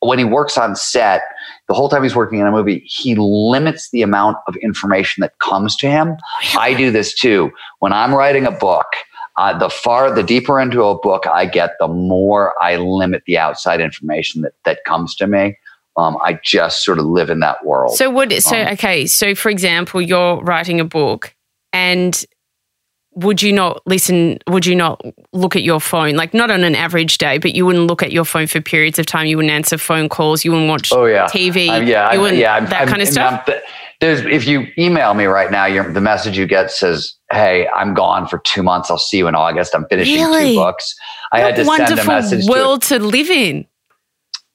when 0.00 0.18
he 0.18 0.24
works 0.24 0.56
on 0.56 0.76
set, 0.76 1.22
the 1.66 1.74
whole 1.74 1.88
time 1.88 2.02
he's 2.02 2.14
working 2.14 2.40
on 2.40 2.48
a 2.48 2.52
movie, 2.52 2.82
he 2.86 3.14
limits 3.16 3.90
the 3.90 4.02
amount 4.02 4.36
of 4.46 4.56
information 4.56 5.20
that 5.22 5.38
comes 5.40 5.76
to 5.76 5.90
him. 5.90 6.16
I 6.56 6.74
do 6.74 6.90
this 6.90 7.14
too. 7.14 7.50
When 7.80 7.92
I'm 7.92 8.14
writing 8.14 8.46
a 8.46 8.50
book, 8.50 8.86
uh, 9.36 9.56
the 9.56 9.70
far 9.70 10.12
the 10.12 10.22
deeper 10.22 10.60
into 10.60 10.82
a 10.82 10.98
book 10.98 11.26
I 11.26 11.46
get, 11.46 11.72
the 11.78 11.88
more 11.88 12.54
I 12.62 12.76
limit 12.76 13.22
the 13.26 13.38
outside 13.38 13.80
information 13.80 14.42
that 14.42 14.52
that 14.64 14.80
comes 14.84 15.14
to 15.16 15.26
me. 15.26 15.56
Um, 15.96 16.16
I 16.22 16.38
just 16.44 16.84
sort 16.84 17.00
of 17.00 17.06
live 17.06 17.28
in 17.28 17.40
that 17.40 17.64
world. 17.64 17.96
So 17.96 18.08
would 18.10 18.32
so 18.42 18.56
um, 18.56 18.68
okay. 18.74 19.06
So 19.06 19.34
for 19.34 19.50
example, 19.50 20.00
you're 20.00 20.40
writing 20.42 20.80
a 20.80 20.84
book, 20.84 21.34
and 21.72 22.24
would 23.18 23.42
you 23.42 23.52
not 23.52 23.82
listen? 23.84 24.38
Would 24.48 24.64
you 24.64 24.76
not 24.76 25.02
look 25.32 25.56
at 25.56 25.62
your 25.62 25.80
phone? 25.80 26.14
Like 26.14 26.34
not 26.34 26.50
on 26.50 26.62
an 26.62 26.74
average 26.74 27.18
day, 27.18 27.38
but 27.38 27.54
you 27.54 27.66
wouldn't 27.66 27.86
look 27.86 28.02
at 28.02 28.12
your 28.12 28.24
phone 28.24 28.46
for 28.46 28.60
periods 28.60 28.98
of 28.98 29.06
time. 29.06 29.26
You 29.26 29.36
wouldn't 29.36 29.52
answer 29.52 29.76
phone 29.76 30.08
calls. 30.08 30.44
You 30.44 30.52
wouldn't 30.52 30.68
watch 30.68 30.92
oh, 30.92 31.06
yeah. 31.06 31.26
TV. 31.26 31.68
Um, 31.68 31.86
yeah, 31.86 32.12
you 32.12 32.20
wouldn't, 32.20 32.38
yeah, 32.38 32.60
that 32.60 32.82
I'm, 32.82 32.88
kind 32.88 33.02
of 33.02 33.08
stuff. 33.08 33.48
there's 34.00 34.20
if 34.20 34.46
you 34.46 34.68
email 34.78 35.14
me 35.14 35.24
right 35.24 35.50
now, 35.50 35.66
the 35.92 36.00
message 36.00 36.38
you 36.38 36.46
get 36.46 36.70
says, 36.70 37.14
"Hey, 37.32 37.66
I'm 37.74 37.92
gone 37.92 38.28
for 38.28 38.38
two 38.38 38.62
months. 38.62 38.90
I'll 38.90 38.98
see 38.98 39.18
you 39.18 39.26
in 39.26 39.34
August. 39.34 39.74
I'm 39.74 39.86
finishing 39.88 40.22
really? 40.22 40.54
two 40.54 40.60
books." 40.60 40.94
I 41.32 41.42
what 41.42 41.56
had 41.56 41.56
to 41.56 41.64
send 41.64 41.98
a 41.98 42.04
message. 42.04 42.46
World 42.46 42.82
to, 42.82 42.98
to 42.98 43.04
live 43.04 43.30
in. 43.30 43.66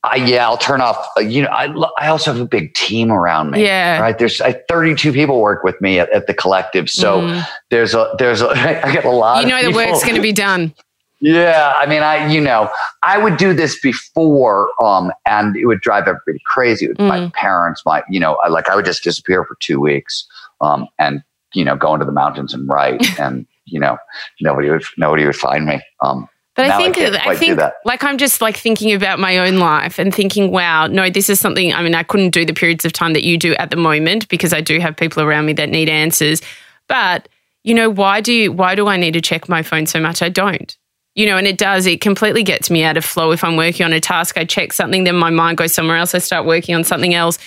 I, 0.03 0.17
yeah, 0.17 0.45
I'll 0.45 0.57
turn 0.57 0.81
off. 0.81 1.07
Uh, 1.15 1.21
you 1.21 1.43
know, 1.43 1.47
I, 1.49 1.73
I 1.97 2.09
also 2.09 2.33
have 2.33 2.41
a 2.41 2.45
big 2.45 2.73
team 2.73 3.09
around 3.09 3.51
me. 3.51 3.63
Yeah, 3.63 3.99
right. 3.99 4.17
There's 4.17 4.41
I, 4.41 4.53
32 4.67 5.13
people 5.13 5.39
work 5.41 5.63
with 5.63 5.79
me 5.79 5.97
at, 5.99 6.09
at 6.09 6.27
the 6.27 6.33
collective, 6.33 6.89
so 6.89 7.21
mm. 7.21 7.45
there's 7.69 7.93
a 7.93 8.13
there's 8.19 8.41
a 8.41 8.49
I 8.85 8.91
get 8.91 9.05
a 9.05 9.09
lot. 9.09 9.43
You 9.43 9.49
know, 9.49 9.63
the 9.63 9.75
work's 9.75 10.03
going 10.03 10.15
to 10.15 10.21
be 10.21 10.33
done. 10.33 10.73
Yeah, 11.21 11.73
I 11.77 11.85
mean, 11.85 12.03
I 12.03 12.29
you 12.29 12.41
know, 12.41 12.69
I 13.01 13.17
would 13.17 13.37
do 13.37 13.53
this 13.53 13.79
before, 13.79 14.71
um, 14.83 15.09
and 15.25 15.55
it 15.55 15.67
would 15.67 15.79
drive 15.79 16.05
everybody 16.05 16.39
crazy. 16.45 16.89
Mm. 16.89 17.07
My 17.07 17.31
parents, 17.33 17.81
my 17.85 18.03
you 18.09 18.19
know, 18.19 18.35
I, 18.43 18.49
like 18.49 18.67
I 18.67 18.75
would 18.75 18.83
just 18.83 19.05
disappear 19.05 19.45
for 19.45 19.55
two 19.61 19.79
weeks, 19.79 20.27
um, 20.59 20.85
and 20.99 21.23
you 21.53 21.63
know, 21.63 21.77
go 21.77 21.93
into 21.93 22.05
the 22.05 22.11
mountains 22.11 22.53
and 22.53 22.67
write, 22.67 23.01
and 23.19 23.47
you 23.63 23.79
know, 23.79 23.97
nobody 24.41 24.69
would 24.69 24.83
nobody 24.97 25.25
would 25.25 25.37
find 25.37 25.65
me. 25.65 25.81
Um, 26.01 26.27
but 26.55 26.69
I 26.69 26.77
think 26.77 26.97
I, 26.97 27.31
I 27.31 27.35
think 27.35 27.59
like 27.83 28.03
I'm 28.03 28.17
just 28.17 28.41
like 28.41 28.57
thinking 28.57 28.93
about 28.93 29.19
my 29.19 29.39
own 29.39 29.57
life 29.57 29.97
and 29.97 30.13
thinking, 30.13 30.51
wow, 30.51 30.87
no, 30.87 31.09
this 31.09 31.29
is 31.29 31.39
something. 31.39 31.73
I 31.73 31.81
mean, 31.81 31.95
I 31.95 32.03
couldn't 32.03 32.29
do 32.29 32.45
the 32.45 32.53
periods 32.53 32.85
of 32.85 32.93
time 32.93 33.13
that 33.13 33.23
you 33.23 33.37
do 33.37 33.55
at 33.55 33.71
the 33.71 33.75
moment 33.75 34.27
because 34.29 34.53
I 34.53 34.61
do 34.61 34.79
have 34.79 34.95
people 34.95 35.23
around 35.23 35.45
me 35.45 35.53
that 35.53 35.69
need 35.69 35.89
answers. 35.89 36.41
But 36.87 37.27
you 37.63 37.73
know, 37.73 37.89
why 37.89 38.21
do 38.21 38.33
you, 38.33 38.51
why 38.51 38.75
do 38.75 38.87
I 38.87 38.97
need 38.97 39.13
to 39.13 39.21
check 39.21 39.49
my 39.49 39.63
phone 39.63 39.85
so 39.85 39.99
much? 39.99 40.21
I 40.21 40.29
don't. 40.29 40.77
You 41.15 41.27
know, 41.27 41.37
and 41.37 41.47
it 41.47 41.57
does. 41.57 41.85
It 41.85 42.01
completely 42.01 42.43
gets 42.43 42.69
me 42.69 42.83
out 42.83 42.97
of 42.97 43.05
flow. 43.05 43.31
If 43.31 43.43
I'm 43.43 43.55
working 43.55 43.85
on 43.85 43.93
a 43.93 43.99
task, 43.99 44.37
I 44.37 44.45
check 44.45 44.73
something, 44.73 45.03
then 45.03 45.15
my 45.15 45.29
mind 45.29 45.57
goes 45.57 45.73
somewhere 45.73 45.97
else. 45.97 46.15
I 46.15 46.17
start 46.17 46.45
working 46.45 46.73
on 46.73 46.83
something 46.83 47.13
else, 47.13 47.37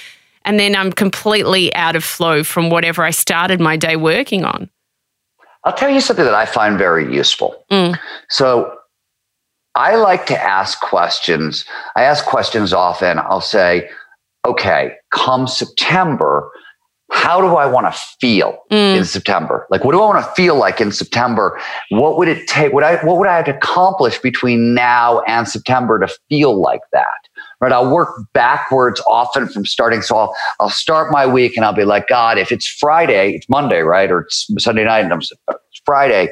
and 0.44 0.58
then 0.58 0.76
I'm 0.76 0.92
completely 0.92 1.74
out 1.74 1.96
of 1.96 2.04
flow 2.04 2.44
from 2.44 2.70
whatever 2.70 3.02
I 3.02 3.10
started 3.10 3.60
my 3.60 3.76
day 3.76 3.96
working 3.96 4.44
on. 4.44 4.70
I'll 5.64 5.72
tell 5.72 5.90
you 5.90 6.00
something 6.00 6.24
that 6.24 6.34
I 6.34 6.46
find 6.46 6.78
very 6.78 7.12
useful. 7.12 7.64
Mm. 7.72 7.98
So 8.28 8.75
I 9.76 9.96
like 9.96 10.24
to 10.26 10.42
ask 10.42 10.80
questions. 10.80 11.66
I 11.96 12.02
ask 12.02 12.24
questions 12.24 12.72
often. 12.72 13.18
I'll 13.18 13.42
say, 13.42 13.90
okay, 14.46 14.92
come 15.10 15.46
September, 15.46 16.50
how 17.12 17.42
do 17.42 17.56
I 17.56 17.66
want 17.66 17.92
to 17.92 18.00
feel 18.18 18.58
mm. 18.72 18.96
in 18.96 19.04
September? 19.04 19.66
Like, 19.70 19.84
what 19.84 19.92
do 19.92 20.00
I 20.02 20.06
want 20.06 20.24
to 20.24 20.30
feel 20.32 20.56
like 20.56 20.80
in 20.80 20.90
September? 20.90 21.60
What 21.90 22.16
would 22.16 22.26
it 22.26 22.48
take? 22.48 22.72
What 22.72 22.84
I 22.84 22.96
what 23.04 23.18
would 23.18 23.28
I 23.28 23.36
have 23.36 23.44
to 23.44 23.56
accomplish 23.56 24.18
between 24.18 24.74
now 24.74 25.20
and 25.20 25.46
September 25.46 25.98
to 25.98 26.08
feel 26.28 26.58
like 26.60 26.80
that? 26.92 27.06
Right. 27.60 27.70
I'll 27.70 27.94
work 27.94 28.08
backwards 28.32 29.00
often 29.06 29.46
from 29.46 29.66
starting. 29.66 30.00
So 30.02 30.16
I'll 30.16 30.36
I'll 30.58 30.70
start 30.70 31.12
my 31.12 31.26
week 31.26 31.56
and 31.56 31.64
I'll 31.66 31.74
be 31.74 31.84
like, 31.84 32.08
God, 32.08 32.38
if 32.38 32.50
it's 32.50 32.66
Friday, 32.66 33.34
it's 33.34 33.48
Monday, 33.48 33.80
right, 33.80 34.10
or 34.10 34.20
it's 34.20 34.48
Sunday 34.58 34.84
night, 34.84 35.04
and 35.04 35.12
I'm 35.12 35.20
it's 35.20 35.82
Friday. 35.84 36.28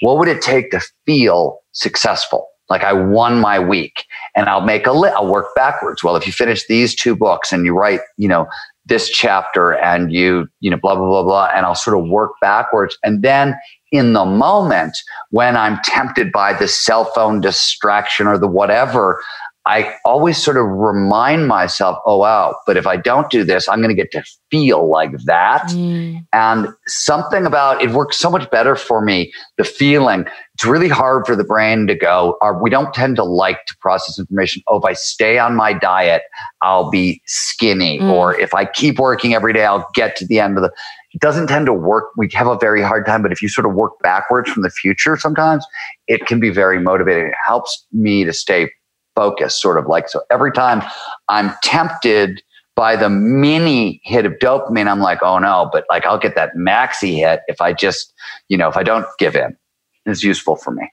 What 0.00 0.18
would 0.18 0.28
it 0.28 0.42
take 0.42 0.70
to 0.72 0.80
feel 1.04 1.60
successful? 1.72 2.48
Like 2.68 2.82
I 2.82 2.92
won 2.92 3.40
my 3.40 3.58
week 3.58 4.04
and 4.34 4.48
I'll 4.48 4.60
make 4.60 4.86
a 4.86 4.92
list. 4.92 5.14
I'll 5.14 5.30
work 5.30 5.54
backwards. 5.54 6.02
Well, 6.02 6.16
if 6.16 6.26
you 6.26 6.32
finish 6.32 6.66
these 6.66 6.94
two 6.94 7.14
books 7.14 7.52
and 7.52 7.64
you 7.64 7.76
write, 7.76 8.00
you 8.16 8.28
know, 8.28 8.46
this 8.86 9.10
chapter 9.10 9.74
and 9.74 10.12
you, 10.12 10.48
you 10.60 10.70
know, 10.70 10.76
blah, 10.76 10.94
blah, 10.94 11.06
blah, 11.06 11.22
blah, 11.22 11.50
and 11.54 11.66
I'll 11.66 11.74
sort 11.74 11.98
of 11.98 12.08
work 12.08 12.32
backwards. 12.40 12.96
And 13.02 13.22
then 13.22 13.56
in 13.92 14.12
the 14.12 14.24
moment 14.24 14.96
when 15.30 15.56
I'm 15.56 15.78
tempted 15.84 16.32
by 16.32 16.52
the 16.52 16.68
cell 16.68 17.04
phone 17.04 17.40
distraction 17.40 18.26
or 18.26 18.38
the 18.38 18.48
whatever, 18.48 19.22
I 19.66 19.96
always 20.04 20.40
sort 20.40 20.56
of 20.56 20.64
remind 20.64 21.48
myself, 21.48 21.98
oh, 22.06 22.18
wow, 22.18 22.56
but 22.66 22.76
if 22.76 22.86
I 22.86 22.96
don't 22.96 23.28
do 23.30 23.42
this, 23.42 23.68
I'm 23.68 23.80
going 23.80 23.94
to 23.94 24.00
get 24.00 24.12
to 24.12 24.22
feel 24.48 24.88
like 24.88 25.10
that. 25.24 25.64
Mm. 25.70 26.24
And 26.32 26.68
something 26.86 27.44
about 27.44 27.82
it 27.82 27.90
works 27.90 28.16
so 28.16 28.30
much 28.30 28.48
better 28.50 28.76
for 28.76 29.04
me, 29.04 29.32
the 29.58 29.64
feeling. 29.64 30.24
It's 30.54 30.64
really 30.64 30.88
hard 30.88 31.26
for 31.26 31.34
the 31.34 31.42
brain 31.42 31.88
to 31.88 31.96
go, 31.96 32.38
or 32.40 32.62
we 32.62 32.70
don't 32.70 32.94
tend 32.94 33.16
to 33.16 33.24
like 33.24 33.66
to 33.66 33.76
process 33.80 34.20
information. 34.20 34.62
Oh, 34.68 34.78
if 34.78 34.84
I 34.84 34.92
stay 34.92 35.36
on 35.38 35.56
my 35.56 35.72
diet, 35.72 36.22
I'll 36.62 36.88
be 36.88 37.20
skinny. 37.26 37.98
Mm. 37.98 38.12
Or 38.12 38.38
if 38.38 38.54
I 38.54 38.66
keep 38.66 39.00
working 39.00 39.34
every 39.34 39.52
day, 39.52 39.64
I'll 39.64 39.88
get 39.94 40.14
to 40.16 40.26
the 40.26 40.38
end 40.38 40.58
of 40.58 40.62
the. 40.62 40.70
It 41.12 41.20
doesn't 41.20 41.48
tend 41.48 41.66
to 41.66 41.72
work. 41.72 42.12
We 42.16 42.28
have 42.34 42.46
a 42.46 42.56
very 42.56 42.82
hard 42.82 43.04
time, 43.04 43.20
but 43.20 43.32
if 43.32 43.42
you 43.42 43.48
sort 43.48 43.66
of 43.66 43.74
work 43.74 43.94
backwards 44.00 44.48
from 44.48 44.62
the 44.62 44.70
future, 44.70 45.16
sometimes 45.16 45.66
it 46.06 46.26
can 46.26 46.38
be 46.38 46.50
very 46.50 46.78
motivating. 46.78 47.26
It 47.26 47.34
helps 47.44 47.84
me 47.90 48.22
to 48.24 48.32
stay 48.32 48.70
focus, 49.16 49.60
sort 49.60 49.78
of 49.78 49.86
like 49.86 50.08
so. 50.08 50.22
Every 50.30 50.52
time 50.52 50.82
I'm 51.28 51.52
tempted 51.64 52.42
by 52.76 52.94
the 52.94 53.08
mini 53.08 54.00
hit 54.04 54.26
of 54.26 54.34
dopamine, 54.34 54.86
I'm 54.86 55.00
like, 55.00 55.22
oh 55.22 55.38
no, 55.38 55.68
but 55.72 55.84
like 55.90 56.06
I'll 56.06 56.18
get 56.18 56.36
that 56.36 56.54
maxi 56.56 57.16
hit 57.16 57.40
if 57.48 57.60
I 57.60 57.72
just, 57.72 58.12
you 58.48 58.56
know, 58.56 58.68
if 58.68 58.76
I 58.76 58.84
don't 58.84 59.06
give 59.18 59.34
in. 59.34 59.56
It's 60.04 60.22
useful 60.22 60.54
for 60.54 60.70
me. 60.70 60.92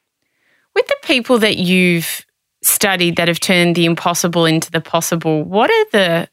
With 0.73 0.87
the 0.87 0.97
people 1.03 1.37
that 1.39 1.57
you've 1.57 2.25
studied 2.63 3.17
that 3.17 3.27
have 3.27 3.39
turned 3.39 3.75
the 3.75 3.85
impossible 3.85 4.45
into 4.45 4.71
the 4.71 4.81
possible, 4.81 5.43
what 5.43 5.69
are 5.69 5.85
the 5.91 6.29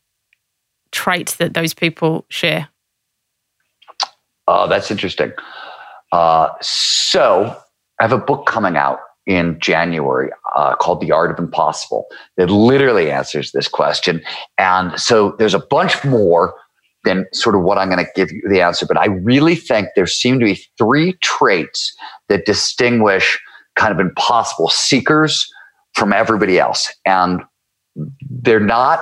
traits 0.93 1.37
that 1.37 1.53
those 1.53 1.75
people 1.75 2.25
share? 2.31 2.69
Oh, 4.49 4.67
that's 4.67 4.91
interesting. 4.91 5.33
Uh, 6.13 6.49
so 6.61 7.57
I 8.01 8.05
have 8.05 8.13
a 8.13 8.19
book 8.19 8.47
coming 8.47 8.77
out 8.77 9.01
in 9.27 9.59
January 9.61 10.31
uh, 10.57 10.75
called 10.77 11.01
The 11.01 11.13
Art 11.13 11.31
of 11.31 11.39
Impossible 11.39 12.07
that 12.37 12.51
literally 12.51 13.11
answers 13.11 13.53
this 13.53 13.69
question. 13.69 14.23
And 14.59 14.99
so 15.01 15.35
there's 15.39 15.55
a 15.55 15.61
bunch 15.71 16.05
more 16.05 16.55
than 17.05 17.27
sort 17.33 17.55
of 17.55 17.63
what 17.63 17.79
I'm 17.79 17.89
going 17.89 18.05
to 18.05 18.11
give 18.15 18.31
you 18.31 18.43
the 18.49 18.61
answer. 18.61 18.87
But 18.87 18.99
I 18.99 19.07
really 19.07 19.55
think 19.55 19.89
there 19.97 20.07
seem 20.07 20.39
to 20.41 20.45
be 20.45 20.63
three 20.77 21.15
traits 21.23 21.97
that 22.29 22.45
distinguish 22.45 23.39
kind 23.77 23.93
of 23.93 24.01
impossible 24.01 24.69
seekers 24.69 25.51
from 25.95 26.13
everybody 26.13 26.59
else. 26.59 26.93
And 27.07 27.43
they're 28.29 28.61
not 28.61 29.01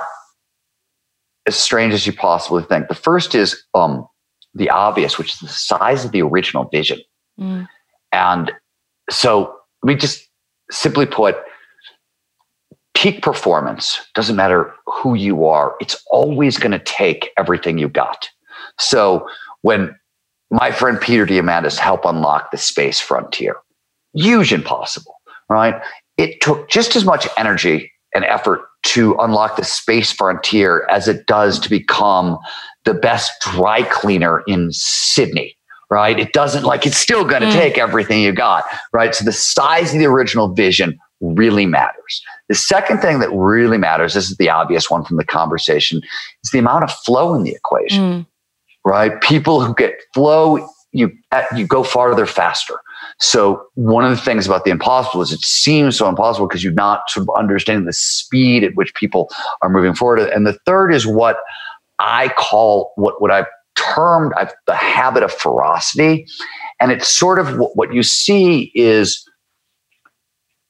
as 1.45 1.55
strange 1.55 1.93
as 1.93 2.07
you 2.07 2.13
possibly 2.13 2.63
think. 2.63 2.87
The 2.87 2.95
first 2.95 3.35
is 3.35 3.61
um, 3.73 4.07
the 4.53 4.69
obvious, 4.69 5.17
which 5.17 5.33
is 5.33 5.39
the 5.39 5.47
size 5.47 6.05
of 6.05 6.11
the 6.11 6.21
original 6.21 6.65
vision. 6.65 6.99
Mm. 7.39 7.67
And 8.11 8.51
so 9.09 9.55
let 9.83 9.93
me 9.93 9.99
just 9.99 10.28
simply 10.71 11.05
put 11.05 11.37
peak 12.95 13.21
performance 13.21 13.99
doesn't 14.13 14.35
matter 14.35 14.73
who 14.85 15.15
you 15.15 15.45
are, 15.45 15.75
it's 15.79 16.03
always 16.11 16.57
going 16.57 16.71
to 16.71 16.79
take 16.79 17.29
everything 17.37 17.77
you 17.77 17.87
got. 17.87 18.29
So 18.77 19.27
when 19.61 19.95
my 20.51 20.71
friend 20.71 20.99
Peter 20.99 21.25
Diamandis 21.25 21.77
helped 21.77 22.05
unlock 22.05 22.51
the 22.51 22.57
space 22.57 22.99
frontier, 22.99 23.55
huge 24.13 24.51
impossible, 24.51 25.15
right? 25.49 25.81
It 26.17 26.41
took 26.41 26.69
just 26.69 26.95
as 26.95 27.05
much 27.05 27.27
energy 27.37 27.91
and 28.13 28.25
effort 28.25 28.61
to 28.83 29.15
unlock 29.19 29.55
the 29.55 29.63
space 29.63 30.11
frontier 30.11 30.85
as 30.89 31.07
it 31.07 31.25
does 31.27 31.59
to 31.59 31.69
become 31.69 32.37
the 32.85 32.93
best 32.93 33.31
dry 33.41 33.83
cleaner 33.83 34.41
in 34.47 34.69
Sydney 34.71 35.55
right? 35.89 36.19
It 36.19 36.33
doesn't 36.33 36.63
like 36.63 36.85
it's 36.85 36.97
still 36.97 37.25
going 37.25 37.41
to 37.41 37.47
mm. 37.47 37.53
take 37.53 37.77
everything 37.77 38.21
you 38.21 38.31
got, 38.31 38.63
right? 38.93 39.13
So 39.15 39.25
the 39.25 39.31
size 39.31 39.93
of 39.93 39.99
the 39.99 40.05
original 40.05 40.53
vision 40.53 40.99
really 41.21 41.65
matters. 41.65 42.23
The 42.47 42.55
second 42.55 42.99
thing 42.99 43.19
that 43.19 43.29
really 43.31 43.77
matters, 43.77 44.13
this 44.13 44.29
is 44.29 44.37
the 44.37 44.49
obvious 44.49 44.89
one 44.89 45.03
from 45.03 45.17
the 45.17 45.25
conversation, 45.25 46.01
is 46.43 46.51
the 46.51 46.59
amount 46.59 46.83
of 46.83 46.91
flow 46.91 47.33
in 47.33 47.43
the 47.43 47.51
equation, 47.51 48.03
mm. 48.03 48.27
right? 48.85 49.19
People 49.21 49.61
who 49.61 49.73
get 49.73 49.95
flow, 50.13 50.67
you 50.91 51.11
you 51.55 51.67
go 51.67 51.83
farther 51.83 52.25
faster. 52.25 52.79
So 53.19 53.63
one 53.75 54.05
of 54.05 54.11
the 54.11 54.17
things 54.17 54.45
about 54.45 54.65
the 54.65 54.71
impossible 54.71 55.21
is 55.21 55.31
it 55.31 55.41
seems 55.41 55.97
so 55.97 56.07
impossible 56.07 56.47
because 56.47 56.63
you're 56.63 56.73
not 56.73 57.09
sort 57.09 57.27
of 57.27 57.35
understanding 57.37 57.85
the 57.85 57.93
speed 57.93 58.63
at 58.63 58.75
which 58.75 58.93
people 58.95 59.29
are 59.61 59.69
moving 59.69 59.93
forward. 59.93 60.19
And 60.19 60.47
the 60.47 60.57
third 60.65 60.91
is 60.93 61.05
what 61.05 61.37
I 61.99 62.29
call 62.29 62.93
what 62.95 63.21
what 63.21 63.31
I 63.31 63.45
termed 63.93 64.33
I've, 64.37 64.53
the 64.67 64.75
habit 64.75 65.23
of 65.23 65.31
ferocity. 65.31 66.27
And 66.79 66.91
it's 66.91 67.07
sort 67.07 67.39
of 67.39 67.57
what, 67.57 67.93
you 67.93 68.03
see 68.03 68.71
is 68.75 69.25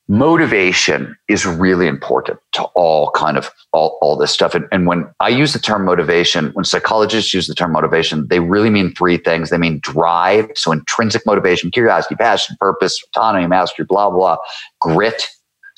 motivation 0.07 1.15
is 1.27 1.45
really 1.45 1.85
important 1.85 2.39
to 2.53 2.63
all 2.75 3.11
kind 3.11 3.37
of 3.37 3.51
all, 3.73 3.99
all 4.01 4.17
this 4.17 4.31
stuff. 4.31 4.55
And, 4.55 4.65
and 4.71 4.87
when 4.87 5.07
i 5.19 5.29
use 5.29 5.53
the 5.53 5.59
term 5.59 5.85
motivation 5.85 6.47
when 6.53 6.65
psychologists 6.65 7.31
use 7.31 7.45
the 7.45 7.53
term 7.53 7.71
motivation 7.71 8.27
they 8.27 8.39
really 8.39 8.71
mean 8.71 8.93
three 8.95 9.17
things. 9.17 9.51
They 9.51 9.59
mean 9.59 9.79
drive 9.83 10.49
so 10.55 10.71
intrinsic 10.71 11.25
motivation 11.27 11.69
curiosity 11.69 12.15
passion 12.15 12.57
purpose 12.59 12.99
autonomy 13.09 13.45
mastery 13.47 13.85
blah 13.85 14.09
blah 14.09 14.37
grit 14.81 15.27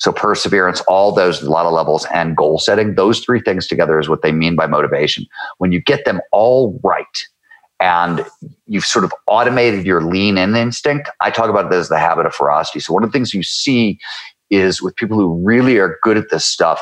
so 0.02 0.10
perseverance 0.10 0.80
all 0.88 1.12
those 1.12 1.42
a 1.42 1.50
lot 1.50 1.64
of 1.64 1.72
levels 1.72 2.06
and 2.12 2.36
goal 2.36 2.58
setting. 2.58 2.96
Those 2.96 3.20
three 3.20 3.40
things 3.40 3.68
together 3.68 4.00
is 4.00 4.08
what 4.08 4.22
they 4.22 4.32
mean 4.32 4.56
by 4.56 4.66
motivation. 4.66 5.26
When 5.58 5.70
you 5.70 5.80
get 5.80 6.04
them 6.04 6.20
all 6.32 6.80
right 6.82 7.26
and 7.82 8.24
you've 8.66 8.84
sort 8.84 9.04
of 9.04 9.12
automated 9.26 9.84
your 9.84 10.02
lean 10.02 10.38
in 10.38 10.54
instinct. 10.54 11.10
I 11.20 11.30
talk 11.30 11.50
about 11.50 11.66
it 11.66 11.74
as 11.74 11.88
the 11.88 11.98
habit 11.98 12.26
of 12.26 12.34
ferocity. 12.34 12.78
So 12.78 12.94
one 12.94 13.02
of 13.02 13.10
the 13.10 13.12
things 13.12 13.34
you 13.34 13.42
see 13.42 13.98
is 14.50 14.80
with 14.80 14.94
people 14.94 15.16
who 15.16 15.42
really 15.44 15.78
are 15.78 15.98
good 16.02 16.16
at 16.16 16.30
this 16.30 16.44
stuff, 16.44 16.80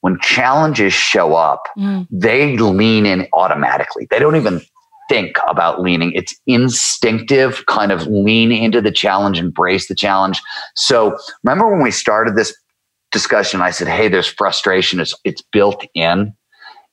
when 0.00 0.18
challenges 0.18 0.92
show 0.92 1.36
up, 1.36 1.62
mm. 1.78 2.08
they 2.10 2.56
lean 2.58 3.06
in 3.06 3.28
automatically. 3.32 4.08
They 4.10 4.18
don't 4.18 4.34
even 4.34 4.60
think 5.08 5.36
about 5.48 5.80
leaning. 5.80 6.12
It's 6.12 6.34
instinctive, 6.48 7.64
kind 7.66 7.92
of 7.92 8.08
lean 8.08 8.50
into 8.50 8.80
the 8.80 8.90
challenge, 8.90 9.38
embrace 9.38 9.86
the 9.86 9.94
challenge. 9.94 10.40
So 10.74 11.16
remember 11.44 11.70
when 11.70 11.82
we 11.82 11.92
started 11.92 12.34
this 12.34 12.52
discussion, 13.12 13.60
I 13.60 13.70
said, 13.70 13.86
hey, 13.86 14.08
there's 14.08 14.26
frustration, 14.26 14.98
it's 14.98 15.14
it's 15.22 15.42
built 15.52 15.86
in. 15.94 16.34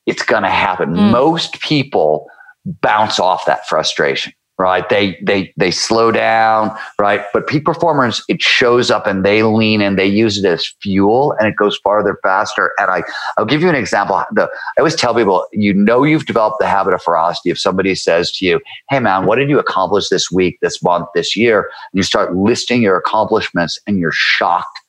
It's 0.05 0.23
gonna 0.23 0.51
happen. 0.51 0.93
Mm. 0.93 1.11
Most 1.11 1.59
people 1.61 2.27
bounce 2.65 3.19
off 3.19 3.45
that 3.45 3.67
frustration 3.67 4.33
right? 4.59 4.87
They 4.89 5.17
they 5.23 5.51
they 5.57 5.71
slow 5.71 6.11
down 6.11 6.77
right? 6.99 7.23
But 7.33 7.47
peak 7.47 7.63
performers 7.63 8.21
it 8.27 8.41
shows 8.41 8.91
up 8.91 9.07
and 9.07 9.25
they 9.25 9.41
lean 9.41 9.81
and 9.81 9.97
they 9.97 10.05
use 10.05 10.37
it 10.37 10.45
as 10.45 10.67
fuel 10.81 11.33
and 11.39 11.47
it 11.47 11.55
goes 11.55 11.77
farther 11.77 12.19
faster. 12.21 12.73
And 12.77 12.91
i 12.91 13.01
i'll 13.37 13.45
give 13.45 13.61
you 13.61 13.69
an 13.69 13.75
example. 13.75 14.21
The, 14.33 14.43
i 14.43 14.79
always 14.79 14.95
tell 14.95 15.15
people 15.15 15.47
you 15.53 15.73
know 15.73 16.03
you've 16.03 16.25
developed 16.25 16.57
the 16.59 16.67
habit 16.67 16.93
of 16.93 17.01
ferocity. 17.01 17.49
If 17.49 17.57
somebody 17.57 17.95
says 17.95 18.31
to 18.33 18.45
you 18.45 18.59
hey 18.89 18.99
man 18.99 19.25
what 19.25 19.37
did 19.37 19.49
you 19.49 19.57
accomplish 19.57 20.09
this 20.09 20.29
week 20.29 20.59
this 20.61 20.83
month 20.83 21.07
this 21.15 21.35
year? 21.35 21.61
and 21.91 21.97
you 21.97 22.03
start 22.03 22.35
listing 22.35 22.81
your 22.81 22.97
accomplishments 22.97 23.79
and 23.87 23.97
you're 23.97 24.11
shocked 24.11 24.79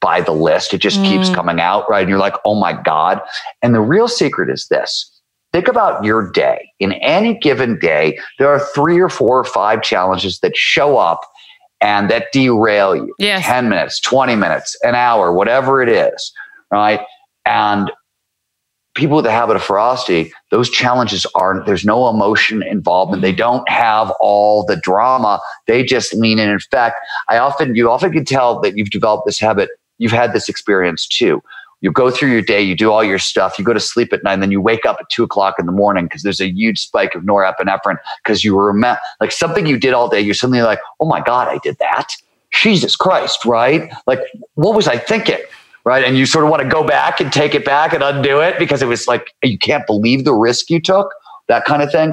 by 0.00 0.20
the 0.20 0.32
list. 0.32 0.72
It 0.72 0.78
just 0.78 1.00
mm. 1.00 1.04
keeps 1.06 1.28
coming 1.28 1.60
out 1.60 1.88
right? 1.90 2.00
And 2.00 2.08
you're 2.08 2.18
like 2.18 2.36
oh 2.46 2.58
my 2.58 2.72
god. 2.72 3.20
And 3.62 3.74
the 3.74 3.82
real 3.82 4.08
secret 4.08 4.48
is 4.48 4.68
this 4.68 5.17
Think 5.52 5.68
about 5.68 6.04
your 6.04 6.30
day. 6.30 6.70
In 6.78 6.92
any 6.92 7.34
given 7.34 7.78
day, 7.78 8.18
there 8.38 8.48
are 8.48 8.60
three 8.60 9.00
or 9.00 9.08
four 9.08 9.38
or 9.38 9.44
five 9.44 9.82
challenges 9.82 10.40
that 10.40 10.56
show 10.56 10.98
up 10.98 11.20
and 11.80 12.10
that 12.10 12.26
derail 12.32 12.94
you. 12.94 13.14
Yes. 13.18 13.44
10 13.46 13.68
minutes, 13.68 14.00
20 14.00 14.36
minutes, 14.36 14.76
an 14.82 14.94
hour, 14.94 15.32
whatever 15.32 15.82
it 15.82 15.88
is, 15.88 16.32
right? 16.70 17.00
And 17.46 17.90
people 18.98 19.16
with 19.16 19.24
the 19.24 19.30
habit 19.30 19.56
of 19.56 19.62
ferocity, 19.62 20.32
those 20.50 20.68
challenges 20.68 21.24
are 21.34 21.64
there's 21.64 21.84
no 21.84 22.08
emotion 22.08 22.62
involvement. 22.62 23.22
They 23.22 23.32
don't 23.32 23.66
have 23.68 24.12
all 24.20 24.66
the 24.66 24.76
drama. 24.76 25.40
They 25.66 25.84
just 25.84 26.12
lean 26.14 26.38
in. 26.38 26.50
In 26.50 26.58
fact, 26.58 26.96
I 27.28 27.38
often 27.38 27.74
you 27.74 27.88
often 27.90 28.12
can 28.12 28.24
tell 28.24 28.60
that 28.60 28.76
you've 28.76 28.90
developed 28.90 29.24
this 29.24 29.38
habit. 29.38 29.70
You've 29.98 30.12
had 30.12 30.32
this 30.32 30.48
experience 30.48 31.06
too, 31.06 31.42
you 31.80 31.92
go 31.92 32.10
through 32.10 32.30
your 32.30 32.42
day, 32.42 32.60
you 32.60 32.74
do 32.74 32.90
all 32.90 33.04
your 33.04 33.18
stuff, 33.18 33.58
you 33.58 33.64
go 33.64 33.72
to 33.72 33.80
sleep 33.80 34.12
at 34.12 34.22
night, 34.24 34.34
and 34.34 34.42
then 34.42 34.50
you 34.50 34.60
wake 34.60 34.84
up 34.84 34.98
at 35.00 35.08
two 35.10 35.22
o'clock 35.22 35.56
in 35.58 35.66
the 35.66 35.72
morning 35.72 36.04
because 36.06 36.22
there's 36.22 36.40
a 36.40 36.48
huge 36.48 36.80
spike 36.80 37.14
of 37.14 37.22
norepinephrine 37.22 37.98
because 38.22 38.44
you 38.44 38.58
remember 38.58 39.00
like 39.20 39.32
something 39.32 39.66
you 39.66 39.78
did 39.78 39.94
all 39.94 40.08
day. 40.08 40.20
You're 40.20 40.34
suddenly 40.34 40.62
like, 40.62 40.80
oh 41.00 41.06
my 41.06 41.20
God, 41.20 41.48
I 41.48 41.58
did 41.58 41.78
that. 41.78 42.14
Jesus 42.52 42.96
Christ, 42.96 43.44
right? 43.44 43.92
Like, 44.06 44.20
what 44.54 44.74
was 44.74 44.88
I 44.88 44.98
thinking? 44.98 45.38
Right. 45.84 46.04
And 46.04 46.18
you 46.18 46.26
sort 46.26 46.44
of 46.44 46.50
want 46.50 46.62
to 46.62 46.68
go 46.68 46.84
back 46.84 47.20
and 47.20 47.32
take 47.32 47.54
it 47.54 47.64
back 47.64 47.94
and 47.94 48.02
undo 48.02 48.40
it 48.40 48.58
because 48.58 48.82
it 48.82 48.86
was 48.86 49.06
like, 49.06 49.34
you 49.42 49.58
can't 49.58 49.86
believe 49.86 50.24
the 50.24 50.34
risk 50.34 50.68
you 50.68 50.80
took, 50.80 51.14
that 51.46 51.64
kind 51.64 51.82
of 51.82 51.90
thing 51.90 52.12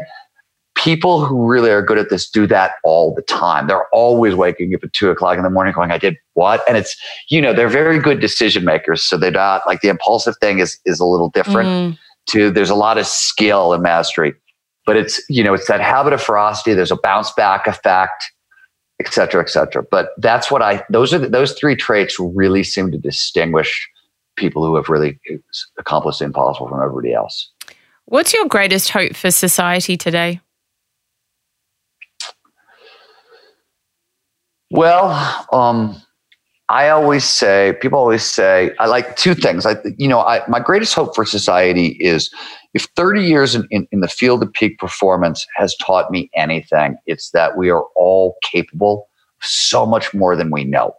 people 0.76 1.26
who 1.26 1.46
really 1.46 1.72
are 1.72 1.82
good 1.82 1.98
at 1.98 2.10
this 2.10 2.30
do 2.30 2.46
that 2.48 2.74
all 2.84 3.14
the 3.14 3.22
time. 3.24 3.68
They're 3.68 3.88
always 3.94 4.36
waking 4.36 4.76
up 4.76 4.84
at 4.84 4.94
two 4.94 5.10
o'clock 5.10 5.38
in 5.38 5.44
the 5.44 5.50
morning 5.50 5.74
going, 5.74 5.92
I 5.92 5.98
did 5.98 6.18
what? 6.34 6.62
And 6.68 6.78
it's, 6.78 6.96
you 7.30 7.42
know, 7.42 7.54
they're 7.54 7.70
very 7.70 7.98
good 8.00 8.20
decision 8.20 8.66
makers. 8.66 9.04
So 9.04 9.18
they're 9.18 9.32
not 9.32 9.66
like 9.66 9.82
the 9.82 9.88
impulsive 9.88 10.36
thing 10.42 10.60
is 10.60 10.78
is 10.86 11.00
a 11.00 11.06
little 11.06 11.30
different 11.30 11.70
mm. 11.70 11.98
too. 12.28 12.52
There's 12.52 12.70
a 12.70 12.76
lot 12.76 12.98
of 12.98 13.08
skill 13.08 13.74
and 13.74 13.82
mastery. 13.82 14.34
But 14.86 14.98
it's, 14.98 15.20
you 15.30 15.44
know, 15.44 15.56
it's 15.56 15.68
that 15.68 15.82
habit 15.82 16.14
of 16.14 16.22
ferocity. 16.22 16.76
There's 16.76 16.92
a 16.92 16.98
bounce 16.98 17.32
back 17.32 17.66
effect, 17.66 18.24
et 19.00 19.12
cetera, 19.12 19.42
et 19.42 19.50
cetera. 19.50 19.82
But 19.82 20.10
that's 20.18 20.52
what 20.52 20.62
I 20.62 20.84
those 20.92 21.14
are 21.14 21.20
the, 21.20 21.30
those 21.30 21.54
three 21.54 21.76
traits 21.76 22.20
really 22.20 22.64
seem 22.64 22.92
to 22.92 22.98
distinguish 22.98 23.90
people 24.36 24.64
who 24.64 24.76
have 24.76 24.90
really 24.90 25.20
accomplished 25.80 26.20
the 26.20 26.26
impossible 26.26 26.68
from 26.68 26.82
everybody 26.82 27.14
else. 27.14 27.50
What's 28.06 28.34
your 28.34 28.46
greatest 28.46 28.90
hope 28.90 29.16
for 29.16 29.32
society 29.32 29.98
today? 29.98 30.42
Well, 34.76 35.46
um, 35.54 35.96
I 36.68 36.90
always 36.90 37.24
say, 37.24 37.78
people 37.80 37.98
always 37.98 38.24
say, 38.26 38.72
I 38.78 38.88
like 38.88 39.16
two 39.16 39.34
things. 39.34 39.66
I, 39.66 39.78
you 39.98 40.10
know, 40.10 40.20
I, 40.20 40.42
my 40.50 40.60
greatest 40.60 40.94
hope 40.94 41.16
for 41.16 41.24
society 41.24 41.96
is 42.02 42.30
if 42.74 42.86
30 42.98 43.24
years 43.24 43.56
in, 43.56 43.66
in, 43.72 43.88
in, 43.94 44.02
the 44.02 44.10
field 44.10 44.44
of 44.44 44.52
peak 44.52 44.78
performance 44.78 45.48
has 45.56 45.78
taught 45.78 46.12
me 46.12 46.30
anything, 46.36 46.98
it's 47.06 47.32
that 47.32 47.56
we 47.56 47.70
are 47.70 47.86
all 47.96 48.36
capable 48.44 49.08
of 49.42 49.48
so 49.48 49.86
much 49.86 50.14
more 50.14 50.36
than 50.36 50.52
we 50.52 50.66
know. 50.66 50.94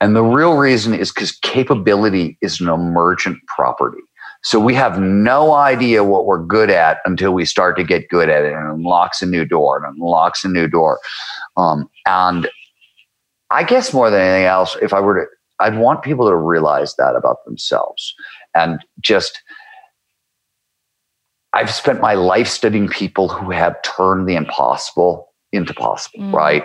And 0.00 0.16
the 0.16 0.24
real 0.24 0.56
reason 0.56 0.92
is 0.92 1.12
because 1.12 1.30
capability 1.30 2.38
is 2.42 2.60
an 2.60 2.68
emergent 2.68 3.38
property. 3.46 4.00
So 4.42 4.58
we 4.58 4.74
have 4.74 4.98
no 4.98 5.52
idea 5.52 6.02
what 6.02 6.26
we're 6.26 6.42
good 6.42 6.70
at 6.70 6.98
until 7.04 7.32
we 7.34 7.44
start 7.44 7.76
to 7.76 7.84
get 7.84 8.08
good 8.08 8.28
at 8.30 8.44
it 8.44 8.52
and 8.54 8.72
unlocks 8.72 9.22
a 9.22 9.26
new 9.26 9.44
door 9.44 9.76
and 9.76 9.94
unlocks 9.94 10.44
a 10.44 10.48
new 10.48 10.66
door. 10.66 10.98
Um, 11.56 11.88
and 12.06 12.48
I 13.50 13.64
guess 13.64 13.92
more 13.92 14.10
than 14.10 14.20
anything 14.20 14.46
else, 14.46 14.76
if 14.80 14.92
I 14.92 15.00
were 15.00 15.24
to, 15.24 15.26
I'd 15.58 15.76
want 15.76 16.02
people 16.02 16.28
to 16.28 16.36
realize 16.36 16.94
that 16.96 17.16
about 17.16 17.44
themselves 17.44 18.14
and 18.54 18.80
just. 19.00 19.42
I've 21.52 21.70
spent 21.70 22.00
my 22.00 22.14
life 22.14 22.46
studying 22.46 22.86
people 22.86 23.28
who 23.28 23.50
have 23.50 23.74
turned 23.82 24.28
the 24.28 24.36
impossible 24.36 25.30
into 25.52 25.74
possible, 25.74 26.20
mm. 26.20 26.32
right? 26.32 26.64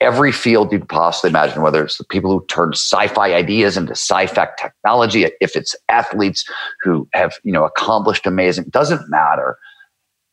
Every 0.00 0.30
field 0.30 0.70
you 0.70 0.78
could 0.78 0.88
possibly 0.88 1.30
imagine, 1.30 1.60
whether 1.60 1.84
it's 1.84 1.98
the 1.98 2.04
people 2.04 2.30
who 2.30 2.46
turn 2.46 2.72
sci-fi 2.72 3.34
ideas 3.34 3.76
into 3.76 3.92
sci-fi 3.92 4.48
technology, 4.56 5.28
if 5.40 5.56
it's 5.56 5.74
athletes 5.88 6.44
who 6.82 7.08
have, 7.14 7.34
you 7.42 7.52
know, 7.52 7.64
accomplished 7.64 8.24
amazing, 8.24 8.66
doesn't 8.70 9.10
matter. 9.10 9.58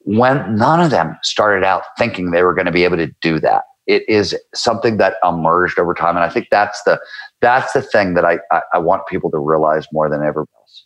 When 0.02 0.56
none 0.56 0.80
of 0.80 0.92
them 0.92 1.18
started 1.24 1.66
out 1.66 1.82
thinking 1.98 2.30
they 2.30 2.44
were 2.44 2.54
going 2.54 2.68
to 2.68 2.72
be 2.72 2.84
able 2.84 2.98
to 2.98 3.12
do 3.22 3.40
that 3.40 3.64
it 3.90 4.08
is 4.08 4.38
something 4.54 4.98
that 4.98 5.16
emerged 5.28 5.78
over 5.80 5.94
time 5.94 6.16
and 6.16 6.24
i 6.24 6.30
think 6.30 6.48
that's 6.52 6.82
the 6.84 6.98
that's 7.42 7.74
the 7.74 7.82
thing 7.82 8.14
that 8.14 8.24
i 8.24 8.38
i, 8.52 8.62
I 8.74 8.78
want 8.78 9.08
people 9.08 9.30
to 9.32 9.38
realize 9.38 9.88
more 9.92 10.10
than 10.10 10.24
ever 10.24 10.46
else 10.56 10.86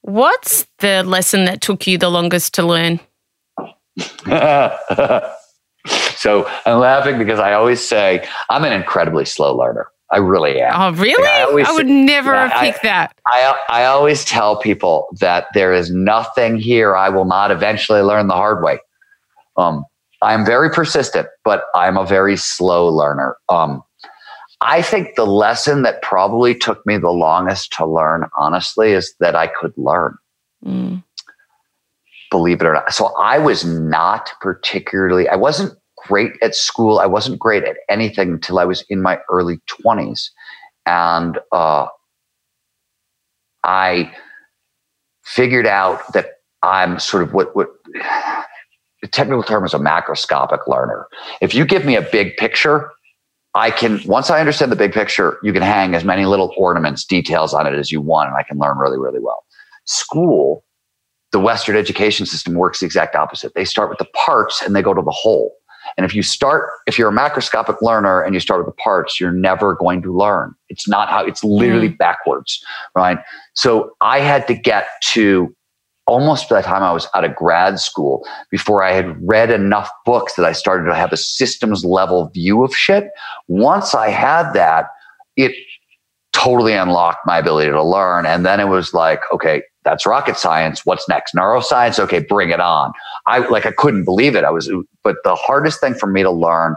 what's 0.00 0.66
the 0.78 1.04
lesson 1.04 1.44
that 1.44 1.60
took 1.60 1.86
you 1.86 1.98
the 1.98 2.10
longest 2.10 2.54
to 2.54 2.64
learn 2.64 2.98
so 6.16 6.50
i'm 6.66 6.78
laughing 6.78 7.18
because 7.18 7.38
i 7.38 7.52
always 7.52 7.80
say 7.86 8.26
i'm 8.50 8.64
an 8.64 8.72
incredibly 8.72 9.24
slow 9.24 9.54
learner 9.56 9.86
I 10.10 10.16
really 10.16 10.58
am. 10.58 10.72
Oh, 10.74 10.98
really? 10.98 11.22
Like 11.22 11.66
I, 11.66 11.70
I, 11.70 11.74
would 11.74 11.86
say, 11.86 11.92
never 11.92 12.32
yeah, 12.32 12.48
have 12.48 12.62
picked 12.62 12.82
I, 12.82 12.88
that. 12.88 13.18
I, 13.26 13.58
I 13.68 13.84
always 13.84 14.24
tell 14.24 14.58
people 14.58 15.06
that 15.20 15.48
there 15.52 15.74
is 15.74 15.90
nothing 15.90 16.56
here 16.56 16.96
I 16.96 17.10
will 17.10 17.26
not 17.26 17.50
eventually 17.50 18.00
learn 18.00 18.26
the 18.26 18.32
hard 18.32 18.64
way. 18.64 18.78
Um, 19.58 19.84
I'm 20.22 20.44
very 20.44 20.70
persistent, 20.70 21.28
but 21.44 21.64
I'm 21.74 21.96
a 21.96 22.06
very 22.06 22.36
slow 22.36 22.88
learner. 22.88 23.36
Um, 23.48 23.82
I 24.60 24.82
think 24.82 25.14
the 25.14 25.26
lesson 25.26 25.82
that 25.82 26.02
probably 26.02 26.54
took 26.54 26.84
me 26.84 26.98
the 26.98 27.10
longest 27.10 27.72
to 27.74 27.86
learn, 27.86 28.24
honestly, 28.36 28.92
is 28.92 29.14
that 29.20 29.36
I 29.36 29.46
could 29.46 29.72
learn. 29.76 30.16
Mm. 30.64 31.04
Believe 32.30 32.60
it 32.60 32.66
or 32.66 32.74
not. 32.74 32.92
So 32.92 33.14
I 33.16 33.38
was 33.38 33.64
not 33.64 34.32
particularly, 34.40 35.28
I 35.28 35.36
wasn't 35.36 35.78
great 35.96 36.32
at 36.42 36.54
school. 36.54 36.98
I 36.98 37.06
wasn't 37.06 37.38
great 37.38 37.64
at 37.64 37.76
anything 37.88 38.30
until 38.30 38.58
I 38.58 38.64
was 38.64 38.84
in 38.88 39.00
my 39.00 39.20
early 39.30 39.60
20s. 39.84 40.30
And 40.86 41.38
uh, 41.52 41.86
I 43.62 44.12
figured 45.24 45.66
out 45.66 46.12
that 46.14 46.32
I'm 46.62 46.98
sort 46.98 47.22
of 47.22 47.32
what, 47.32 47.54
what 47.54 47.68
the 49.08 49.16
technical 49.16 49.42
term 49.42 49.64
is 49.64 49.72
a 49.72 49.78
macroscopic 49.78 50.66
learner. 50.66 51.06
If 51.40 51.54
you 51.54 51.64
give 51.64 51.86
me 51.86 51.96
a 51.96 52.02
big 52.02 52.36
picture, 52.36 52.90
I 53.54 53.70
can, 53.70 54.00
once 54.04 54.28
I 54.30 54.38
understand 54.38 54.70
the 54.70 54.76
big 54.76 54.92
picture, 54.92 55.38
you 55.42 55.52
can 55.52 55.62
hang 55.62 55.94
as 55.94 56.04
many 56.04 56.26
little 56.26 56.52
ornaments, 56.58 57.04
details 57.04 57.54
on 57.54 57.66
it 57.66 57.74
as 57.74 57.90
you 57.90 58.00
want, 58.02 58.28
and 58.28 58.36
I 58.36 58.42
can 58.42 58.58
learn 58.58 58.76
really, 58.76 58.98
really 58.98 59.20
well. 59.20 59.44
School, 59.86 60.62
the 61.32 61.40
Western 61.40 61.74
education 61.74 62.26
system 62.26 62.54
works 62.54 62.80
the 62.80 62.86
exact 62.86 63.16
opposite. 63.16 63.54
They 63.54 63.64
start 63.64 63.88
with 63.88 63.98
the 63.98 64.06
parts 64.26 64.60
and 64.62 64.76
they 64.76 64.82
go 64.82 64.92
to 64.92 65.02
the 65.02 65.10
whole. 65.10 65.54
And 65.96 66.04
if 66.04 66.14
you 66.14 66.22
start, 66.22 66.68
if 66.86 66.98
you're 66.98 67.08
a 67.08 67.12
macroscopic 67.12 67.80
learner 67.80 68.20
and 68.20 68.34
you 68.34 68.40
start 68.40 68.60
with 68.60 68.66
the 68.66 68.82
parts, 68.82 69.18
you're 69.18 69.32
never 69.32 69.74
going 69.74 70.02
to 70.02 70.14
learn. 70.14 70.54
It's 70.68 70.86
not 70.86 71.08
how, 71.08 71.24
it's 71.24 71.42
literally 71.42 71.88
mm. 71.88 71.96
backwards, 71.96 72.62
right? 72.94 73.18
So 73.54 73.92
I 74.02 74.20
had 74.20 74.46
to 74.48 74.54
get 74.54 74.88
to 75.12 75.54
almost 76.08 76.50
by 76.50 76.62
the 76.62 76.66
time 76.68 76.82
I 76.84 76.92
was 76.92 77.08
out 77.14 77.24
of 77.24 77.36
grad 77.36 77.80
school 77.80 78.26
before 78.50 78.84
I 78.84 78.92
had 78.92 79.16
read 79.28 79.52
enough 79.52 79.90
books 80.06 80.34
that 80.36 80.46
I 80.46 80.52
started 80.52 80.86
to 80.90 80.96
have 80.96 81.12
a 81.12 81.18
systems 81.18 81.84
level 81.84 82.30
view 82.34 82.64
of 82.64 82.74
shit. 82.76 83.10
Once 83.48 83.94
I 83.94 84.10
had 84.10 84.52
that, 84.54 84.86
it 85.36 85.52
totally 86.34 86.74
unlocked 86.74 87.26
my 87.26 87.38
ability 87.38 87.70
to 87.72 87.84
learn. 87.84 88.26
And 88.26 88.46
then 88.46 88.60
it 88.60 88.68
was 88.68 88.94
like, 88.94 89.20
okay, 89.32 89.62
that's 89.84 90.06
rocket 90.06 90.38
science. 90.38 90.86
What's 90.86 91.08
next? 91.08 91.34
Neuroscience? 91.34 92.00
Okay, 92.00 92.20
bring 92.20 92.50
it 92.50 92.60
on. 92.60 92.92
I 93.26 93.40
like 93.48 93.66
I 93.66 93.72
couldn't 93.72 94.04
believe 94.06 94.36
it. 94.36 94.44
I 94.44 94.50
was 94.50 94.70
but 95.04 95.16
the 95.24 95.36
hardest 95.36 95.80
thing 95.80 95.94
for 95.94 96.08
me 96.08 96.22
to 96.22 96.32
learn 96.32 96.76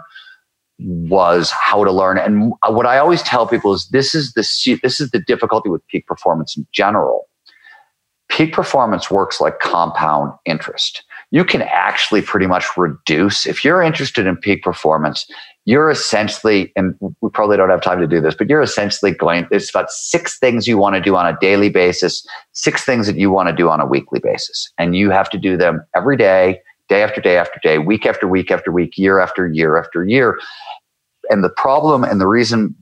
was 0.80 1.52
how 1.52 1.84
to 1.86 1.92
learn. 1.92 2.18
And 2.18 2.54
what 2.68 2.86
I 2.88 2.98
always 3.00 3.24
tell 3.24 3.48
people 3.48 3.74
is 3.74 3.88
this 3.92 4.16
is 4.16 4.34
the 4.34 4.44
this 4.84 5.02
is 5.02 5.12
the 5.12 5.20
difficulty 5.20 5.70
with 5.70 5.86
peak 5.88 6.08
performance 6.08 6.58
in 6.58 6.68
general. 6.74 7.28
Peak 8.42 8.54
performance 8.54 9.12
works 9.12 9.40
like 9.40 9.60
compound 9.60 10.34
interest. 10.46 11.04
You 11.30 11.46
can 11.46 11.62
actually 11.62 12.24
pretty 12.24 12.48
much 12.48 12.66
reduce 12.76 13.46
if 13.46 13.64
you're 13.64 13.84
interested 13.84 14.26
in 14.26 14.36
peak 14.36 14.64
performance, 14.64 15.30
you're 15.66 15.92
essentially, 15.92 16.74
and 16.76 16.96
we 17.22 17.30
probably 17.30 17.56
don't 17.56 17.70
have 17.70 17.84
time 17.84 18.00
to 18.00 18.08
do 18.08 18.20
this, 18.20 18.34
but 18.34 18.50
you're 18.50 18.64
essentially 18.64 19.12
going, 19.12 19.48
it's 19.52 19.70
about 19.70 19.92
six 19.92 20.40
things 20.40 20.68
you 20.68 20.76
want 20.76 20.96
to 20.96 21.02
do 21.02 21.16
on 21.16 21.28
a 21.28 21.38
daily 21.40 21.70
basis, 21.70 22.26
six 22.54 22.84
things 22.84 23.06
that 23.06 23.16
you 23.16 23.30
want 23.30 23.48
to 23.48 23.54
do 23.54 23.70
on 23.70 23.80
a 23.80 23.86
weekly 23.86 24.20
basis. 24.20 24.74
And 24.80 24.96
you 24.96 25.12
have 25.12 25.30
to 25.30 25.38
do 25.38 25.56
them 25.56 25.86
every 25.96 26.18
day, 26.18 26.62
day 26.90 27.04
after 27.04 27.22
day 27.22 27.38
after 27.38 27.60
day, 27.62 27.78
week 27.78 28.08
after 28.08 28.28
week 28.28 28.50
after 28.50 28.72
week, 28.72 28.98
year 28.98 29.20
after 29.20 29.48
year 29.48 29.78
after 29.78 30.04
year. 30.04 30.40
And 31.30 31.44
the 31.44 31.52
problem 31.52 32.04
and 32.04 32.20
the 32.20 32.28
reason, 32.28 32.74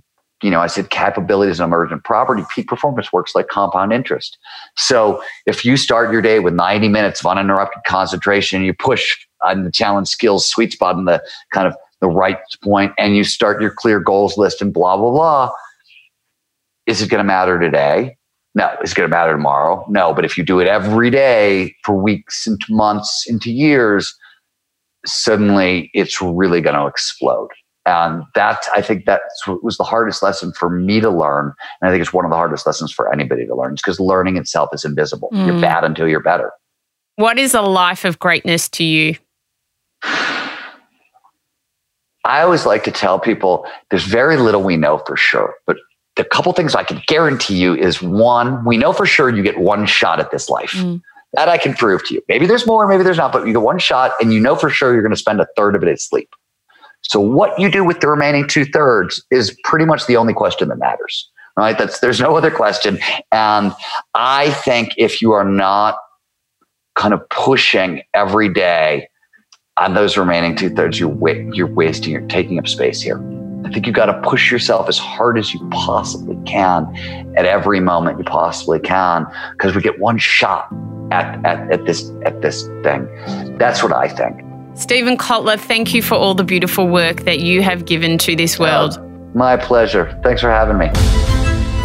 you 0.41 0.49
know, 0.49 0.61
I 0.61 0.67
said 0.67 0.89
capabilities 0.89 1.59
and 1.59 1.67
emergent 1.67 2.03
property, 2.03 2.43
peak 2.53 2.67
performance 2.67 3.11
works 3.11 3.35
like 3.35 3.47
compound 3.49 3.91
interest. 3.91 4.37
So 4.77 5.21
if 5.45 5.65
you 5.65 5.75
start 5.75 6.11
your 6.11 6.21
day 6.21 6.39
with 6.39 6.53
90 6.53 6.87
minutes 6.87 7.19
of 7.19 7.25
uninterrupted 7.25 7.83
concentration, 7.85 8.63
you 8.63 8.73
push 8.73 9.17
on 9.43 9.63
the 9.63 9.71
challenge 9.71 10.07
skills 10.07 10.47
sweet 10.47 10.73
spot 10.73 10.95
in 10.97 11.05
the 11.05 11.21
kind 11.53 11.67
of 11.67 11.75
the 12.01 12.07
right 12.07 12.37
point 12.63 12.93
and 12.97 13.15
you 13.15 13.23
start 13.23 13.61
your 13.61 13.71
clear 13.71 13.99
goals 13.99 14.37
list 14.37 14.61
and 14.61 14.73
blah, 14.73 14.95
blah, 14.95 15.11
blah. 15.11 15.51
Is 16.85 17.01
it 17.01 17.09
going 17.09 17.19
to 17.19 17.25
matter 17.25 17.59
today? 17.59 18.17
No. 18.55 18.73
Is 18.81 18.93
it 18.93 18.95
going 18.95 19.09
to 19.09 19.15
matter 19.15 19.33
tomorrow? 19.33 19.85
No. 19.89 20.13
But 20.13 20.25
if 20.25 20.37
you 20.37 20.43
do 20.43 20.59
it 20.59 20.67
every 20.67 21.09
day 21.09 21.75
for 21.83 21.95
weeks 21.95 22.47
into 22.47 22.73
months 22.73 23.25
into 23.27 23.51
years, 23.51 24.15
suddenly 25.05 25.91
it's 25.93 26.21
really 26.21 26.61
going 26.61 26.75
to 26.75 26.87
explode. 26.87 27.49
And 27.85 28.23
that, 28.35 28.65
I 28.75 28.81
think 28.81 29.05
that 29.05 29.21
was 29.63 29.77
the 29.77 29.83
hardest 29.83 30.21
lesson 30.21 30.51
for 30.53 30.69
me 30.69 30.99
to 30.99 31.09
learn. 31.09 31.53
And 31.81 31.89
I 31.89 31.91
think 31.91 32.01
it's 32.01 32.13
one 32.13 32.25
of 32.25 32.31
the 32.31 32.37
hardest 32.37 32.67
lessons 32.67 32.91
for 32.91 33.11
anybody 33.11 33.45
to 33.47 33.55
learn 33.55 33.75
because 33.75 33.99
learning 33.99 34.37
itself 34.37 34.69
is 34.73 34.85
invisible. 34.85 35.29
Mm. 35.33 35.47
You're 35.47 35.61
bad 35.61 35.83
until 35.83 36.07
you're 36.07 36.19
better. 36.19 36.51
What 37.15 37.39
is 37.39 37.53
a 37.53 37.61
life 37.61 38.05
of 38.05 38.19
greatness 38.19 38.69
to 38.69 38.83
you? 38.83 39.15
I 42.25 42.41
always 42.41 42.65
like 42.65 42.83
to 42.83 42.91
tell 42.91 43.19
people 43.19 43.65
there's 43.89 44.03
very 44.03 44.37
little 44.37 44.61
we 44.61 44.77
know 44.77 44.99
for 44.99 45.17
sure, 45.17 45.55
but 45.65 45.77
the 46.15 46.23
couple 46.23 46.51
things 46.53 46.75
I 46.75 46.83
can 46.83 47.01
guarantee 47.07 47.55
you 47.55 47.75
is 47.75 48.01
one, 48.01 48.63
we 48.65 48.77
know 48.77 48.93
for 48.93 49.05
sure 49.05 49.29
you 49.29 49.41
get 49.41 49.57
one 49.57 49.85
shot 49.85 50.19
at 50.19 50.31
this 50.31 50.49
life. 50.49 50.73
Mm. 50.73 51.01
That 51.33 51.47
I 51.47 51.57
can 51.57 51.73
prove 51.75 52.05
to 52.07 52.15
you. 52.15 52.21
Maybe 52.27 52.47
there's 52.47 52.65
more, 52.65 52.87
maybe 52.87 53.03
there's 53.03 53.17
not, 53.17 53.31
but 53.31 53.45
you 53.45 53.53
get 53.53 53.61
one 53.61 53.79
shot 53.79 54.13
and 54.19 54.33
you 54.33 54.39
know 54.39 54.55
for 54.55 54.69
sure 54.69 54.93
you're 54.93 55.01
going 55.01 55.13
to 55.13 55.17
spend 55.17 55.39
a 55.39 55.47
third 55.55 55.75
of 55.75 55.83
it 55.83 55.89
at 55.89 56.01
sleep. 56.01 56.29
So 57.01 57.19
what 57.19 57.57
you 57.59 57.71
do 57.71 57.83
with 57.83 58.01
the 58.01 58.07
remaining 58.07 58.47
two 58.47 58.65
thirds 58.65 59.23
is 59.31 59.57
pretty 59.63 59.85
much 59.85 60.05
the 60.05 60.17
only 60.17 60.33
question 60.33 60.69
that 60.69 60.77
matters. 60.77 61.29
Right? 61.57 61.77
That's 61.77 61.99
there's 61.99 62.21
no 62.21 62.37
other 62.37 62.51
question. 62.51 62.99
And 63.31 63.73
I 64.13 64.51
think 64.51 64.93
if 64.97 65.21
you 65.21 65.33
are 65.33 65.43
not 65.43 65.97
kind 66.95 67.13
of 67.13 67.27
pushing 67.29 68.01
every 68.13 68.53
day 68.53 69.09
on 69.77 69.93
those 69.93 70.17
remaining 70.17 70.55
two 70.55 70.69
thirds, 70.69 70.99
you're, 70.99 71.15
you're 71.53 71.67
wasting, 71.67 72.11
you're 72.11 72.27
taking 72.27 72.59
up 72.59 72.67
space 72.67 73.01
here. 73.01 73.19
I 73.65 73.71
think 73.71 73.85
you've 73.85 73.95
got 73.95 74.05
to 74.05 74.19
push 74.21 74.51
yourself 74.51 74.87
as 74.87 74.97
hard 74.97 75.37
as 75.37 75.53
you 75.53 75.67
possibly 75.69 76.37
can 76.45 76.85
at 77.37 77.45
every 77.45 77.79
moment 77.79 78.17
you 78.17 78.23
possibly 78.23 78.79
can 78.79 79.25
because 79.51 79.75
we 79.75 79.81
get 79.81 79.99
one 79.99 80.17
shot 80.17 80.69
at, 81.11 81.45
at, 81.45 81.71
at 81.71 81.85
this 81.85 82.09
at 82.25 82.41
this 82.41 82.63
thing. 82.83 83.07
That's 83.57 83.83
what 83.83 83.93
I 83.93 84.07
think. 84.07 84.48
Steven 84.79 85.17
Kotler, 85.17 85.59
thank 85.59 85.93
you 85.93 86.01
for 86.01 86.15
all 86.15 86.33
the 86.33 86.45
beautiful 86.45 86.87
work 86.87 87.25
that 87.25 87.41
you 87.41 87.61
have 87.61 87.85
given 87.85 88.17
to 88.19 88.33
this 88.37 88.57
world. 88.57 88.97
Uh, 88.97 89.01
my 89.33 89.57
pleasure. 89.57 90.17
Thanks 90.23 90.39
for 90.39 90.49
having 90.49 90.77
me. 90.77 90.89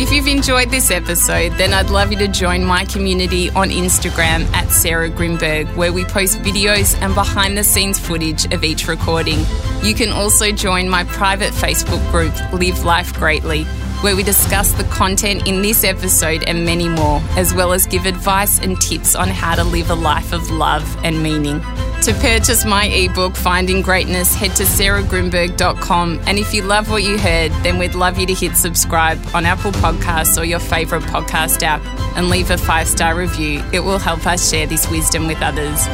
If 0.00 0.12
you've 0.12 0.28
enjoyed 0.28 0.70
this 0.70 0.92
episode, 0.92 1.50
then 1.52 1.72
I'd 1.72 1.90
love 1.90 2.12
you 2.12 2.18
to 2.18 2.28
join 2.28 2.64
my 2.64 2.84
community 2.84 3.50
on 3.50 3.70
Instagram 3.70 4.44
at 4.52 4.70
Sarah 4.70 5.10
Grynberg, 5.10 5.74
where 5.74 5.92
we 5.92 6.04
post 6.04 6.38
videos 6.38 6.96
and 7.02 7.16
behind 7.16 7.58
the 7.58 7.64
scenes 7.64 7.98
footage 7.98 8.44
of 8.52 8.62
each 8.62 8.86
recording. 8.86 9.40
You 9.82 9.94
can 9.94 10.10
also 10.10 10.52
join 10.52 10.88
my 10.88 11.02
private 11.02 11.52
Facebook 11.52 12.08
group, 12.12 12.32
Live 12.52 12.84
Life 12.84 13.12
Greatly, 13.14 13.66
where 14.04 14.14
we 14.14 14.22
discuss 14.22 14.72
the 14.72 14.84
content 14.84 15.48
in 15.48 15.62
this 15.62 15.82
episode 15.82 16.44
and 16.44 16.62
many 16.62 16.90
more, 16.90 17.22
as 17.38 17.54
well 17.54 17.72
as 17.72 17.86
give 17.86 18.04
advice 18.04 18.60
and 18.60 18.78
tips 18.78 19.14
on 19.14 19.28
how 19.28 19.54
to 19.54 19.64
live 19.64 19.88
a 19.88 19.94
life 19.94 20.34
of 20.34 20.50
love 20.50 20.84
and 21.02 21.22
meaning. 21.22 21.58
To 22.02 22.12
purchase 22.20 22.66
my 22.66 22.84
ebook, 22.84 23.34
Finding 23.34 23.80
Greatness, 23.80 24.34
head 24.34 24.54
to 24.56 24.64
sarahgrynberg.com. 24.64 26.20
And 26.26 26.38
if 26.38 26.52
you 26.52 26.60
love 26.60 26.90
what 26.90 27.02
you 27.02 27.16
heard, 27.16 27.50
then 27.62 27.78
we'd 27.78 27.94
love 27.94 28.18
you 28.18 28.26
to 28.26 28.34
hit 28.34 28.58
subscribe 28.58 29.18
on 29.34 29.46
Apple 29.46 29.72
Podcasts 29.72 30.38
or 30.38 30.44
your 30.44 30.60
favourite 30.60 31.04
podcast 31.04 31.62
app 31.62 31.80
and 32.14 32.28
leave 32.28 32.50
a 32.50 32.58
five 32.58 32.88
star 32.88 33.16
review. 33.16 33.64
It 33.72 33.80
will 33.80 33.98
help 33.98 34.26
us 34.26 34.50
share 34.50 34.66
this 34.66 34.90
wisdom 34.90 35.26
with 35.26 35.40
others. 35.40 35.88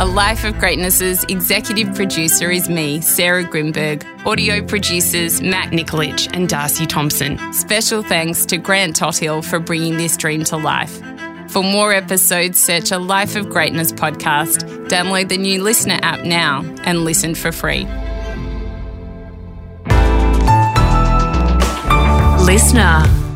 A 0.00 0.06
Life 0.06 0.44
of 0.44 0.56
Greatness's 0.58 1.24
executive 1.24 1.92
producer 1.96 2.52
is 2.52 2.68
me, 2.68 3.00
Sarah 3.00 3.42
Grynberg. 3.42 4.04
Audio 4.24 4.64
producers 4.64 5.42
Matt 5.42 5.72
Nikolic 5.72 6.32
and 6.32 6.48
Darcy 6.48 6.86
Thompson. 6.86 7.36
Special 7.52 8.04
thanks 8.04 8.46
to 8.46 8.58
Grant 8.58 8.94
Tothill 8.94 9.42
for 9.42 9.58
bringing 9.58 9.96
this 9.96 10.16
dream 10.16 10.44
to 10.44 10.56
life. 10.56 11.02
For 11.50 11.64
more 11.64 11.92
episodes, 11.92 12.60
search 12.60 12.92
a 12.92 12.98
Life 12.98 13.34
of 13.34 13.48
Greatness 13.48 13.90
podcast, 13.90 14.86
download 14.86 15.30
the 15.30 15.36
new 15.36 15.60
LiSTNR 15.60 15.98
app 16.02 16.24
now, 16.24 16.62
and 16.84 17.04
listen 17.04 17.34
for 17.34 17.50
free. 17.50 17.84
LiSTNR. 22.46 23.27